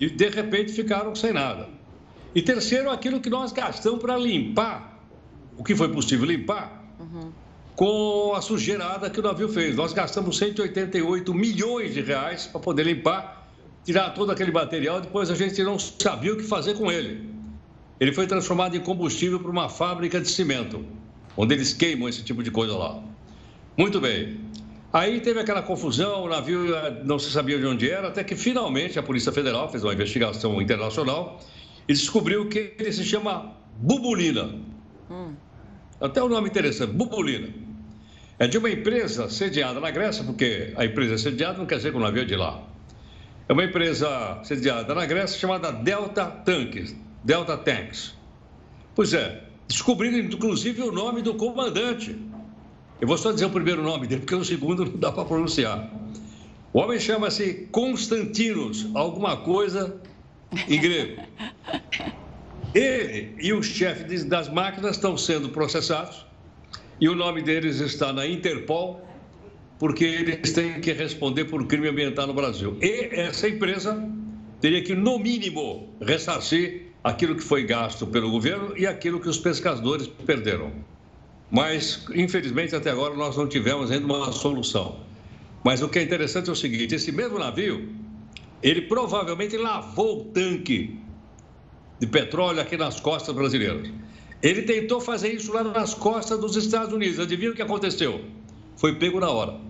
e 0.00 0.10
de 0.10 0.28
repente 0.28 0.72
ficaram 0.72 1.14
sem 1.14 1.32
nada. 1.32 1.68
E 2.34 2.42
terceiro, 2.42 2.90
aquilo 2.90 3.20
que 3.20 3.30
nós 3.30 3.52
gastamos 3.52 4.00
para 4.00 4.16
limpar, 4.16 5.00
o 5.56 5.62
que 5.62 5.76
foi 5.76 5.90
possível 5.90 6.26
limpar, 6.26 6.84
uhum. 6.98 7.30
com 7.76 8.34
a 8.34 8.42
sujeirada 8.42 9.08
que 9.08 9.20
o 9.20 9.22
navio 9.22 9.48
fez. 9.48 9.76
Nós 9.76 9.92
gastamos 9.92 10.36
188 10.38 11.32
milhões 11.32 11.94
de 11.94 12.00
reais 12.00 12.48
para 12.48 12.60
poder 12.60 12.82
limpar, 12.82 13.48
tirar 13.84 14.10
todo 14.10 14.32
aquele 14.32 14.50
material, 14.50 15.00
depois 15.00 15.30
a 15.30 15.36
gente 15.36 15.62
não 15.62 15.78
sabia 15.78 16.32
o 16.32 16.36
que 16.36 16.42
fazer 16.42 16.74
com 16.74 16.90
ele. 16.90 17.30
Ele 18.00 18.10
foi 18.10 18.26
transformado 18.26 18.76
em 18.76 18.80
combustível 18.80 19.38
para 19.38 19.52
uma 19.52 19.68
fábrica 19.68 20.20
de 20.20 20.28
cimento 20.28 20.84
onde 21.36 21.54
eles 21.54 21.72
queimam 21.72 22.08
esse 22.08 22.22
tipo 22.22 22.42
de 22.42 22.50
coisa 22.50 22.76
lá. 22.76 23.02
Muito 23.76 24.00
bem. 24.00 24.40
Aí 24.92 25.20
teve 25.20 25.40
aquela 25.40 25.62
confusão, 25.62 26.24
o 26.24 26.28
navio 26.28 26.74
eh, 26.74 27.02
não 27.04 27.18
se 27.18 27.30
sabia 27.30 27.58
de 27.58 27.66
onde 27.66 27.90
era, 27.90 28.08
até 28.08 28.22
que 28.22 28.36
finalmente 28.36 28.98
a 28.98 29.02
Polícia 29.02 29.32
Federal 29.32 29.70
fez 29.70 29.82
uma 29.82 29.94
investigação 29.94 30.60
internacional 30.60 31.40
e 31.88 31.94
descobriu 31.94 32.46
que 32.48 32.74
ele 32.78 32.92
se 32.92 33.02
chama 33.02 33.54
Bubulina. 33.78 34.54
Hum. 35.10 35.34
Até 35.98 36.22
o 36.22 36.28
nome 36.28 36.48
interessante, 36.50 36.92
Bubulina. 36.92 37.48
É 38.38 38.46
de 38.46 38.58
uma 38.58 38.68
empresa 38.68 39.30
sediada 39.30 39.80
na 39.80 39.90
Grécia, 39.90 40.24
porque 40.24 40.74
a 40.76 40.84
empresa 40.84 41.16
sediada 41.16 41.56
não 41.56 41.64
quer 41.64 41.76
dizer 41.76 41.92
que 41.92 41.96
o 41.96 42.00
navio 42.00 42.22
é 42.22 42.24
de 42.26 42.36
lá. 42.36 42.62
É 43.48 43.52
uma 43.52 43.64
empresa 43.64 44.40
sediada 44.42 44.94
na 44.94 45.06
Grécia 45.06 45.38
chamada 45.38 45.72
Delta 45.72 46.26
Tanks. 46.26 46.94
Delta 47.24 47.56
Tanks. 47.56 48.14
Pois 48.94 49.14
é, 49.14 49.41
descobrindo 49.68 50.18
inclusive 50.18 50.82
o 50.82 50.92
nome 50.92 51.22
do 51.22 51.34
comandante. 51.34 52.16
Eu 53.00 53.08
vou 53.08 53.18
só 53.18 53.32
dizer 53.32 53.46
o 53.46 53.50
primeiro 53.50 53.82
nome 53.82 54.06
dele, 54.06 54.20
porque 54.20 54.34
o 54.34 54.44
segundo 54.44 54.84
não 54.84 54.96
dá 54.96 55.10
para 55.10 55.24
pronunciar. 55.24 55.90
O 56.72 56.78
homem 56.78 56.98
chama-se 56.98 57.68
Constantinos, 57.70 58.88
alguma 58.94 59.36
coisa 59.36 60.00
em 60.68 60.80
grego. 60.80 61.22
Ele 62.74 63.34
e 63.38 63.52
o 63.52 63.62
chefe 63.62 64.24
das 64.24 64.48
máquinas 64.48 64.96
estão 64.96 65.16
sendo 65.16 65.50
processados 65.50 66.24
e 67.00 67.08
o 67.08 67.14
nome 67.14 67.42
deles 67.42 67.80
está 67.80 68.12
na 68.12 68.26
Interpol, 68.26 69.04
porque 69.78 70.04
eles 70.04 70.52
têm 70.52 70.80
que 70.80 70.92
responder 70.92 71.46
por 71.46 71.66
crime 71.66 71.88
ambiental 71.88 72.28
no 72.28 72.34
Brasil. 72.34 72.78
E 72.80 73.08
essa 73.12 73.48
empresa 73.48 74.08
teria 74.60 74.82
que, 74.82 74.94
no 74.94 75.18
mínimo, 75.18 75.92
ressarcir 76.00 76.91
aquilo 77.02 77.34
que 77.34 77.42
foi 77.42 77.64
gasto 77.64 78.06
pelo 78.06 78.30
governo 78.30 78.76
e 78.76 78.86
aquilo 78.86 79.20
que 79.20 79.28
os 79.28 79.38
pescadores 79.38 80.06
perderam. 80.06 80.72
mas 81.50 82.06
infelizmente 82.14 82.74
até 82.74 82.90
agora 82.90 83.14
nós 83.14 83.36
não 83.36 83.46
tivemos 83.46 83.90
ainda 83.90 84.06
uma 84.06 84.32
solução. 84.32 85.00
Mas 85.64 85.82
o 85.82 85.88
que 85.88 85.98
é 85.98 86.02
interessante 86.02 86.48
é 86.48 86.52
o 86.52 86.56
seguinte: 86.56 86.94
esse 86.94 87.12
mesmo 87.12 87.38
navio, 87.38 87.88
ele 88.62 88.82
provavelmente 88.82 89.56
lavou 89.56 90.20
o 90.20 90.24
tanque 90.24 90.98
de 92.00 92.06
petróleo 92.06 92.60
aqui 92.60 92.76
nas 92.76 92.98
costas 93.00 93.34
brasileiras. 93.34 93.90
Ele 94.42 94.62
tentou 94.62 95.00
fazer 95.00 95.32
isso 95.32 95.52
lá 95.52 95.62
nas 95.62 95.94
costas 95.94 96.38
dos 96.40 96.56
Estados 96.56 96.92
Unidos. 96.92 97.20
Adivinha 97.20 97.52
o 97.52 97.54
que 97.54 97.62
aconteceu? 97.62 98.24
Foi 98.76 98.96
pego 98.96 99.20
na 99.20 99.30
hora. 99.30 99.60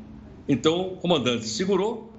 Então, 0.49 0.95
o 0.95 0.97
comandante 0.97 1.47
segurou, 1.47 2.11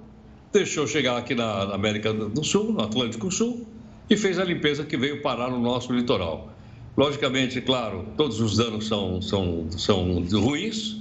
deixou 0.52 0.86
chegar 0.86 1.16
aqui 1.16 1.34
na 1.34 1.74
América 1.74 2.12
do 2.12 2.44
Sul, 2.44 2.72
no 2.72 2.82
Atlântico 2.82 3.30
Sul, 3.30 3.66
e 4.08 4.16
fez 4.16 4.38
a 4.38 4.44
limpeza 4.44 4.84
que 4.84 4.96
veio 4.96 5.22
parar 5.22 5.50
no 5.50 5.58
nosso 5.58 5.92
litoral. 5.92 6.52
Logicamente, 6.96 7.60
claro, 7.60 8.06
todos 8.16 8.40
os 8.40 8.56
danos 8.56 8.86
são, 8.86 9.20
são, 9.20 9.66
são 9.70 10.22
ruins, 10.32 10.96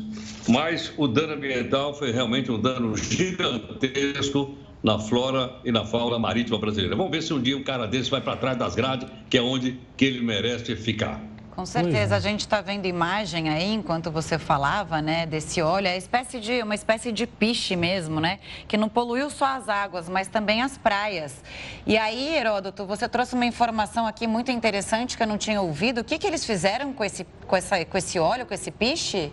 mas 0.47 0.91
o 0.97 1.08
dano 1.08 1.34
ambiental 1.34 1.93
foi 1.93 2.12
realmente 2.12 2.51
um 2.51 2.60
dano 2.60 2.95
gigantesco 2.97 4.58
na 4.82 4.99
flora 4.99 5.56
e 5.64 5.72
na 5.72 5.86
fauna 5.86 6.20
marítima 6.20 6.58
brasileira. 6.58 6.95
Vamos 6.95 7.12
ver 7.12 7.22
se 7.22 7.34
um 7.34 7.41
dia 7.41 7.56
um 7.56 7.64
cara 7.64 7.86
desse 7.86 8.10
vai 8.10 8.22
para 8.22 8.36
trás 8.36 8.58
das 8.58 8.76
grades, 8.76 9.08
que 9.30 9.38
é 9.38 9.41
onde 9.41 9.80
que 9.95 10.06
ele 10.06 10.22
merece 10.22 10.76
ficar. 10.76 11.32
Com 11.56 11.68
certeza, 11.68 12.16
é. 12.16 12.18
a 12.18 12.20
gente 12.20 12.39
está 12.39 12.62
vendo 12.62 12.88
imagem 12.88 13.47
aí, 13.47 13.74
enquanto 13.74 14.10
você 14.10 14.39
falava, 14.39 15.04
né, 15.04 15.28
desse 15.28 15.62
óleo, 15.62 15.88
é 15.88 15.95
espécie 15.95 16.39
de, 16.39 16.64
uma 16.64 16.74
espécie 16.74 17.12
de 17.12 17.28
piche 17.28 17.76
mesmo, 17.76 18.20
né, 18.20 18.39
que 18.68 18.76
não 18.76 18.89
poluiu 18.89 19.30
só 19.30 19.45
as 19.45 19.70
águas, 19.70 20.10
mas 20.10 20.28
também 20.28 20.64
as 20.64 20.80
praias. 20.80 21.43
E 21.86 21.95
aí, 21.95 22.36
Heródoto, 22.36 22.88
você 22.88 23.08
trouxe 23.08 23.36
uma 23.36 23.45
informação 23.45 24.08
aqui 24.08 24.26
muito 24.26 24.51
interessante 24.51 25.16
que 25.16 25.22
eu 25.22 25.28
não 25.28 25.38
tinha 25.38 25.62
ouvido. 25.62 26.01
O 26.01 26.04
que, 26.04 26.18
que 26.18 26.26
eles 26.26 26.43
fizeram 26.43 26.91
com 26.91 27.04
esse, 27.04 27.24
com, 27.45 27.56
essa, 27.56 27.86
com 27.86 27.97
esse 27.99 28.18
óleo, 28.18 28.47
com 28.47 28.54
esse 28.56 28.72
piche? 28.72 29.32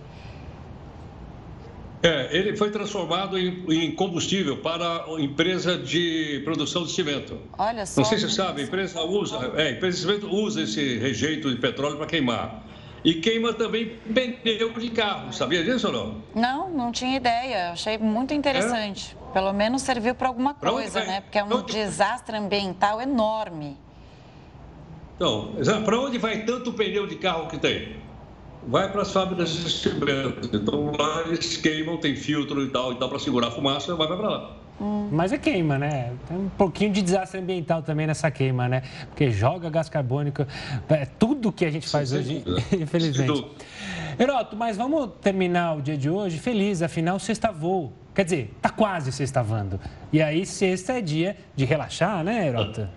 É, 2.03 2.34
ele 2.34 2.57
foi 2.57 2.70
transformado 2.70 3.38
em, 3.38 3.64
em, 3.68 3.94
combustível 3.94 4.57
para 4.57 5.05
a 5.05 5.20
empresa 5.20 5.76
de 5.76 6.40
produção 6.44 6.84
de 6.84 6.92
cimento. 6.92 7.38
Olha 7.59 7.84
só. 7.84 8.01
Não 8.01 8.09
sei 8.09 8.18
se 8.18 8.28
você 8.28 8.36
sabe, 8.36 8.62
a 8.62 8.64
empresa 8.64 9.03
usa, 9.03 9.53
é, 9.57 9.68
a 9.68 9.70
empresa 9.72 9.96
de 9.96 10.03
cimento 10.03 10.34
usa 10.34 10.62
esse 10.62 10.96
rejeito 10.98 11.51
de 11.51 11.61
petróleo 11.61 11.98
para 11.98 12.07
queimar. 12.07 12.64
E 13.05 13.14
queima 13.14 13.53
também 13.53 13.98
pneu 14.14 14.72
de 14.72 14.90
carro. 14.90 15.32
Sabia 15.32 15.62
disso 15.64 15.86
ou 15.86 15.92
não? 15.92 16.22
Não, 16.34 16.70
não 16.70 16.92
tinha 16.92 17.16
ideia. 17.16 17.72
Achei 17.72 17.96
muito 17.96 18.34
interessante. 18.34 19.16
É? 19.28 19.32
Pelo 19.32 19.53
menos 19.53 19.82
serviu 19.82 20.14
para 20.14 20.28
alguma 20.28 20.55
coisa, 20.55 21.05
né? 21.05 21.20
Porque 21.22 21.38
é 21.38 21.44
um 21.44 21.62
desastre 21.62 22.36
ambiental 22.36 23.01
enorme. 23.01 23.78
Então, 25.16 25.55
para 25.84 25.98
onde 25.98 26.18
vai 26.18 26.44
tanto 26.44 26.72
pneu 26.72 27.07
de 27.07 27.16
carro 27.16 27.46
que 27.48 27.59
tem? 27.59 27.96
Vai 28.71 28.91
para 28.91 29.03
as 29.03 29.12
fábricas 29.12 29.51
de 29.51 29.71
cimento. 29.71 30.49
Então 30.55 30.93
lá 30.97 31.23
eles 31.27 31.57
queimam, 31.57 31.99
tem 31.99 32.14
filtro 32.14 32.62
e 32.62 32.68
tal, 32.71 32.93
e 32.93 32.97
tal, 32.97 33.09
para 33.09 33.18
segurar 33.18 33.49
a 33.49 33.51
fumaça, 33.51 33.95
vai 33.97 34.07
para 34.07 34.16
lá. 34.16 34.57
Hum. 34.81 35.09
Mas 35.12 35.33
é 35.33 35.39
queima, 35.39 35.77
né? 35.77 36.12
Tem 36.27 36.39
um 36.39 36.49
pouquinho 36.49 36.93
de 36.93 37.03
desastre 37.03 37.39
ambiental 37.39 37.83
também 37.83 38.07
nessa 38.07 38.31
queima, 38.31 38.68
né? 38.68 38.83
Porque 39.09 39.31
joga 39.31 39.68
gás 39.68 39.89
carbônico, 39.91 40.47
é 40.89 41.05
tudo 41.05 41.53
que 41.53 41.66
a 41.66 41.71
gente 41.71 41.87
faz 41.89 42.11
Sim, 42.11 42.16
hoje, 42.16 42.45
infelizmente. 42.81 43.45
Heroto, 44.18 44.57
mas 44.57 44.77
vamos 44.77 45.11
terminar 45.21 45.77
o 45.77 45.83
dia 45.83 45.99
de 45.99 46.09
hoje 46.09 46.39
feliz, 46.39 46.81
afinal, 46.81 47.18
sexta 47.18 47.51
voo. 47.51 47.93
Quer 48.14 48.25
dizer, 48.25 48.55
tá 48.61 48.71
quase 48.71 49.12
sextavando. 49.12 49.79
E 50.12 50.23
aí, 50.23 50.47
sexta 50.47 50.95
é 50.95 51.01
dia 51.01 51.37
de 51.55 51.64
relaxar, 51.64 52.25
né, 52.25 52.47
Heroto? 52.47 52.89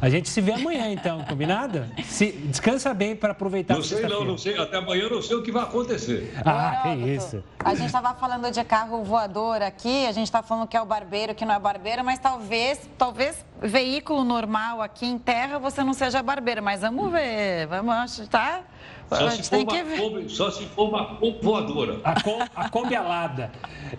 A 0.00 0.08
gente 0.08 0.28
se 0.28 0.40
vê 0.40 0.52
amanhã, 0.52 0.90
então, 0.92 1.22
combinado? 1.24 1.84
Se, 2.04 2.32
descansa 2.32 2.92
bem 2.92 3.14
para 3.14 3.32
aproveitar 3.32 3.74
Não 3.74 3.82
sei, 3.82 4.02
não, 4.02 4.24
não 4.24 4.38
sei. 4.38 4.58
Até 4.58 4.76
amanhã 4.76 5.04
eu 5.04 5.10
não 5.10 5.22
sei 5.22 5.36
o 5.36 5.42
que 5.42 5.52
vai 5.52 5.62
acontecer. 5.62 6.32
Ah, 6.44 6.80
que 6.82 6.88
isso. 7.10 7.42
A 7.64 7.74
gente 7.74 7.86
estava 7.86 8.14
falando 8.14 8.50
de 8.50 8.64
carro 8.64 9.04
voador 9.04 9.62
aqui, 9.62 10.06
a 10.06 10.12
gente 10.12 10.26
está 10.26 10.42
falando 10.42 10.66
que 10.66 10.76
é 10.76 10.80
o 10.80 10.86
barbeiro, 10.86 11.34
que 11.34 11.44
não 11.44 11.54
é 11.54 11.58
barbeiro, 11.58 12.04
mas 12.04 12.18
talvez, 12.18 12.88
talvez 12.96 13.44
veículo 13.60 14.24
normal 14.24 14.80
aqui 14.80 15.06
em 15.06 15.18
terra 15.18 15.58
você 15.58 15.84
não 15.84 15.92
seja 15.92 16.22
barbeiro. 16.22 16.62
Mas 16.62 16.80
vamos 16.80 17.10
ver, 17.12 17.66
vamos, 17.66 18.28
tá? 18.28 18.62
Só 19.10 19.28
se, 19.30 19.42
for 19.42 19.58
uma 19.58 19.98
Kombi, 19.98 20.28
só 20.28 20.50
se 20.50 20.64
for 20.66 20.88
uma 20.88 21.18
voadora. 21.42 21.98
A, 22.04 22.22
com, 22.22 22.38
a 22.54 22.68
Kombi 22.68 22.94
alada. 22.94 23.50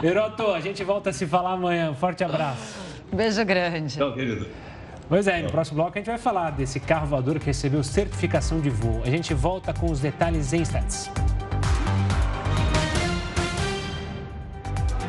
Heroto, 0.01 0.51
a 0.51 0.61
gente 0.61 0.83
volta 0.85 1.09
a 1.09 1.13
se 1.13 1.27
falar 1.27 1.53
amanhã. 1.53 1.93
Forte 1.93 2.23
abraço. 2.23 2.79
Beijo 3.11 3.43
grande. 3.43 3.97
Tchau, 3.97 4.13
querido. 4.13 4.47
Pois 5.11 5.27
é, 5.27 5.41
no 5.41 5.51
próximo 5.51 5.75
bloco 5.75 5.91
a 5.97 5.99
gente 5.99 6.07
vai 6.07 6.17
falar 6.17 6.51
desse 6.51 6.79
carro 6.79 7.05
voador 7.05 7.37
que 7.37 7.45
recebeu 7.47 7.83
certificação 7.83 8.61
de 8.61 8.69
voo. 8.69 9.01
A 9.03 9.09
gente 9.09 9.33
volta 9.33 9.73
com 9.73 9.91
os 9.91 9.99
detalhes 9.99 10.53
em 10.53 10.61
instantes. 10.61 11.11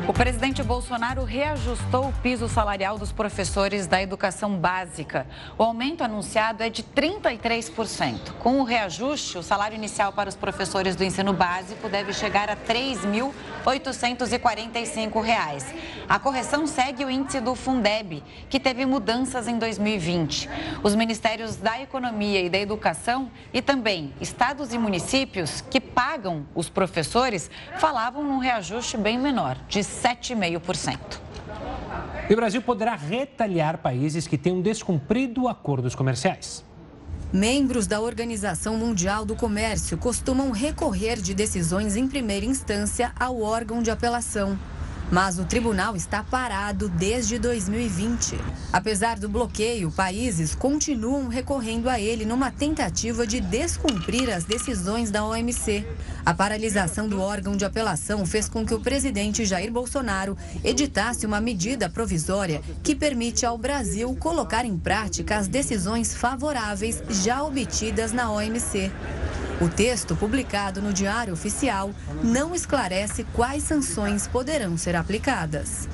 O 0.05 0.11
presidente 0.11 0.61
Bolsonaro 0.61 1.23
reajustou 1.23 2.09
o 2.09 2.13
piso 2.21 2.49
salarial 2.49 2.97
dos 2.97 3.13
professores 3.13 3.87
da 3.87 4.01
educação 4.01 4.57
básica. 4.57 5.25
O 5.57 5.63
aumento 5.63 6.03
anunciado 6.03 6.61
é 6.61 6.69
de 6.69 6.83
33%. 6.83 8.33
Com 8.39 8.59
o 8.59 8.65
reajuste, 8.65 9.37
o 9.37 9.43
salário 9.43 9.75
inicial 9.75 10.11
para 10.11 10.27
os 10.27 10.35
professores 10.35 10.97
do 10.97 11.05
ensino 11.05 11.31
básico 11.31 11.87
deve 11.87 12.11
chegar 12.11 12.49
a 12.49 12.53
R$ 12.53 12.59
3.845. 13.63 15.63
A 16.09 16.19
correção 16.19 16.67
segue 16.67 17.05
o 17.05 17.09
índice 17.09 17.39
do 17.39 17.55
Fundeb, 17.55 18.21
que 18.49 18.59
teve 18.59 18.85
mudanças 18.85 19.47
em 19.47 19.57
2020. 19.57 20.49
Os 20.83 20.95
ministérios 20.95 21.55
da 21.55 21.81
Economia 21.81 22.41
e 22.41 22.49
da 22.49 22.57
Educação 22.57 23.31
e 23.53 23.61
também 23.61 24.13
estados 24.19 24.73
e 24.73 24.77
municípios 24.77 25.61
que 25.61 25.79
pagam 25.79 26.45
os 26.53 26.67
professores 26.67 27.49
falavam 27.77 28.21
num 28.21 28.39
reajuste 28.39 28.97
bem 28.97 29.17
menor, 29.17 29.55
de 29.69 29.92
7,5%. 29.93 30.97
E 32.29 32.33
o 32.33 32.35
Brasil 32.35 32.61
poderá 32.61 32.95
retaliar 32.95 33.77
países 33.77 34.27
que 34.27 34.37
tenham 34.37 34.61
descumprido 34.61 35.47
acordos 35.47 35.93
comerciais. 35.93 36.63
Membros 37.31 37.87
da 37.87 37.99
Organização 37.99 38.77
Mundial 38.77 39.25
do 39.25 39.35
Comércio 39.35 39.97
costumam 39.97 40.51
recorrer 40.51 41.19
de 41.19 41.33
decisões 41.33 41.95
em 41.95 42.07
primeira 42.07 42.45
instância 42.45 43.11
ao 43.19 43.41
órgão 43.41 43.81
de 43.81 43.89
apelação. 43.89 44.57
Mas 45.11 45.37
o 45.37 45.45
tribunal 45.45 45.95
está 45.95 46.23
parado 46.23 46.89
desde 46.89 47.37
2020. 47.37 48.37
Apesar 48.71 49.19
do 49.19 49.29
bloqueio, 49.29 49.91
países 49.91 50.55
continuam 50.55 51.27
recorrendo 51.27 51.89
a 51.89 51.99
ele 51.99 52.25
numa 52.25 52.49
tentativa 52.49 53.27
de 53.27 53.39
descumprir 53.39 54.29
as 54.29 54.43
decisões 54.43 55.11
da 55.11 55.23
OMC. 55.25 55.85
A 56.25 56.33
paralisação 56.33 57.07
do 57.07 57.21
órgão 57.21 57.55
de 57.55 57.65
apelação 57.65 58.25
fez 58.25 58.49
com 58.49 58.65
que 58.65 58.73
o 58.73 58.79
presidente 58.79 59.45
Jair 59.45 59.71
Bolsonaro 59.71 60.37
editasse 60.63 61.25
uma 61.25 61.39
medida 61.39 61.89
provisória 61.89 62.61
que 62.81 62.95
permite 62.95 63.45
ao 63.45 63.57
Brasil 63.57 64.15
colocar 64.15 64.65
em 64.65 64.77
prática 64.77 65.37
as 65.37 65.47
decisões 65.47 66.15
favoráveis 66.15 67.03
já 67.09 67.43
obtidas 67.43 68.11
na 68.11 68.31
OMC. 68.31 68.91
O 69.63 69.69
texto, 69.69 70.13
publicado 70.13 70.81
no 70.81 70.91
Diário 70.91 71.33
Oficial, 71.33 71.91
não 72.21 72.53
esclarece 72.53 73.23
quais 73.31 73.63
sanções 73.63 74.27
poderão 74.27 74.75
ser 74.75 74.93
aplicadas. 74.93 75.87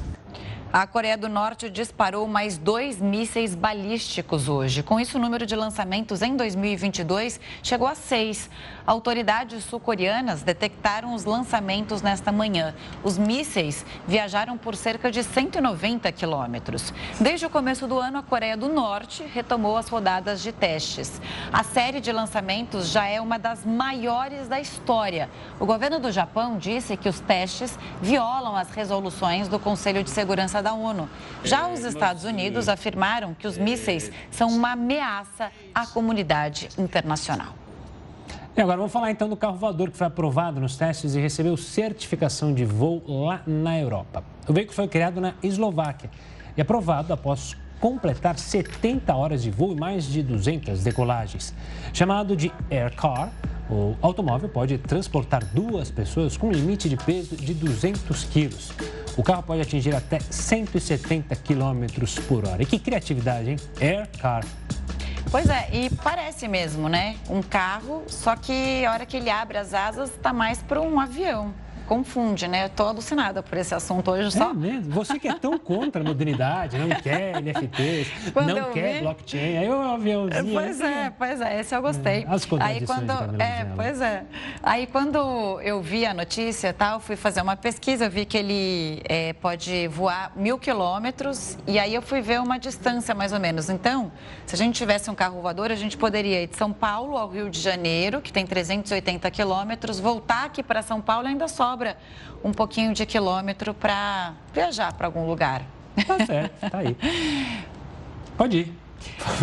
A 0.71 0.85
Coreia 0.85 1.17
do 1.17 1.27
Norte 1.27 1.67
disparou 1.67 2.27
mais 2.27 2.55
dois 2.55 3.01
mísseis 3.01 3.55
balísticos 3.55 4.47
hoje. 4.47 4.83
Com 4.83 4.99
isso, 4.99 5.17
o 5.17 5.21
número 5.21 5.43
de 5.43 5.55
lançamentos 5.55 6.21
em 6.21 6.35
2022 6.35 7.39
chegou 7.63 7.87
a 7.87 7.95
seis. 7.95 8.47
Autoridades 8.85 9.63
sul-coreanas 9.63 10.43
detectaram 10.43 11.15
os 11.15 11.25
lançamentos 11.25 12.03
nesta 12.03 12.31
manhã. 12.31 12.75
Os 13.03 13.17
mísseis 13.17 13.83
viajaram 14.07 14.59
por 14.59 14.75
cerca 14.75 15.09
de 15.09 15.23
190 15.23 16.11
quilômetros. 16.11 16.93
Desde 17.19 17.47
o 17.47 17.49
começo 17.49 17.87
do 17.87 17.97
ano, 17.97 18.19
a 18.19 18.23
Coreia 18.23 18.55
do 18.55 18.69
Norte 18.69 19.23
retomou 19.23 19.75
as 19.75 19.89
rodadas 19.89 20.39
de 20.39 20.51
testes. 20.51 21.19
A 21.51 21.63
série 21.63 21.99
de 21.99 22.11
lançamentos 22.11 22.89
já 22.89 23.07
é 23.07 23.19
uma 23.19 23.39
das 23.39 23.65
maiores 23.65 24.47
da 24.47 24.59
história. 24.59 25.31
O 25.59 25.65
governo 25.65 25.99
do 25.99 26.11
Japão 26.11 26.59
disse 26.59 26.95
que 26.95 27.09
os 27.09 27.19
testes 27.19 27.75
violam 27.99 28.55
as 28.55 28.69
resoluções 28.69 29.47
do 29.47 29.57
Conselho 29.57 30.03
de 30.03 30.11
Segurança 30.11 30.58
da 30.61 30.73
ONU. 30.73 31.09
Já 31.43 31.67
os 31.67 31.83
Estados 31.83 32.23
Unidos 32.23 32.69
afirmaram 32.69 33.33
que 33.33 33.47
os 33.47 33.57
mísseis 33.57 34.11
são 34.31 34.49
uma 34.49 34.71
ameaça 34.71 35.51
à 35.73 35.85
comunidade 35.85 36.69
internacional. 36.77 37.53
E 38.57 38.61
agora 38.61 38.77
vamos 38.77 38.91
falar 38.91 39.11
então 39.11 39.29
do 39.29 39.37
carro 39.37 39.55
voador 39.55 39.89
que 39.89 39.97
foi 39.97 40.07
aprovado 40.07 40.59
nos 40.59 40.75
testes 40.75 41.15
e 41.15 41.19
recebeu 41.19 41.55
certificação 41.55 42.53
de 42.53 42.65
voo 42.65 43.01
lá 43.07 43.41
na 43.47 43.79
Europa. 43.79 44.23
O 44.47 44.53
veículo 44.53 44.75
foi 44.75 44.87
criado 44.87 45.21
na 45.21 45.33
Eslováquia 45.41 46.09
e 46.57 46.61
aprovado 46.61 47.13
após 47.13 47.55
completar 47.79 48.37
70 48.37 49.15
horas 49.15 49.43
de 49.43 49.49
voo 49.49 49.71
e 49.71 49.75
mais 49.75 50.05
de 50.05 50.21
200 50.21 50.83
decolagens. 50.83 51.53
Chamado 51.93 52.35
de 52.35 52.51
Air 52.69 52.93
Car, 52.95 53.31
o 53.69 53.95
automóvel 54.01 54.49
pode 54.49 54.77
transportar 54.77 55.43
duas 55.45 55.91
pessoas 55.91 56.35
com 56.35 56.51
limite 56.51 56.89
de 56.89 56.97
peso 56.97 57.35
de 57.35 57.53
200 57.53 58.23
quilos. 58.25 58.71
O 59.15 59.23
carro 59.23 59.43
pode 59.43 59.61
atingir 59.61 59.95
até 59.95 60.19
170 60.19 61.35
km 61.35 61.85
por 62.27 62.47
hora. 62.47 62.63
E 62.63 62.65
que 62.65 62.79
criatividade, 62.79 63.51
hein? 63.51 63.57
Air 63.79 64.09
Car. 64.19 64.43
Pois 65.29 65.47
é, 65.47 65.69
e 65.71 65.89
parece 65.91 66.47
mesmo, 66.47 66.89
né? 66.89 67.15
Um 67.29 67.41
carro, 67.41 68.03
só 68.07 68.35
que 68.35 68.83
a 68.83 68.91
hora 68.91 69.05
que 69.05 69.17
ele 69.17 69.29
abre 69.29 69.57
as 69.57 69.73
asas, 69.73 70.09
está 70.09 70.33
mais 70.33 70.63
para 70.63 70.81
um 70.81 70.99
avião 70.99 71.53
confunde, 71.89 72.47
né? 72.47 72.67
Estou 72.67 72.87
alucinada 72.87 73.41
por 73.41 73.57
esse 73.57 73.73
assunto 73.73 74.11
hoje 74.11 74.31
só. 74.31 74.51
É 74.51 74.53
mesmo? 74.53 74.93
Você 74.93 75.17
que 75.17 75.27
é 75.27 75.33
tão 75.33 75.57
contra 75.57 76.01
a 76.01 76.05
modernidade, 76.05 76.77
não 76.77 76.89
quer 76.89 77.41
NFTs, 77.41 78.31
Quando 78.31 78.55
não 78.55 78.71
quer 78.71 78.93
vi... 78.93 78.99
blockchain, 78.99 79.57
aí 79.57 79.67
o 79.67 79.81
aviãozinho... 79.81 80.53
Pois 80.53 80.79
é, 80.79 81.09
pois 81.09 81.41
é, 81.41 81.59
esse 81.59 81.75
eu 81.75 81.81
gostei. 81.81 82.23
É, 82.23 82.25
as 82.27 82.47
aí 82.61 82.85
quando 82.85 83.11
É, 83.41 83.65
pois 83.75 83.99
é. 84.01 84.23
Aí 84.61 84.85
quando 84.85 85.59
eu 85.61 85.81
vi 85.81 86.05
a 86.05 86.13
notícia 86.13 86.71
tal, 86.71 86.99
fui 86.99 87.15
fazer 87.15 87.41
uma 87.41 87.55
pesquisa, 87.55 88.05
eu 88.05 88.11
vi 88.11 88.23
que 88.23 88.37
ele 88.37 89.01
é, 89.05 89.33
pode 89.33 89.87
voar 89.87 90.31
mil 90.35 90.59
quilômetros 90.59 91.57
e 91.65 91.79
aí 91.79 91.95
eu 91.95 92.03
fui 92.03 92.21
ver 92.21 92.39
uma 92.39 92.59
distância 92.59 93.15
mais 93.15 93.33
ou 93.33 93.39
menos. 93.39 93.67
Então, 93.67 94.11
se 94.45 94.53
a 94.53 94.57
gente 94.57 94.75
tivesse 94.75 95.09
um 95.09 95.15
carro 95.15 95.41
voador, 95.41 95.71
a 95.71 95.75
gente 95.75 95.97
poderia 95.97 96.43
ir 96.43 96.47
de 96.47 96.55
São 96.55 96.71
Paulo 96.71 97.17
ao 97.17 97.27
Rio 97.27 97.49
de 97.49 97.59
Janeiro, 97.59 98.21
que 98.21 98.31
tem 98.31 98.45
380 98.45 99.31
quilômetros, 99.31 99.99
voltar 99.99 100.45
aqui 100.45 100.61
para 100.61 100.83
São 100.83 101.01
Paulo 101.01 101.27
ainda 101.27 101.47
sobra 101.47 101.78
sobra 101.79 101.97
um 102.43 102.51
pouquinho 102.51 102.93
de 102.93 103.05
quilômetro 103.05 103.73
para 103.73 104.33
viajar 104.53 104.91
para 104.93 105.07
algum 105.07 105.25
lugar. 105.25 105.65
Tá 106.05 106.25
certo, 106.25 106.69
tá 106.69 106.77
aí. 106.77 106.97
Pode 108.37 108.57
ir. 108.57 108.73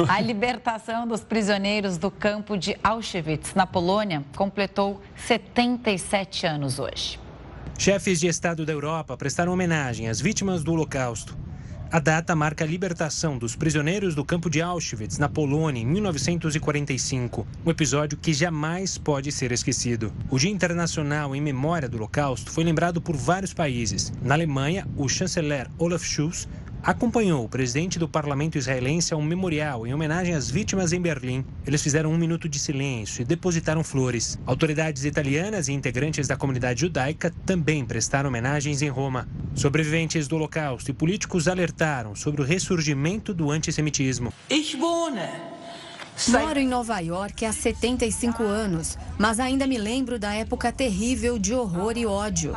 A 0.06 0.20
libertação 0.20 1.08
dos 1.08 1.24
prisioneiros 1.24 1.96
do 1.96 2.10
campo 2.10 2.58
de 2.58 2.76
Auschwitz, 2.84 3.54
na 3.54 3.66
Polônia, 3.66 4.22
completou 4.36 5.00
77 5.16 6.46
anos 6.46 6.78
hoje. 6.78 7.18
Chefes 7.78 8.20
de 8.20 8.26
Estado 8.26 8.66
da 8.66 8.72
Europa 8.72 9.16
prestaram 9.16 9.52
homenagem 9.52 10.08
às 10.08 10.20
vítimas 10.20 10.62
do 10.62 10.72
Holocausto. 10.72 11.36
A 11.88 12.00
data 12.00 12.34
marca 12.34 12.64
a 12.64 12.66
libertação 12.66 13.38
dos 13.38 13.54
prisioneiros 13.54 14.12
do 14.12 14.24
campo 14.24 14.50
de 14.50 14.60
Auschwitz, 14.60 15.18
na 15.18 15.28
Polônia, 15.28 15.80
em 15.80 15.86
1945, 15.86 17.46
um 17.64 17.70
episódio 17.70 18.18
que 18.18 18.34
jamais 18.34 18.98
pode 18.98 19.30
ser 19.30 19.52
esquecido. 19.52 20.12
O 20.28 20.36
Dia 20.36 20.50
Internacional 20.50 21.34
em 21.34 21.40
Memória 21.40 21.88
do 21.88 21.96
Holocausto 21.96 22.50
foi 22.50 22.64
lembrado 22.64 23.00
por 23.00 23.16
vários 23.16 23.54
países. 23.54 24.12
Na 24.20 24.34
Alemanha, 24.34 24.84
o 24.96 25.08
chanceler 25.08 25.70
Olaf 25.78 26.04
Scholz 26.04 26.48
acompanhou 26.82 27.44
o 27.44 27.48
presidente 27.48 27.98
do 27.98 28.08
parlamento 28.08 28.58
israelense 28.58 29.12
a 29.12 29.16
um 29.16 29.22
memorial 29.22 29.86
em 29.86 29.94
homenagem 29.94 30.34
às 30.34 30.50
vítimas 30.50 30.92
em 30.92 31.00
Berlim. 31.00 31.44
Eles 31.66 31.82
fizeram 31.82 32.12
um 32.12 32.16
minuto 32.16 32.48
de 32.48 32.58
silêncio 32.58 33.22
e 33.22 33.24
depositaram 33.24 33.82
flores. 33.82 34.38
Autoridades 34.46 35.04
italianas 35.04 35.68
e 35.68 35.72
integrantes 35.72 36.28
da 36.28 36.36
comunidade 36.36 36.80
judaica 36.80 37.32
também 37.44 37.84
prestaram 37.84 38.28
homenagens 38.28 38.82
em 38.82 38.88
Roma. 38.88 39.28
Sobreviventes 39.54 40.28
do 40.28 40.36
Holocausto 40.36 40.90
e 40.90 40.94
políticos 40.94 41.48
alertaram 41.48 42.14
sobre 42.14 42.42
o 42.42 42.44
ressurgimento 42.44 43.34
do 43.34 43.50
antissemitismo. 43.50 44.32
Moro 46.28 46.58
em 46.58 46.66
Nova 46.66 46.98
York 47.00 47.44
há 47.44 47.52
75 47.52 48.42
anos, 48.42 48.96
mas 49.18 49.38
ainda 49.38 49.66
me 49.66 49.76
lembro 49.76 50.18
da 50.18 50.32
época 50.32 50.72
terrível 50.72 51.38
de 51.38 51.52
horror 51.52 51.92
e 51.96 52.06
ódio. 52.06 52.54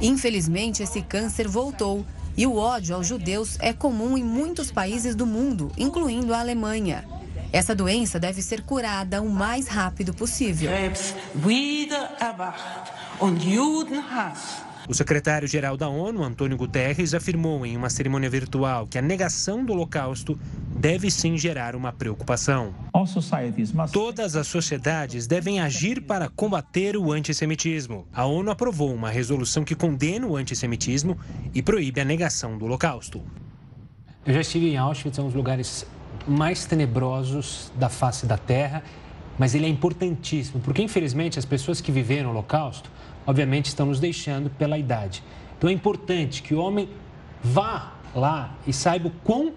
Infelizmente, 0.00 0.84
esse 0.84 1.02
câncer 1.02 1.48
voltou 1.48 2.06
e 2.36 2.46
o 2.46 2.56
ódio 2.56 2.94
aos 2.94 3.06
judeus 3.06 3.56
é 3.60 3.72
comum 3.72 4.16
em 4.16 4.24
muitos 4.24 4.70
países 4.70 5.14
do 5.14 5.26
mundo, 5.26 5.70
incluindo 5.76 6.32
a 6.32 6.40
Alemanha. 6.40 7.04
Essa 7.52 7.74
doença 7.74 8.18
deve 8.18 8.40
ser 8.40 8.62
curada 8.62 9.20
o 9.20 9.28
mais 9.28 9.68
rápido 9.68 10.14
possível. 10.14 10.70
O 14.88 14.94
secretário-geral 14.94 15.76
da 15.76 15.88
ONU, 15.88 16.24
Antônio 16.24 16.56
Guterres, 16.56 17.14
afirmou 17.14 17.64
em 17.64 17.76
uma 17.76 17.88
cerimônia 17.88 18.28
virtual 18.28 18.86
que 18.86 18.98
a 18.98 19.02
negação 19.02 19.64
do 19.64 19.72
Holocausto 19.72 20.38
deve 20.76 21.10
sim 21.10 21.38
gerar 21.38 21.76
uma 21.76 21.92
preocupação. 21.92 22.74
Todas 23.92 24.34
as 24.34 24.48
sociedades 24.48 25.26
devem 25.26 25.60
agir 25.60 26.02
para 26.02 26.28
combater 26.28 26.96
o 26.96 27.12
antissemitismo. 27.12 28.08
A 28.12 28.24
ONU 28.24 28.50
aprovou 28.50 28.92
uma 28.92 29.08
resolução 29.08 29.64
que 29.64 29.76
condena 29.76 30.26
o 30.26 30.36
antissemitismo 30.36 31.16
e 31.54 31.62
proíbe 31.62 32.00
a 32.00 32.04
negação 32.04 32.58
do 32.58 32.64
Holocausto. 32.64 33.22
Eu 34.26 34.34
já 34.34 34.40
estive 34.40 34.70
em 34.70 34.76
Auschwitz, 34.76 35.18
é 35.18 35.22
um 35.22 35.26
dos 35.26 35.34
lugares 35.34 35.86
mais 36.26 36.64
tenebrosos 36.64 37.72
da 37.76 37.88
face 37.88 38.26
da 38.26 38.36
Terra, 38.36 38.82
mas 39.38 39.54
ele 39.54 39.66
é 39.66 39.68
importantíssimo, 39.68 40.60
porque 40.60 40.82
infelizmente 40.82 41.38
as 41.38 41.44
pessoas 41.44 41.80
que 41.80 41.90
viveram 41.90 42.30
o 42.30 42.32
Holocausto 42.32 42.90
obviamente 43.26 43.66
estão 43.66 43.86
nos 43.86 44.00
deixando 44.00 44.50
pela 44.50 44.78
idade. 44.78 45.22
Então 45.58 45.70
é 45.70 45.72
importante 45.72 46.42
que 46.42 46.54
o 46.54 46.60
homem 46.60 46.88
vá 47.42 47.92
lá 48.14 48.54
e 48.66 48.72
saiba 48.72 49.08
o 49.08 49.12
quão 49.24 49.52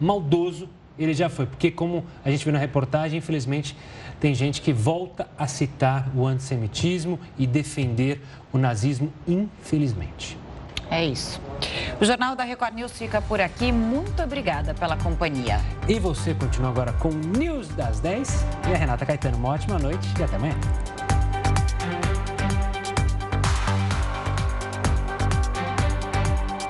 maldoso 0.00 0.68
ele 0.98 1.14
já 1.14 1.28
foi, 1.28 1.46
porque 1.46 1.70
como 1.70 2.04
a 2.24 2.30
gente 2.30 2.42
viu 2.42 2.52
na 2.52 2.58
reportagem, 2.58 3.18
infelizmente 3.18 3.76
tem 4.18 4.34
gente 4.34 4.60
que 4.60 4.72
volta 4.72 5.28
a 5.38 5.46
citar 5.46 6.10
o 6.14 6.26
antissemitismo 6.26 7.20
e 7.38 7.46
defender 7.46 8.20
o 8.52 8.58
nazismo, 8.58 9.12
infelizmente. 9.26 10.36
É 10.90 11.04
isso. 11.04 11.40
O 12.00 12.04
Jornal 12.04 12.34
da 12.34 12.44
Record 12.44 12.74
News 12.74 12.92
fica 12.92 13.20
por 13.20 13.40
aqui. 13.40 13.70
Muito 13.70 14.22
obrigada 14.22 14.74
pela 14.74 14.96
companhia. 14.96 15.60
E 15.86 15.98
você 15.98 16.34
continua 16.34 16.70
agora 16.70 16.92
com 16.94 17.10
o 17.10 17.14
News 17.14 17.68
das 17.68 18.00
10. 18.00 18.44
E 18.70 18.74
a 18.74 18.76
Renata 18.76 19.04
Caetano, 19.04 19.36
uma 19.36 19.50
ótima 19.50 19.78
noite 19.78 20.08
e 20.18 20.22
até 20.22 20.36
amanhã. 20.36 20.54